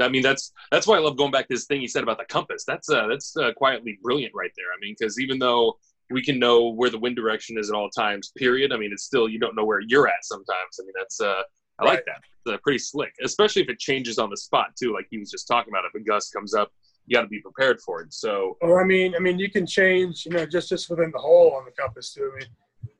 I 0.00 0.08
mean, 0.08 0.22
that's 0.22 0.52
that's 0.70 0.86
why 0.86 0.96
I 0.96 1.00
love 1.00 1.16
going 1.16 1.30
back 1.30 1.48
to 1.48 1.54
this 1.54 1.66
thing 1.66 1.80
he 1.80 1.88
said 1.88 2.02
about 2.02 2.18
the 2.18 2.24
compass. 2.24 2.64
That's 2.64 2.88
uh, 2.88 3.06
that's 3.06 3.36
uh, 3.36 3.52
quietly 3.52 3.98
brilliant 4.02 4.34
right 4.34 4.50
there. 4.56 4.66
I 4.66 4.78
mean, 4.80 4.94
because 4.98 5.20
even 5.20 5.38
though 5.38 5.78
we 6.10 6.22
can 6.22 6.38
know 6.38 6.68
where 6.68 6.90
the 6.90 6.98
wind 6.98 7.16
direction 7.16 7.58
is 7.58 7.70
at 7.70 7.76
all 7.76 7.88
times, 7.90 8.32
period. 8.36 8.72
I 8.72 8.76
mean, 8.76 8.90
it's 8.92 9.04
still 9.04 9.28
you 9.28 9.38
don't 9.38 9.56
know 9.56 9.64
where 9.64 9.80
you're 9.80 10.08
at 10.08 10.24
sometimes. 10.24 10.78
I 10.80 10.84
mean, 10.84 10.92
that's 10.96 11.20
uh, 11.20 11.42
I 11.78 11.84
like 11.84 12.04
that. 12.06 12.20
It's 12.46 12.54
uh, 12.54 12.58
pretty 12.62 12.78
slick, 12.78 13.12
especially 13.22 13.62
if 13.62 13.68
it 13.68 13.78
changes 13.78 14.18
on 14.18 14.30
the 14.30 14.36
spot 14.36 14.76
too, 14.78 14.92
like 14.92 15.06
he 15.10 15.18
was 15.18 15.30
just 15.30 15.48
talking 15.48 15.72
about. 15.72 15.84
If 15.84 15.94
a 16.00 16.04
gust 16.04 16.32
comes 16.32 16.54
up, 16.54 16.70
you 17.06 17.16
got 17.16 17.22
to 17.22 17.28
be 17.28 17.40
prepared 17.40 17.80
for 17.80 18.02
it. 18.02 18.12
So 18.12 18.56
Or 18.60 18.82
I 18.82 18.84
mean, 18.84 19.14
I 19.14 19.18
mean, 19.18 19.38
you 19.38 19.50
can 19.50 19.66
change, 19.66 20.26
you 20.26 20.32
know, 20.32 20.46
just 20.46 20.68
just 20.68 20.90
within 20.90 21.10
the 21.12 21.18
hole 21.18 21.54
on 21.56 21.64
the 21.64 21.72
compass 21.72 22.12
too. 22.12 22.30
I 22.34 22.38
mean, 22.38 22.48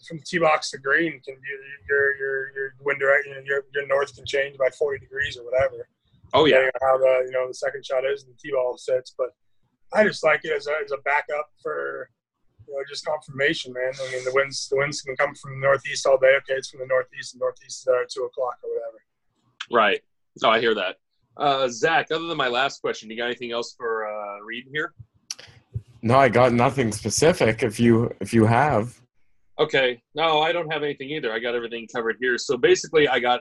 from 0.07 0.21
tee 0.21 0.39
box 0.39 0.71
to 0.71 0.79
green, 0.79 1.21
can 1.21 1.35
you, 1.35 1.61
your 1.89 2.17
your 2.17 2.53
your 2.55 2.75
wind 2.81 3.01
direction, 3.01 3.45
your 3.45 3.65
your 3.75 3.87
north 3.87 4.15
can 4.15 4.25
change 4.27 4.57
by 4.57 4.71
forty 4.71 4.99
degrees 4.99 5.37
or 5.37 5.45
whatever. 5.45 5.89
Oh 6.35 6.45
yeah, 6.47 6.57
depending 6.57 6.73
on 6.83 6.89
how 6.89 6.99
the 6.99 7.23
you 7.27 7.33
know 7.33 7.49
the 7.49 7.55
second 7.55 7.85
shot 7.85 8.05
is 8.05 8.25
and 8.25 8.35
the 8.35 8.39
tee 8.39 8.53
ball 8.53 8.77
sits. 8.77 9.15
But 9.17 9.29
I 9.93 10.05
just 10.05 10.25
like 10.25 10.41
it 10.45 10.53
as 10.53 10.67
a, 10.67 10.75
as 10.85 10.93
a 10.93 10.99
backup 10.99 11.49
for 11.63 12.11
you 12.67 12.75
know 12.75 12.83
just 12.89 13.07
confirmation, 13.07 13.73
man. 13.73 13.93
I 14.01 14.13
mean 14.13 14.25
the 14.25 14.33
winds 14.35 14.69
the 14.69 14.77
winds 14.77 15.01
can 15.01 15.17
come 15.17 15.35
from 15.35 15.61
the 15.61 15.67
northeast 15.67 16.07
all 16.07 16.19
day. 16.19 16.35
Okay, 16.39 16.59
it's 16.59 16.71
from 16.71 16.81
the 16.81 16.87
northeast 16.87 17.35
and 17.35 17.41
northeast 17.41 17.79
is 17.81 17.85
there 17.85 18.03
at 18.03 18.11
two 18.11 18.25
o'clock 18.25 18.57
or 18.63 18.71
whatever. 18.71 18.99
right. 19.73 20.01
No, 20.43 20.51
I 20.51 20.59
hear 20.59 20.75
that. 20.75 20.97
Uh, 21.37 21.69
Zach, 21.69 22.11
other 22.11 22.27
than 22.27 22.37
my 22.37 22.49
last 22.49 22.81
question, 22.81 23.09
you 23.09 23.17
got 23.17 23.27
anything 23.27 23.53
else 23.53 23.75
for 23.77 24.05
uh, 24.07 24.41
Reid 24.45 24.65
here? 24.73 24.93
No, 26.03 26.17
I 26.17 26.29
got 26.29 26.53
nothing 26.53 26.91
specific. 26.91 27.63
If 27.63 27.79
you 27.79 28.13
if 28.21 28.35
you 28.35 28.45
have, 28.45 29.01
Okay. 29.59 30.03
No, 30.15 30.41
I 30.41 30.53
don't 30.53 30.71
have 30.73 30.83
anything 30.83 31.11
either. 31.11 31.33
I 31.33 31.39
got 31.39 31.55
everything 31.55 31.87
covered 31.93 32.17
here. 32.21 32.39
So 32.39 32.57
basically, 32.57 33.09
I 33.09 33.21
got 33.21 33.41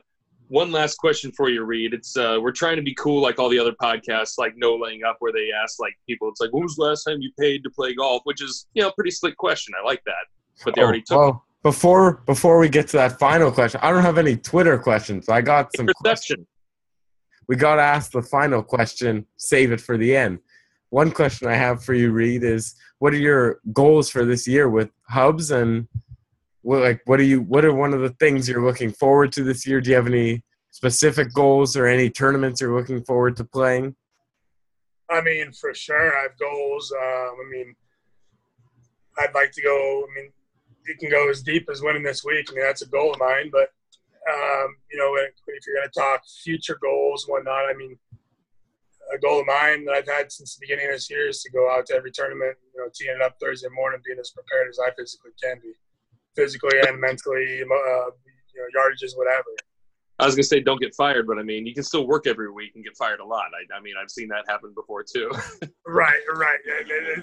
one 0.49 0.71
last 0.71 0.95
question 0.97 1.31
for 1.31 1.49
you, 1.49 1.63
Reid. 1.63 1.93
It's 1.93 2.15
uh, 2.17 2.37
we're 2.41 2.51
trying 2.51 2.75
to 2.77 2.81
be 2.81 2.93
cool 2.95 3.21
like 3.21 3.39
all 3.39 3.49
the 3.49 3.59
other 3.59 3.73
podcasts, 3.81 4.37
like 4.37 4.53
No 4.57 4.75
Laying 4.75 5.03
Up, 5.03 5.17
where 5.19 5.31
they 5.31 5.49
ask 5.51 5.79
like 5.79 5.93
people, 6.07 6.29
it's 6.29 6.41
like, 6.41 6.51
when 6.53 6.63
was 6.63 6.75
the 6.75 6.83
last 6.83 7.03
time 7.03 7.21
you 7.21 7.31
paid 7.39 7.63
to 7.63 7.69
play 7.69 7.93
golf? 7.93 8.21
Which 8.25 8.41
is 8.41 8.67
you 8.73 8.81
know 8.83 8.91
pretty 8.91 9.11
slick 9.11 9.35
question. 9.37 9.73
I 9.79 9.83
like 9.85 10.01
that. 10.05 10.25
But 10.63 10.75
they 10.75 10.81
Oh, 10.81 10.85
already 10.85 11.01
took 11.01 11.17
well, 11.17 11.45
before 11.63 12.21
before 12.25 12.59
we 12.59 12.69
get 12.69 12.87
to 12.89 12.97
that 12.97 13.17
final 13.19 13.51
question, 13.51 13.79
I 13.83 13.91
don't 13.91 14.03
have 14.03 14.17
any 14.17 14.35
Twitter 14.37 14.77
questions. 14.77 15.29
I 15.29 15.41
got 15.41 15.75
some 15.75 15.87
questions. 16.01 16.45
we 17.47 17.55
got 17.55 17.75
to 17.75 17.81
ask 17.81 18.11
the 18.11 18.21
final 18.21 18.63
question 18.63 19.25
save 19.37 19.71
it 19.71 19.81
for 19.81 19.97
the 19.97 20.15
end 20.15 20.39
one 20.89 21.11
question 21.11 21.47
i 21.47 21.55
have 21.55 21.83
for 21.83 21.93
you 21.93 22.11
reid 22.11 22.43
is 22.43 22.75
what 22.99 23.11
are 23.13 23.17
your 23.17 23.59
goals 23.73 24.09
for 24.09 24.23
this 24.23 24.47
year 24.47 24.69
with 24.69 24.89
hubs 25.09 25.51
and 25.51 25.87
what 26.63 26.81
like 26.81 27.01
what 27.05 27.19
are 27.19 27.23
you 27.23 27.41
what 27.41 27.63
are 27.63 27.73
one 27.73 27.93
of 27.93 28.01
the 28.01 28.09
things 28.19 28.49
you're 28.49 28.65
looking 28.65 28.91
forward 28.91 29.31
to 29.31 29.43
this 29.43 29.67
year 29.67 29.79
do 29.79 29.89
you 29.91 29.95
have 29.95 30.07
any 30.07 30.41
specific 30.71 31.31
goals 31.33 31.77
or 31.77 31.85
any 31.85 32.09
tournaments 32.09 32.59
you're 32.59 32.75
looking 32.75 33.03
forward 33.03 33.35
to 33.37 33.43
playing 33.43 33.95
I 35.13 35.21
mean, 35.21 35.51
for 35.51 35.73
sure, 35.73 36.17
I 36.17 36.23
have 36.23 36.39
goals. 36.39 36.91
Um, 36.91 37.35
I 37.45 37.49
mean, 37.49 37.75
I'd 39.19 39.35
like 39.35 39.51
to 39.51 39.61
go. 39.61 40.03
I 40.03 40.07
mean, 40.15 40.31
you 40.87 40.95
can 40.95 41.09
go 41.09 41.29
as 41.29 41.43
deep 41.43 41.69
as 41.71 41.81
winning 41.81 42.03
this 42.03 42.23
week. 42.23 42.47
I 42.49 42.55
mean, 42.55 42.65
that's 42.65 42.81
a 42.81 42.87
goal 42.87 43.13
of 43.13 43.19
mine. 43.19 43.49
But 43.51 43.69
um, 44.31 44.75
you 44.91 44.97
know, 44.97 45.15
if 45.15 45.33
if 45.47 45.67
you're 45.67 45.75
going 45.77 45.89
to 45.89 45.99
talk 45.99 46.23
future 46.43 46.79
goals, 46.81 47.25
whatnot, 47.27 47.69
I 47.69 47.73
mean, 47.73 47.97
a 49.13 49.19
goal 49.19 49.41
of 49.41 49.47
mine 49.47 49.85
that 49.85 49.93
I've 49.93 50.07
had 50.07 50.31
since 50.31 50.55
the 50.55 50.65
beginning 50.65 50.87
of 50.87 50.93
this 50.93 51.09
year 51.09 51.29
is 51.29 51.43
to 51.43 51.51
go 51.51 51.69
out 51.71 51.85
to 51.87 51.95
every 51.95 52.11
tournament. 52.11 52.57
You 52.73 52.81
know, 52.81 52.89
teeing 52.93 53.15
it 53.15 53.21
up 53.21 53.35
Thursday 53.39 53.69
morning, 53.69 54.01
being 54.05 54.19
as 54.19 54.31
prepared 54.31 54.69
as 54.69 54.79
I 54.79 54.91
physically 54.97 55.31
can 55.41 55.59
be, 55.61 55.73
physically 56.35 56.79
and 56.87 56.99
mentally. 56.99 57.61
Uh, 57.61 58.09
you 58.55 58.61
know, 58.61 58.79
yardages, 58.79 59.17
whatever. 59.17 59.45
I 60.19 60.25
was 60.25 60.35
gonna 60.35 60.43
say 60.43 60.59
don't 60.59 60.79
get 60.79 60.95
fired, 60.95 61.27
but 61.27 61.39
I 61.39 61.43
mean 61.43 61.65
you 61.65 61.73
can 61.73 61.83
still 61.83 62.07
work 62.07 62.27
every 62.27 62.51
week 62.51 62.73
and 62.75 62.83
get 62.83 62.95
fired 62.95 63.19
a 63.19 63.25
lot. 63.25 63.45
I, 63.45 63.77
I 63.77 63.81
mean 63.81 63.95
I've 64.01 64.11
seen 64.11 64.27
that 64.29 64.45
happen 64.47 64.73
before 64.75 65.03
too. 65.03 65.31
Right, 65.85 66.21
right. 66.33 66.59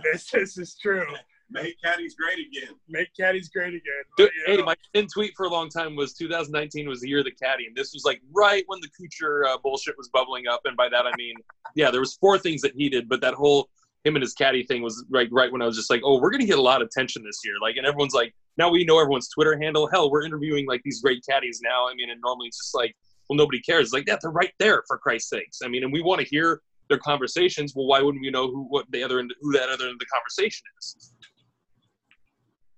This, 0.05 0.31
this 0.31 0.59
is 0.59 0.77
true. 0.81 1.07
Make 1.51 1.77
caddies 1.83 2.15
great 2.15 2.39
again. 2.39 2.75
Make 2.89 3.09
caddies 3.19 3.49
great 3.49 3.69
again. 3.69 4.03
Dude, 4.17 4.31
You 4.37 4.43
hey, 4.47 4.57
know, 4.59 4.65
my 4.65 4.77
pin 4.95 5.09
tweet 5.13 5.33
for 5.37 5.47
a 5.47 5.49
long 5.49 5.69
time 5.69 5.97
was 5.97 6.13
2019 6.13 6.87
was 6.89 7.01
the 7.01 7.09
year 7.09 7.19
of 7.21 7.25
the 7.25 7.33
caddy, 7.33 7.67
and 7.67 7.75
this 7.75 7.93
was 7.93 8.05
like 8.05 8.21
right 8.33 8.63
when 8.67 8.79
the 8.81 8.89
Kuchar 8.89 9.47
uh, 9.49 9.59
bullshit 9.59 9.97
was 9.99 10.09
bubbling 10.11 10.47
up. 10.47 10.61
And 10.67 10.77
by 10.77 10.89
that 10.91 11.07
I 11.07 11.11
mean, 11.17 11.35
yeah, 11.75 11.91
there 11.91 12.01
was 12.01 12.15
four 12.15 12.39
things 12.39 12.61
that 12.61 12.75
he 12.77 12.89
did, 12.89 13.09
but 13.09 13.21
that 13.23 13.35
whole 13.35 13.69
him 14.05 14.15
and 14.15 14.23
his 14.23 14.35
caddy 14.35 14.63
thing 14.63 14.83
was 14.83 15.05
like 15.11 15.29
right 15.33 15.51
when 15.51 15.63
I 15.63 15.67
was 15.67 15.77
just 15.77 15.91
like, 15.91 16.03
oh, 16.05 16.21
we're 16.21 16.31
gonna 16.31 16.47
get 16.47 16.59
a 16.59 16.63
lot 16.63 16.83
of 16.83 16.87
attention 16.87 17.25
this 17.25 17.41
year. 17.45 17.55
Like, 17.61 17.77
and 17.77 17.87
everyone's 17.87 18.15
like, 18.15 18.35
now 18.61 18.71
we 18.71 18.85
know 18.85 19.01
everyone's 19.01 19.29
Twitter 19.29 19.59
handle. 19.59 19.89
Hell, 19.91 20.11
we're 20.11 20.23
interviewing 20.23 20.67
like 20.67 20.83
these 20.85 21.01
great 21.01 21.25
caddies 21.29 21.61
now. 21.65 21.89
I 21.89 21.95
mean, 21.95 22.11
and 22.11 22.21
normally 22.23 22.49
it's 22.49 22.59
just 22.59 22.75
like, 22.75 22.95
well, 23.29 23.37
nobody 23.37 23.61
cares. 23.61 23.85
It's 23.85 23.93
like, 23.93 24.05
yeah, 24.07 24.19
they're 24.21 24.31
right 24.31 24.53
there 24.59 24.83
for 24.87 24.99
Christ's 24.99 25.31
sakes. 25.31 25.61
I 25.65 25.69
mean, 25.69 25.83
and 25.83 25.93
we 25.93 26.03
want 26.03 26.21
to 26.21 26.27
hear 26.27 26.61
their 26.91 26.99
conversations. 26.99 27.75
Well, 27.75 27.87
why 27.87 28.03
wouldn't 28.03 28.21
we 28.21 28.31
know 28.31 28.49
who 28.49 28.65
what 28.65 28.85
the 28.91 29.03
other 29.03 29.19
end, 29.19 29.33
who 29.41 29.53
that 29.53 29.71
other 29.71 29.85
end 29.85 29.95
of 29.95 29.99
the 29.99 30.07
conversation 30.07 30.63
is? 30.79 31.15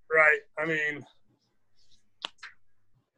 right. 0.09 0.39
I 0.57 0.65
mean, 0.65 1.03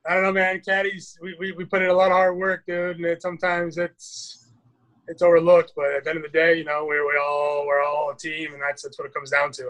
I 0.07 0.13
don't 0.13 0.23
know, 0.23 0.31
man. 0.31 0.61
Caddies, 0.61 1.17
we, 1.21 1.35
we, 1.39 1.51
we 1.51 1.65
put 1.65 1.81
in 1.81 1.89
a 1.89 1.93
lot 1.93 2.07
of 2.07 2.13
hard 2.13 2.37
work, 2.37 2.63
dude, 2.65 2.97
and 2.97 3.05
it, 3.05 3.21
sometimes 3.21 3.77
it's 3.77 4.49
it's 5.07 5.21
overlooked. 5.21 5.73
But 5.75 5.93
at 5.93 6.03
the 6.03 6.09
end 6.11 6.17
of 6.17 6.23
the 6.23 6.29
day, 6.29 6.57
you 6.57 6.63
know, 6.63 6.85
we 6.85 6.95
we 6.95 7.19
all 7.21 7.65
we're 7.67 7.83
all 7.83 8.11
a 8.11 8.17
team, 8.17 8.53
and 8.53 8.61
that's 8.61 8.83
that's 8.83 8.97
what 8.97 9.05
it 9.05 9.13
comes 9.13 9.29
down 9.29 9.51
to. 9.53 9.69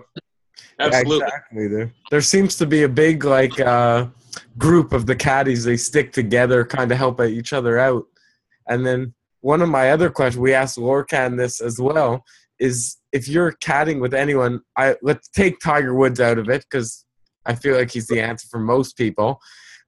Absolutely. 0.79 1.17
Yeah, 1.17 1.25
exactly 1.25 1.67
there 1.67 1.93
there 2.11 2.21
seems 2.21 2.55
to 2.57 2.65
be 2.65 2.83
a 2.83 2.89
big 2.89 3.23
like 3.23 3.59
uh 3.59 4.07
group 4.57 4.91
of 4.91 5.05
the 5.05 5.15
caddies 5.15 5.63
they 5.63 5.77
stick 5.77 6.11
together 6.11 6.65
kind 6.65 6.91
of 6.91 6.97
help 6.97 7.21
each 7.21 7.53
other 7.53 7.79
out 7.79 8.05
and 8.67 8.85
then 8.85 9.13
one 9.39 9.61
of 9.61 9.69
my 9.69 9.91
other 9.91 10.09
questions 10.09 10.41
we 10.41 10.53
asked 10.53 10.77
lorcan 10.77 11.38
this 11.38 11.61
as 11.61 11.79
well 11.79 12.23
is 12.59 12.97
if 13.13 13.29
you're 13.29 13.53
caddying 13.53 14.01
with 14.01 14.13
anyone 14.13 14.59
i 14.77 14.95
let's 15.01 15.29
take 15.29 15.57
tiger 15.59 15.93
woods 15.93 16.19
out 16.19 16.38
of 16.38 16.49
it 16.49 16.65
because 16.69 17.05
I 17.45 17.55
feel 17.55 17.75
like 17.75 17.91
he's 17.91 18.07
the 18.07 18.21
answer 18.21 18.47
for 18.49 18.59
most 18.59 18.97
people. 18.97 19.39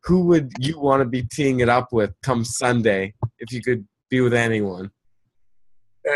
Who 0.04 0.26
would 0.26 0.52
you 0.60 0.80
want 0.80 1.02
to 1.02 1.06
be 1.06 1.24
teeing 1.24 1.60
it 1.60 1.70
up 1.70 1.92
with 1.92 2.14
come 2.22 2.46
Sunday 2.46 3.14
if 3.40 3.52
you 3.52 3.62
could 3.62 3.86
be 4.10 4.22
with 4.22 4.34
anyone? 4.34 4.92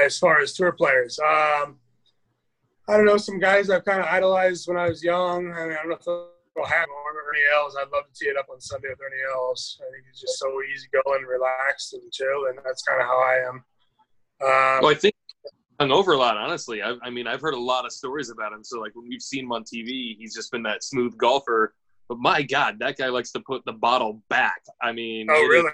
As 0.06 0.18
far 0.18 0.40
as 0.40 0.54
tour 0.54 0.72
players, 0.72 1.20
um, 1.20 1.80
I 2.92 2.98
don't 2.98 3.06
know 3.06 3.18
some 3.18 3.40
guys 3.40 3.70
I've 3.70 3.86
kind 3.86 4.02
of 4.02 4.08
idolized 4.08 4.68
when 4.68 4.78
I 4.78 4.90
was 4.90 5.02
young. 5.02 5.54
I 5.54 5.64
mean, 5.66 5.72
I 5.72 5.76
don't 5.76 5.90
know 5.90 5.96
if 5.96 6.04
they'll 6.04 6.66
have 6.66 6.88
more, 6.90 7.14
but 7.14 7.30
Ernie 7.30 7.48
Els. 7.56 7.78
I'd 7.80 7.90
love 7.94 8.04
to 8.06 8.14
tee 8.14 8.30
it 8.30 8.38
up 8.38 8.48
on 8.52 8.60
Sunday 8.60 8.90
with 8.90 9.00
Ernie 9.00 9.24
Els. 9.34 9.80
I 9.82 9.90
think 9.92 10.04
he's 10.12 10.20
just 10.20 10.38
so 10.38 10.48
easygoing, 10.74 11.24
relaxed, 11.26 11.94
and 11.94 12.12
chill, 12.12 12.48
and 12.50 12.60
that's 12.66 12.84
kind 12.84 13.00
of 13.02 13.08
how 13.08 13.18
I 13.18 13.36
am. 13.48 13.56
Um, 14.44 14.82
Well, 14.84 14.92
I 14.92 14.96
think 14.96 15.16
hung 15.80 15.92
over 15.92 16.12
a 16.12 16.18
lot. 16.18 16.36
Honestly, 16.38 16.82
I, 16.84 16.96
I 17.02 17.10
mean, 17.10 17.28
I've 17.28 17.42
heard 17.42 17.54
a 17.54 17.60
lot 17.60 17.86
of 17.86 17.94
stories 17.94 18.30
about 18.30 18.52
him. 18.52 18.64
So 18.64 18.80
like 18.80 18.94
when 18.94 19.08
we've 19.08 19.22
seen 19.22 19.46
him 19.46 19.52
on 19.54 19.64
TV, 19.64 20.16
he's 20.18 20.36
just 20.36 20.52
been 20.52 20.64
that 20.64 20.84
smooth 20.84 21.18
golfer. 21.18 21.74
But 22.10 22.20
my 22.20 22.42
God, 22.42 22.78
that 22.80 22.98
guy 22.98 23.08
likes 23.08 23.32
to 23.32 23.40
put 23.40 23.64
the 23.66 23.74
bottle 23.74 24.22
back. 24.30 24.62
I 24.82 24.92
mean, 24.92 25.28
oh, 25.30 25.34
it 25.36 25.44
is- 25.44 25.50
really? 25.50 25.72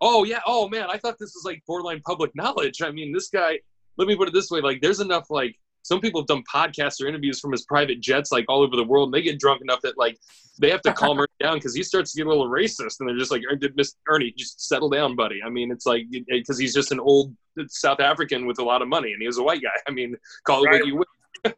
Oh 0.00 0.24
yeah. 0.24 0.40
Oh 0.46 0.68
man, 0.68 0.86
I 0.90 0.96
thought 0.98 1.16
this 1.18 1.34
was 1.34 1.44
like 1.44 1.62
borderline 1.66 2.00
public 2.06 2.30
knowledge. 2.34 2.80
I 2.82 2.90
mean, 2.90 3.12
this 3.12 3.28
guy. 3.28 3.58
Let 3.98 4.08
me 4.08 4.16
put 4.16 4.28
it 4.28 4.34
this 4.34 4.50
way: 4.50 4.60
like, 4.60 4.82
there's 4.82 5.00
enough 5.00 5.26
like 5.30 5.56
some 5.86 6.00
people 6.00 6.20
have 6.20 6.26
done 6.26 6.42
podcasts 6.52 7.00
or 7.00 7.06
interviews 7.06 7.38
from 7.38 7.52
his 7.52 7.64
private 7.64 8.00
jets 8.00 8.32
like 8.32 8.44
all 8.48 8.60
over 8.60 8.74
the 8.74 8.82
world, 8.82 9.08
and 9.08 9.14
they 9.14 9.22
get 9.22 9.38
drunk 9.38 9.62
enough 9.62 9.80
that 9.82 9.96
like 9.96 10.18
they 10.58 10.68
have 10.68 10.82
to 10.82 10.92
calm 10.92 11.16
her 11.18 11.28
down 11.38 11.54
because 11.54 11.76
he 11.76 11.82
starts 11.84 12.12
to 12.12 12.16
get 12.18 12.26
a 12.26 12.28
little 12.28 12.48
racist, 12.48 12.98
and 12.98 13.08
they're 13.08 13.16
just 13.16 13.30
like, 13.30 13.42
"Er, 13.48 13.56
Miss 13.76 13.94
Ernie, 14.08 14.34
just 14.36 14.66
settle 14.68 14.90
down, 14.90 15.14
buddy." 15.14 15.40
I 15.46 15.48
mean, 15.48 15.70
it's 15.70 15.86
like 15.86 16.06
because 16.10 16.58
he's 16.58 16.74
just 16.74 16.90
an 16.90 16.98
old 16.98 17.32
South 17.68 18.00
African 18.00 18.46
with 18.46 18.58
a 18.58 18.64
lot 18.64 18.82
of 18.82 18.88
money, 18.88 19.12
and 19.12 19.22
he 19.22 19.28
was 19.28 19.38
a 19.38 19.44
white 19.44 19.62
guy. 19.62 19.78
I 19.86 19.92
mean, 19.92 20.16
call 20.44 20.64
it 20.64 20.70
what 20.70 20.86
you 20.86 20.96
will. 20.96 21.04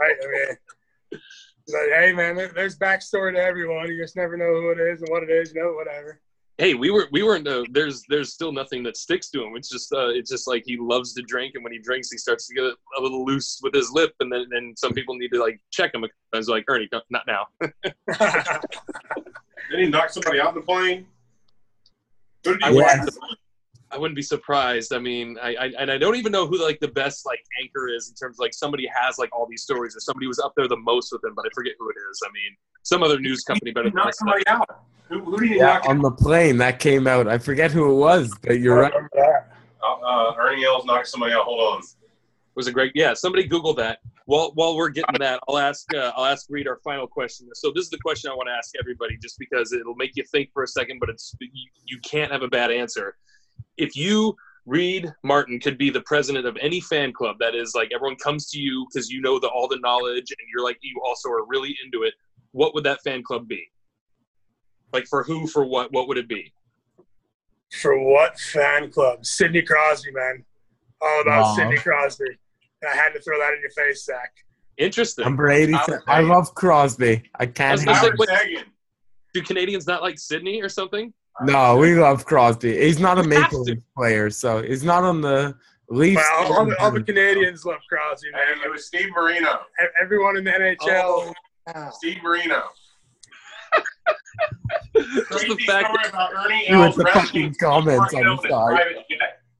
Right? 0.00 0.16
I 0.22 0.26
mean, 0.26 1.20
but 1.68 1.88
hey, 1.94 2.12
man, 2.12 2.34
there's 2.54 2.76
backstory 2.76 3.34
to 3.34 3.40
everyone. 3.40 3.88
You 3.88 4.02
just 4.02 4.16
never 4.16 4.36
know 4.36 4.46
who 4.46 4.70
it 4.70 4.80
is 4.80 5.00
and 5.00 5.08
what 5.10 5.22
it 5.22 5.30
is. 5.30 5.54
You 5.54 5.62
know, 5.62 5.72
whatever. 5.74 6.20
Hey, 6.56 6.74
we 6.74 6.90
were 6.90 7.08
we 7.10 7.24
weren't. 7.24 7.48
Uh, 7.48 7.64
there's 7.72 8.04
there's 8.08 8.32
still 8.32 8.52
nothing 8.52 8.84
that 8.84 8.96
sticks 8.96 9.28
to 9.30 9.42
him. 9.42 9.56
It's 9.56 9.68
just 9.68 9.92
uh, 9.92 10.10
it's 10.10 10.30
just 10.30 10.46
like 10.46 10.62
he 10.64 10.76
loves 10.76 11.12
to 11.14 11.22
drink, 11.22 11.56
and 11.56 11.64
when 11.64 11.72
he 11.72 11.80
drinks, 11.80 12.12
he 12.12 12.18
starts 12.18 12.46
to 12.46 12.54
get 12.54 12.62
a 12.64 13.00
little 13.00 13.24
loose 13.24 13.58
with 13.60 13.74
his 13.74 13.90
lip, 13.90 14.14
and 14.20 14.30
then 14.30 14.46
and 14.52 14.78
some 14.78 14.92
people 14.92 15.16
need 15.16 15.32
to 15.32 15.40
like 15.40 15.60
check 15.72 15.92
him. 15.92 16.04
I 16.04 16.36
was 16.36 16.48
like, 16.48 16.64
Ernie, 16.68 16.88
not 17.10 17.22
now. 17.26 17.46
Did 19.70 19.80
he 19.80 19.86
knock 19.88 20.10
somebody 20.10 20.38
out 20.38 20.50
in 20.50 20.54
the 20.56 20.60
plane? 20.60 21.06
Who 22.44 22.52
did 22.52 22.62
he 22.62 22.68
I 22.68 22.70
Yes. 22.70 22.98
wouldn't, 23.00 23.38
I 23.94 23.98
wouldn't 23.98 24.16
be 24.16 24.22
surprised. 24.22 24.92
I 24.92 24.98
mean, 24.98 25.36
I, 25.40 25.54
I 25.54 25.66
and 25.78 25.90
I 25.90 25.98
don't 25.98 26.16
even 26.16 26.32
know 26.32 26.46
who 26.46 26.60
like 26.62 26.80
the 26.80 26.88
best 26.88 27.24
like 27.26 27.38
anchor 27.62 27.88
is 27.88 28.08
in 28.08 28.14
terms 28.16 28.36
of 28.36 28.40
like 28.40 28.52
somebody 28.52 28.88
has 28.92 29.18
like 29.18 29.30
all 29.34 29.46
these 29.48 29.62
stories 29.62 29.96
or 29.96 30.00
somebody 30.00 30.26
was 30.26 30.40
up 30.40 30.52
there 30.56 30.66
the 30.66 30.76
most 30.76 31.12
with 31.12 31.22
him, 31.22 31.32
but 31.36 31.46
I 31.46 31.50
forget 31.54 31.74
who 31.78 31.88
it 31.90 31.96
is. 32.10 32.20
I 32.26 32.32
mean, 32.32 32.56
some 32.82 33.02
other 33.04 33.20
news 33.20 33.44
company 33.44 33.70
better 33.70 33.84
He 33.86 33.90
than 33.90 33.96
knocked 33.96 34.08
us. 34.08 34.18
somebody 34.18 34.46
out. 34.48 34.84
Who, 35.08 35.20
who 35.20 35.38
did 35.40 35.50
he 35.50 35.56
Yeah, 35.58 35.66
knock 35.66 35.88
on 35.88 36.02
the 36.02 36.10
plane 36.10 36.56
that 36.58 36.80
came 36.80 37.06
out. 37.06 37.28
I 37.28 37.38
forget 37.38 37.70
who 37.70 37.90
it 37.92 37.94
was, 37.94 38.34
but 38.42 38.58
you're 38.58 38.80
right. 38.80 38.92
Remember 38.92 39.46
Uh, 39.82 40.30
uh, 40.30 40.34
Ernie 40.38 40.64
Els 40.64 40.84
knocked 40.86 41.06
somebody 41.08 41.34
out. 41.34 41.44
Hold 41.44 41.76
on. 41.76 41.82
was 42.56 42.66
a 42.66 42.72
great 42.72 42.92
yeah 42.94 43.12
somebody 43.14 43.44
google 43.46 43.74
that 43.74 43.98
while 44.26 44.52
while 44.54 44.76
we're 44.76 44.88
getting 44.88 45.16
that 45.18 45.40
i'll 45.48 45.58
ask 45.58 45.92
uh, 45.94 46.12
i'll 46.16 46.24
ask 46.24 46.46
reid 46.48 46.66
our 46.68 46.78
final 46.84 47.06
question 47.06 47.48
so 47.54 47.72
this 47.74 47.84
is 47.84 47.90
the 47.90 47.98
question 47.98 48.30
i 48.30 48.34
want 48.34 48.48
to 48.48 48.52
ask 48.52 48.70
everybody 48.80 49.16
just 49.20 49.38
because 49.38 49.72
it'll 49.72 49.96
make 49.96 50.12
you 50.14 50.22
think 50.30 50.48
for 50.54 50.62
a 50.62 50.66
second 50.68 50.98
but 51.00 51.08
it's 51.10 51.34
you, 51.40 51.48
you 51.84 51.98
can't 52.04 52.30
have 52.30 52.42
a 52.42 52.48
bad 52.48 52.70
answer 52.70 53.16
if 53.76 53.96
you 53.96 54.34
reid 54.66 55.12
martin 55.22 55.60
could 55.60 55.76
be 55.76 55.90
the 55.90 56.00
president 56.02 56.46
of 56.46 56.56
any 56.60 56.80
fan 56.80 57.12
club 57.12 57.36
that 57.38 57.54
is 57.54 57.74
like 57.74 57.90
everyone 57.94 58.16
comes 58.16 58.48
to 58.50 58.58
you 58.58 58.86
because 58.92 59.10
you 59.10 59.20
know 59.20 59.38
the 59.38 59.48
all 59.48 59.68
the 59.68 59.78
knowledge 59.82 60.30
and 60.30 60.48
you're 60.52 60.64
like 60.64 60.78
you 60.80 60.94
also 61.04 61.28
are 61.28 61.44
really 61.46 61.76
into 61.84 62.02
it 62.02 62.14
what 62.52 62.72
would 62.74 62.84
that 62.84 62.98
fan 63.04 63.22
club 63.22 63.46
be 63.46 63.62
like 64.92 65.06
for 65.06 65.22
who 65.22 65.46
for 65.46 65.64
what 65.66 65.92
what 65.92 66.08
would 66.08 66.16
it 66.16 66.28
be 66.28 66.52
For 67.72 67.98
what 67.98 68.38
fan 68.38 68.90
club? 68.90 69.26
Sidney 69.26 69.62
Crosby, 69.62 70.12
man. 70.12 70.44
All 71.02 71.20
about 71.22 71.42
Wow. 71.42 71.54
Sidney 71.56 71.76
Crosby. 71.76 72.26
And 72.82 72.90
I 72.92 72.94
had 72.96 73.10
to 73.14 73.20
throw 73.20 73.36
that 73.40 73.52
in 73.54 73.60
your 73.60 73.70
face, 73.70 74.04
Zach. 74.04 74.32
interesting 74.78 75.24
Number 75.24 75.48
80. 75.50 75.74
I 75.74 75.86
I 76.06 76.20
love 76.20 76.54
Crosby. 76.54 77.22
I 77.38 77.42
I 77.42 77.46
can't. 77.46 77.72
was 77.72 77.84
gonna 77.84 77.98
hate 77.98 78.04
say, 78.04 78.10
him. 78.10 78.16
wait- 78.18 78.28
Sagan. 78.28 78.64
do 79.34 79.42
canadians 79.42 79.86
not 79.88 80.02
like 80.02 80.18
sydney 80.18 80.62
or 80.62 80.68
something 80.68 81.12
No, 81.42 81.76
we 81.76 81.94
love 81.94 82.24
Crosby. 82.24 82.76
He's 82.78 83.00
not 83.00 83.18
a 83.18 83.22
You 83.22 83.28
Maple. 83.28 83.62
Leaf 83.62 83.78
player, 83.96 84.30
so 84.30 84.62
he's 84.62 84.84
not 84.84 85.02
on 85.04 85.20
the 85.20 85.56
Leafs. 85.88 86.16
Well, 86.38 86.52
all, 86.52 86.66
the, 86.66 86.80
all 86.80 86.90
the 86.92 87.02
Canadians 87.02 87.64
love 87.64 87.80
Crosby, 87.88 88.28
Hey, 88.32 88.54
man. 88.56 88.64
it 88.64 88.70
was 88.70 88.86
Steve 88.86 89.08
Marino. 89.14 89.58
Everyone 90.00 90.36
in 90.36 90.44
the 90.44 90.50
NHL. 90.50 91.34
Oh. 91.74 91.90
Steve 91.92 92.22
Marino. 92.22 92.62
just 94.96 95.48
the 95.48 95.56
fact 95.66 95.88
story 95.88 96.08
about 96.08 96.32
Ernie 96.34 96.68
You 96.68 96.78
with 96.78 96.86
Els 96.86 96.96
the 96.96 97.04
rescuing 97.04 97.52
fucking 97.52 97.54
comments 97.68 98.14
on 98.14 98.20
Marino 98.24 98.42
the 98.42 98.48
side. 98.48 98.94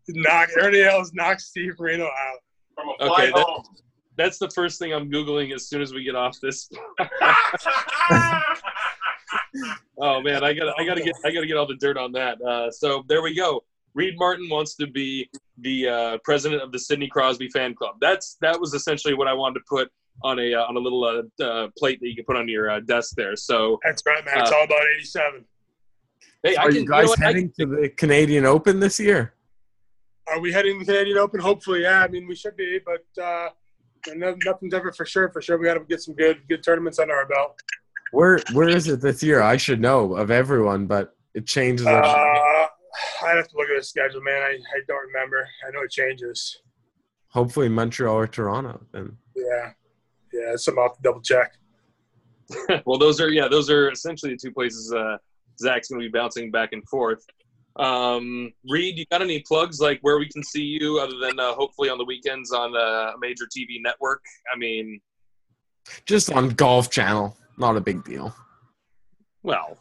Knock 0.08 0.48
Ernie 0.60 0.82
Els 0.82 1.12
knocked 1.14 1.40
Steve 1.40 1.72
Marino 1.80 2.04
out. 2.04 2.38
From 2.74 2.88
a 2.88 3.12
Okay, 3.12 3.26
that- 3.32 3.44
home. 3.44 3.64
that's 4.16 4.38
the 4.38 4.50
first 4.50 4.78
thing 4.78 4.92
I'm 4.94 5.10
googling 5.10 5.52
as 5.54 5.66
soon 5.68 5.82
as 5.82 5.92
we 5.92 6.04
get 6.04 6.14
off 6.14 6.38
this. 6.40 6.70
Oh 10.00 10.20
man, 10.20 10.42
I 10.44 10.52
got 10.52 10.64
to 10.64 10.74
I 10.78 10.84
got 10.84 10.94
to 10.94 11.02
get 11.02 11.14
I 11.24 11.30
got 11.30 11.40
to 11.40 11.46
get 11.46 11.56
all 11.56 11.66
the 11.66 11.76
dirt 11.76 11.96
on 11.96 12.12
that. 12.12 12.40
Uh, 12.42 12.70
so 12.70 13.04
there 13.08 13.22
we 13.22 13.34
go. 13.34 13.62
Reid 13.94 14.18
Martin 14.18 14.48
wants 14.48 14.74
to 14.76 14.86
be 14.88 15.30
the 15.58 15.88
uh, 15.88 16.18
president 16.24 16.62
of 16.62 16.72
the 16.72 16.78
Sidney 16.78 17.08
Crosby 17.08 17.48
fan 17.48 17.74
club. 17.74 17.94
That's 18.00 18.36
that 18.40 18.58
was 18.58 18.74
essentially 18.74 19.14
what 19.14 19.28
I 19.28 19.32
wanted 19.32 19.60
to 19.60 19.64
put 19.68 19.88
on 20.22 20.38
a 20.40 20.54
uh, 20.54 20.64
on 20.64 20.76
a 20.76 20.80
little 20.80 21.04
uh, 21.04 21.44
uh, 21.44 21.68
plate 21.78 22.00
that 22.00 22.08
you 22.08 22.16
can 22.16 22.24
put 22.24 22.36
on 22.36 22.48
your 22.48 22.70
uh, 22.70 22.80
desk 22.80 23.14
there. 23.16 23.36
So 23.36 23.78
That's 23.84 24.02
right, 24.06 24.24
man. 24.24 24.38
It's 24.40 24.50
Uh, 24.50 24.56
all 24.56 24.64
about 24.64 24.82
87. 24.96 25.44
hey, 26.42 26.56
I 26.56 26.62
Are 26.62 26.66
can 26.66 26.74
you 26.74 26.80
you 26.80 26.86
know 26.88 26.90
guys 26.96 27.08
what, 27.08 27.22
I 27.22 27.26
heading 27.26 27.52
to 27.60 27.66
the 27.66 27.88
Canadian 27.90 28.44
Open 28.46 28.80
this 28.80 28.98
year? 28.98 29.34
Are 30.26 30.40
we 30.40 30.52
heading 30.52 30.80
to 30.80 30.84
the 30.86 30.92
Canadian 30.92 31.18
Open? 31.18 31.38
Hopefully, 31.40 31.82
yeah. 31.82 32.02
I 32.02 32.08
mean, 32.08 32.26
we 32.26 32.34
should 32.34 32.56
be, 32.56 32.80
but 32.84 33.22
uh, 33.22 33.50
no, 34.14 34.34
nothing's 34.44 34.74
ever 34.74 34.90
for 34.92 35.04
sure. 35.04 35.28
For 35.30 35.40
sure, 35.42 35.58
we 35.58 35.66
got 35.66 35.74
to 35.74 35.80
get 35.80 36.00
some 36.02 36.14
good 36.14 36.40
good 36.48 36.62
tournaments 36.64 36.98
under 36.98 37.14
our 37.14 37.26
belt. 37.26 37.60
Where 38.14 38.40
Where 38.52 38.68
is 38.68 38.88
it 38.88 39.00
this 39.00 39.22
year? 39.22 39.42
I 39.42 39.56
should 39.56 39.80
know 39.80 40.14
of 40.14 40.30
everyone, 40.30 40.86
but 40.86 41.16
it 41.34 41.46
changes. 41.46 41.86
Uh. 41.86 42.66
I'd 43.24 43.36
have 43.36 43.48
to 43.48 43.56
look 43.56 43.68
at 43.68 43.76
the 43.76 43.84
schedule, 43.84 44.20
man. 44.20 44.42
I, 44.42 44.52
I 44.52 44.80
don't 44.86 45.06
remember. 45.06 45.48
I 45.66 45.70
know 45.72 45.82
it 45.82 45.90
changes. 45.90 46.60
Hopefully 47.28 47.68
Montreal 47.68 48.14
or 48.14 48.26
Toronto. 48.26 48.80
Then 48.92 49.16
Yeah, 49.34 49.72
yeah. 50.32 50.52
It's 50.52 50.64
something 50.64 50.80
I'll 50.80 50.88
have 50.88 50.96
to 50.96 51.02
double 51.02 51.20
check. 51.20 51.52
well, 52.86 52.98
those 52.98 53.20
are 53.20 53.30
yeah, 53.30 53.48
those 53.48 53.70
are 53.70 53.90
essentially 53.90 54.32
the 54.32 54.38
two 54.38 54.52
places 54.52 54.92
uh, 54.92 55.16
Zach's 55.58 55.88
going 55.88 56.00
to 56.00 56.06
be 56.08 56.12
bouncing 56.12 56.50
back 56.50 56.72
and 56.72 56.86
forth. 56.88 57.24
Um, 57.76 58.52
Reed, 58.68 58.98
you 58.98 59.04
got 59.10 59.22
any 59.22 59.40
plugs 59.40 59.80
like 59.80 59.98
where 60.02 60.18
we 60.18 60.28
can 60.28 60.44
see 60.44 60.62
you 60.62 61.00
other 61.00 61.18
than 61.18 61.40
uh, 61.40 61.54
hopefully 61.54 61.88
on 61.88 61.98
the 61.98 62.04
weekends 62.04 62.52
on 62.52 62.76
uh, 62.76 63.12
a 63.14 63.14
major 63.20 63.46
TV 63.46 63.82
network? 63.82 64.22
I 64.54 64.56
mean, 64.56 65.00
just 66.06 66.30
on 66.30 66.50
Golf 66.50 66.90
Channel, 66.90 67.36
not 67.58 67.76
a 67.76 67.80
big 67.80 68.04
deal. 68.04 68.34
well, 69.42 69.78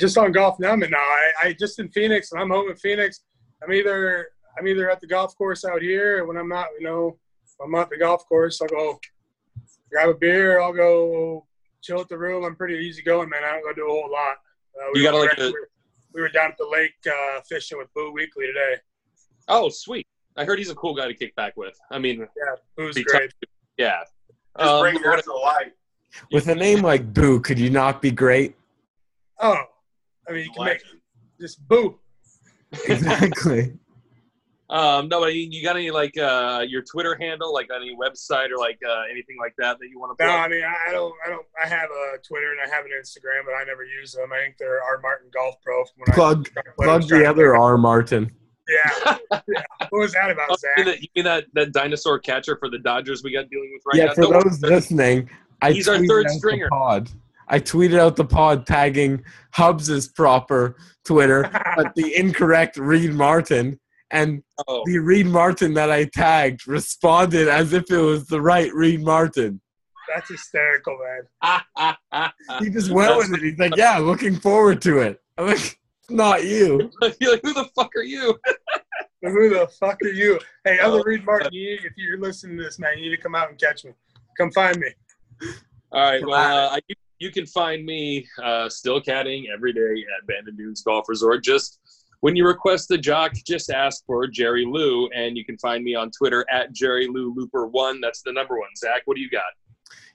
Just 0.00 0.18
on 0.18 0.32
golf 0.32 0.58
now, 0.58 0.74
man. 0.76 0.90
Now 0.90 0.98
I, 0.98 1.32
I 1.44 1.52
just 1.52 1.78
in 1.78 1.88
Phoenix, 1.90 2.32
and 2.32 2.40
I'm 2.40 2.50
home 2.50 2.70
in 2.70 2.76
Phoenix. 2.76 3.20
I'm 3.62 3.72
either 3.72 4.28
I'm 4.58 4.66
either 4.68 4.90
at 4.90 5.00
the 5.00 5.06
golf 5.06 5.36
course 5.36 5.64
out 5.64 5.80
here, 5.82 6.18
and 6.18 6.28
when 6.28 6.36
I'm 6.36 6.48
not, 6.48 6.66
you 6.78 6.84
know, 6.84 7.16
if 7.44 7.52
I'm 7.64 7.74
at 7.76 7.88
the 7.90 7.96
golf 7.98 8.26
course, 8.28 8.60
I'll 8.60 8.68
go 8.68 9.00
grab 9.90 10.08
a 10.10 10.14
beer. 10.14 10.60
I'll 10.60 10.72
go 10.72 11.46
chill 11.82 12.00
at 12.00 12.08
the 12.08 12.18
room. 12.18 12.44
I'm 12.44 12.56
pretty 12.56 12.76
easy 12.84 13.02
going, 13.02 13.28
man. 13.28 13.44
I 13.44 13.52
don't 13.52 13.62
go 13.62 13.72
do 13.72 13.86
a 13.86 13.90
whole 13.90 14.10
lot. 14.10 14.36
Uh, 14.78 14.90
You 14.94 15.02
gotta 15.02 15.18
like 15.18 15.36
the- 15.36 15.54
we 16.14 16.20
were 16.20 16.28
down 16.28 16.50
at 16.50 16.58
the 16.58 16.66
lake 16.70 16.92
uh, 17.06 17.40
fishing 17.48 17.78
with 17.78 17.88
Boo 17.94 18.12
Weekley 18.12 18.46
today. 18.46 18.76
oh 19.48 19.68
sweet. 19.70 20.06
I 20.36 20.44
heard 20.44 20.58
he's 20.58 20.68
a 20.70 20.74
cool 20.74 20.94
guy 20.94 21.08
to 21.08 21.14
kick 21.14 21.34
back 21.36 21.56
with. 21.56 21.78
I 21.90 21.98
mean, 21.98 22.20
Yeah, 22.20 22.54
Boo's 22.76 22.94
Be 22.94 23.04
great. 23.04 23.32
yeah. 23.78 24.00
Just 24.58 24.70
Um, 24.70 24.80
bring 24.82 24.94
what- 24.96 25.04
that 25.04 25.16
to 25.24 25.24
the 25.26 25.32
light. 25.32 25.72
With 26.30 26.48
a 26.48 26.54
name 26.54 26.82
like 26.82 27.12
Boo, 27.14 27.40
could 27.40 27.58
you 27.58 27.70
not 27.70 28.02
be 28.02 28.10
great? 28.10 28.54
Oh, 29.40 29.56
I 30.28 30.32
mean, 30.32 30.44
you 30.44 30.50
can 30.52 30.64
make 30.64 30.82
Legend. 30.82 31.00
just 31.40 31.66
Boo. 31.68 31.98
Exactly. 32.88 33.74
Um, 34.70 35.08
no, 35.08 35.20
but 35.20 35.34
you 35.34 35.48
you 35.50 35.62
got 35.62 35.76
any 35.76 35.90
like 35.90 36.16
uh, 36.16 36.64
your 36.66 36.80
Twitter 36.80 37.14
handle, 37.20 37.52
like 37.52 37.68
any 37.76 37.94
website 37.94 38.50
or 38.50 38.56
like 38.56 38.78
uh, 38.88 39.02
anything 39.10 39.36
like 39.38 39.52
that 39.58 39.78
that 39.78 39.86
you 39.90 40.00
want 40.00 40.16
to 40.16 40.24
No, 40.24 40.30
plug? 40.32 40.40
I 40.46 40.48
mean, 40.48 40.64
I 40.64 40.88
I 40.88 40.92
don't, 40.92 41.12
I 41.26 41.28
don't, 41.28 41.44
I 41.62 41.68
have 41.68 41.90
a 41.90 42.16
Twitter 42.26 42.52
and 42.52 42.58
I 42.64 42.74
have 42.74 42.86
an 42.86 42.90
Instagram, 42.98 43.44
but 43.44 43.52
I 43.52 43.64
never 43.64 43.84
use 43.84 44.12
them. 44.12 44.32
I 44.32 44.38
think 44.38 44.56
they're 44.58 44.82
R 44.82 44.98
Martin 45.02 45.28
Golf 45.30 45.56
Pro. 45.62 45.84
From 45.84 45.92
when 45.98 46.12
I 46.12 46.14
plug 46.14 46.48
tried 46.48 46.64
play- 46.74 46.86
plug 46.86 47.02
the 47.06 47.26
other 47.26 47.50
play- 47.50 47.58
R. 47.60 47.76
Martin. 47.76 48.32
Yeah. 48.66 49.18
yeah. 49.46 49.62
What 49.90 49.98
was 49.98 50.12
that 50.14 50.30
about, 50.30 50.48
Oh, 50.50 50.56
you, 50.62 50.84
mean 50.84 50.86
Zach? 50.86 50.86
that, 50.86 51.02
you 51.02 51.08
mean 51.16 51.24
that 51.26 51.44
that 51.52 51.72
dinosaur 51.72 52.18
catcher 52.18 52.56
for 52.56 52.70
the 52.70 52.78
Dodgers 52.78 53.22
we 53.22 53.30
got 53.30 53.50
dealing 53.50 53.72
with 53.74 53.82
right 53.84 53.96
Yeah, 53.98 54.04
now? 54.04 54.08
Yeah, 54.12 54.14
for 54.14 54.20
Don't 54.22 54.30
worry. 54.32 54.42
those 54.44 54.62
listening, 54.62 55.28
I 55.62 55.72
He's 55.72 55.88
our 55.88 55.96
tweeted 55.96 56.08
third 56.08 56.26
out 56.26 56.32
the 56.32 56.38
stringer. 56.38 56.68
Pod. 56.68 57.10
I 57.48 57.58
tweeted 57.58 57.98
out 57.98 58.16
the 58.16 58.24
pod 58.24 58.66
tagging 58.66 59.24
Hubs's 59.52 60.08
proper 60.08 60.76
Twitter, 61.04 61.50
but 61.76 61.94
the 61.94 62.14
incorrect 62.16 62.76
Reed 62.76 63.12
Martin, 63.12 63.78
and 64.10 64.42
Oh, 64.68 64.82
the 64.86 64.98
Reed 64.98 65.26
Martin 65.26 65.74
that 65.74 65.90
I 65.90 66.04
tagged 66.04 66.66
responded 66.68 67.48
as 67.48 67.72
if 67.72 67.90
it 67.90 67.98
was 67.98 68.26
the 68.26 68.40
right 68.40 68.72
Reid 68.72 69.02
Martin. 69.02 69.60
That's 70.12 70.28
hysterical, 70.28 70.98
man. 70.98 71.96
He 72.60 72.70
just 72.70 72.90
went 72.90 73.16
with 73.16 73.32
it. 73.32 73.40
He's 73.40 73.58
like, 73.58 73.76
yeah, 73.76 73.98
looking 73.98 74.36
forward 74.36 74.82
to 74.82 74.98
it. 74.98 75.20
I'm 75.38 75.46
like, 75.46 75.80
not 76.10 76.44
you. 76.44 76.90
You're 77.20 77.32
like, 77.32 77.40
who 77.42 77.54
the 77.54 77.68
fuck 77.74 77.90
are 77.96 78.02
you? 78.02 78.38
Who 79.22 79.48
the 79.48 79.68
fuck 79.80 79.98
are 80.02 80.08
you? 80.08 80.38
Hey, 80.64 80.78
other 80.80 80.98
oh. 80.98 81.02
Reed 81.04 81.24
Martin, 81.24 81.50
if 81.52 81.92
you're 81.96 82.18
listening 82.18 82.58
to 82.58 82.64
this, 82.64 82.78
man, 82.78 82.98
you 82.98 83.08
need 83.08 83.16
to 83.16 83.22
come 83.22 83.34
out 83.34 83.48
and 83.48 83.58
catch 83.58 83.84
me. 83.84 83.92
Come 84.36 84.50
find 84.50 84.76
me. 84.78 84.88
All 85.92 86.10
right. 86.10 86.26
Well, 86.26 86.70
uh, 86.70 86.78
you, 86.88 86.94
you 87.18 87.30
can 87.30 87.46
find 87.46 87.84
me 87.84 88.26
uh, 88.42 88.68
still 88.68 89.00
caddying 89.00 89.44
every 89.52 89.72
day 89.72 90.04
at 90.18 90.26
Bandon 90.26 90.56
Dunes 90.56 90.82
Golf 90.82 91.08
Resort. 91.08 91.44
Just 91.44 91.78
when 92.20 92.36
you 92.36 92.46
request 92.46 92.88
the 92.88 92.98
jock, 92.98 93.32
just 93.46 93.70
ask 93.70 94.04
for 94.06 94.26
Jerry 94.26 94.64
Lou, 94.64 95.08
and 95.08 95.36
you 95.36 95.44
can 95.44 95.58
find 95.58 95.84
me 95.84 95.94
on 95.94 96.10
Twitter 96.10 96.46
at 96.50 96.72
Jerry 96.72 97.08
Lou 97.08 97.34
Looper 97.34 97.66
One. 97.66 98.00
That's 98.00 98.22
the 98.22 98.32
number 98.32 98.58
one. 98.58 98.68
Zack, 98.76 99.02
what 99.04 99.16
do 99.16 99.20
you 99.20 99.30
got? 99.30 99.42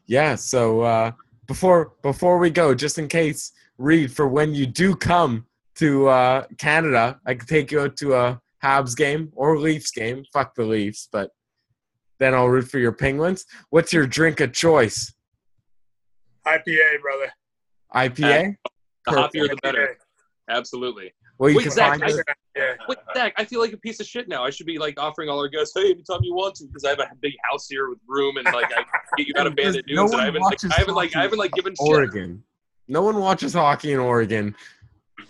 Yeah. 0.05 0.35
So 0.35 0.81
uh, 0.81 1.11
before 1.47 1.93
before 2.01 2.37
we 2.37 2.49
go, 2.49 2.73
just 2.73 2.97
in 2.97 3.07
case, 3.07 3.51
Reid, 3.77 4.11
for 4.11 4.27
when 4.27 4.55
you 4.55 4.65
do 4.65 4.95
come 4.95 5.45
to 5.75 6.07
uh, 6.07 6.45
Canada, 6.57 7.19
I 7.25 7.35
could 7.35 7.47
take 7.47 7.71
you 7.71 7.81
out 7.81 7.95
to 7.97 8.15
a 8.15 8.41
Habs 8.63 8.95
game 8.95 9.31
or 9.35 9.57
Leafs 9.57 9.91
game. 9.91 10.23
Fuck 10.33 10.55
the 10.55 10.63
Leafs, 10.63 11.07
but 11.11 11.31
then 12.19 12.33
I'll 12.33 12.49
root 12.49 12.69
for 12.69 12.79
your 12.79 12.91
Penguins. 12.91 13.45
What's 13.69 13.93
your 13.93 14.07
drink 14.07 14.39
of 14.39 14.53
choice? 14.53 15.13
IPA, 16.47 17.01
brother. 17.01 17.31
IPA. 17.95 18.55
The 19.05 19.11
hoppier 19.11 19.49
the 19.49 19.57
better. 19.63 19.97
Absolutely. 20.49 21.13
Well, 21.39 21.49
you 21.51 21.57
Wait, 21.57 21.63
can 21.63 21.71
Zack, 21.71 21.99
find 21.99 22.03
I- 22.11 22.33
Yeah. 22.55 22.73
Wait, 22.89 22.97
Zack, 23.15 23.33
I 23.37 23.45
feel 23.45 23.59
like 23.59 23.73
a 23.73 23.77
piece 23.77 23.99
of 23.99 24.07
shit 24.07 24.27
now. 24.27 24.43
I 24.43 24.49
should 24.49 24.65
be 24.65 24.77
like 24.79 24.99
offering 24.99 25.29
all 25.29 25.37
our 25.39 25.47
guests, 25.47 25.73
hey, 25.75 25.91
anytime 25.91 26.19
you 26.23 26.33
want 26.33 26.55
to, 26.55 26.65
because 26.65 26.83
I 26.83 26.89
have 26.89 26.99
a 26.99 27.09
big 27.21 27.33
house 27.49 27.67
here 27.69 27.89
with 27.89 27.99
room 28.07 28.37
and 28.37 28.45
like 28.45 28.71
I 28.75 28.83
get 29.17 29.27
you 29.27 29.33
out 29.37 29.45
of 29.45 29.55
Because 29.55 29.75
Bandit 29.75 29.85
no 29.89 30.07
Dunes, 30.07 30.13
and 30.13 30.21
I 30.21 30.25
haven't 30.25 30.41
like 30.41 30.59
I 30.71 30.75
haven't 30.79 30.95
like 30.95 31.15
I 31.15 31.21
haven't 31.21 31.37
like 31.39 31.51
given 31.51 31.73
shit. 31.73 31.87
Oregon. 31.87 32.43
No 32.87 33.01
one 33.01 33.19
watches 33.19 33.53
hockey 33.53 33.91
in 33.91 33.99
Oregon. 33.99 34.55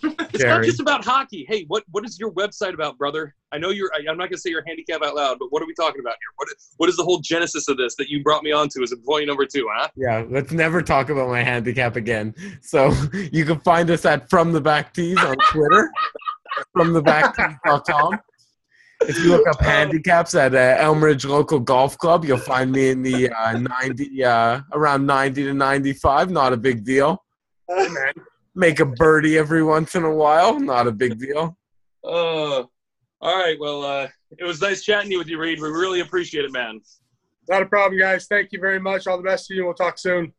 It's 0.33 0.43
Jerry. 0.43 0.57
not 0.57 0.65
just 0.65 0.79
about 0.79 1.05
hockey. 1.05 1.45
Hey, 1.47 1.63
what 1.67 1.83
what 1.91 2.05
is 2.05 2.19
your 2.19 2.31
website 2.33 2.73
about, 2.73 2.97
brother? 2.97 3.33
I 3.51 3.57
know 3.57 3.69
you're. 3.69 3.89
I, 3.95 3.99
I'm 4.10 4.17
not 4.17 4.29
gonna 4.29 4.38
say 4.38 4.49
your 4.49 4.63
handicap 4.67 5.01
out 5.01 5.15
loud, 5.15 5.39
but 5.39 5.51
what 5.51 5.63
are 5.63 5.65
we 5.65 5.73
talking 5.73 6.01
about 6.01 6.15
here? 6.19 6.29
What 6.36 6.49
is, 6.49 6.73
what 6.77 6.89
is 6.89 6.97
the 6.97 7.03
whole 7.03 7.19
genesis 7.19 7.67
of 7.69 7.77
this 7.77 7.95
that 7.95 8.10
you 8.10 8.21
brought 8.23 8.43
me 8.43 8.51
onto 8.51 8.83
as 8.83 8.91
employee 8.91 9.25
number 9.25 9.45
two? 9.45 9.67
Huh? 9.73 9.88
Yeah, 9.95 10.25
let's 10.29 10.51
never 10.51 10.81
talk 10.81 11.10
about 11.10 11.29
my 11.29 11.41
handicap 11.41 11.95
again. 11.95 12.36
So 12.62 12.93
you 13.31 13.45
can 13.45 13.60
find 13.62 13.89
us 13.89 14.05
at 14.05 14.29
From 14.29 14.51
the 14.51 14.62
Back 14.62 14.93
Tees 14.93 15.17
on 15.17 15.38
Twitter, 15.49 15.89
fromthebacktees.com. 16.77 18.19
If 19.01 19.17
you 19.19 19.29
look 19.29 19.47
up 19.47 19.62
handicaps 19.62 20.36
at 20.36 20.55
uh, 20.55 20.77
Elmridge 20.77 21.27
Local 21.27 21.60
Golf 21.60 21.97
Club, 21.97 22.25
you'll 22.25 22.38
find 22.38 22.71
me 22.71 22.89
in 22.89 23.03
the 23.03 23.29
uh, 23.29 23.60
90, 23.81 24.23
uh, 24.23 24.62
around 24.73 25.05
90 25.05 25.43
to 25.45 25.53
95. 25.53 26.31
Not 26.31 26.51
a 26.51 26.57
big 26.57 26.83
deal. 26.83 27.23
Hey, 27.69 27.88
man. 27.89 28.13
Make 28.57 28.79
a 28.79 28.85
birdie 28.85 29.37
every 29.37 29.63
once 29.63 29.93
in 29.93 30.03
a 30.03 30.11
while. 30.11 30.59
Not 30.59 30.87
a 30.87 30.91
big 30.91 31.19
deal. 31.19 31.55
Uh, 32.03 32.63
all 32.63 32.67
right. 33.21 33.55
Well, 33.59 33.83
uh, 33.83 34.07
it 34.35 34.45
was 34.45 34.59
nice 34.59 34.83
chatting 34.83 35.11
you 35.11 35.19
with 35.19 35.27
you, 35.27 35.37
Reid. 35.37 35.61
We 35.61 35.69
really 35.69 35.99
appreciate 35.99 36.43
it, 36.43 36.51
man. 36.51 36.81
Not 37.47 37.61
a 37.61 37.67
problem, 37.67 37.99
guys. 37.99 38.25
Thank 38.25 38.51
you 38.51 38.59
very 38.59 38.79
much. 38.79 39.05
All 39.05 39.17
the 39.17 39.21
best 39.21 39.45
to 39.45 39.53
you. 39.53 39.63
We'll 39.63 39.75
talk 39.75 39.99
soon. 39.99 40.33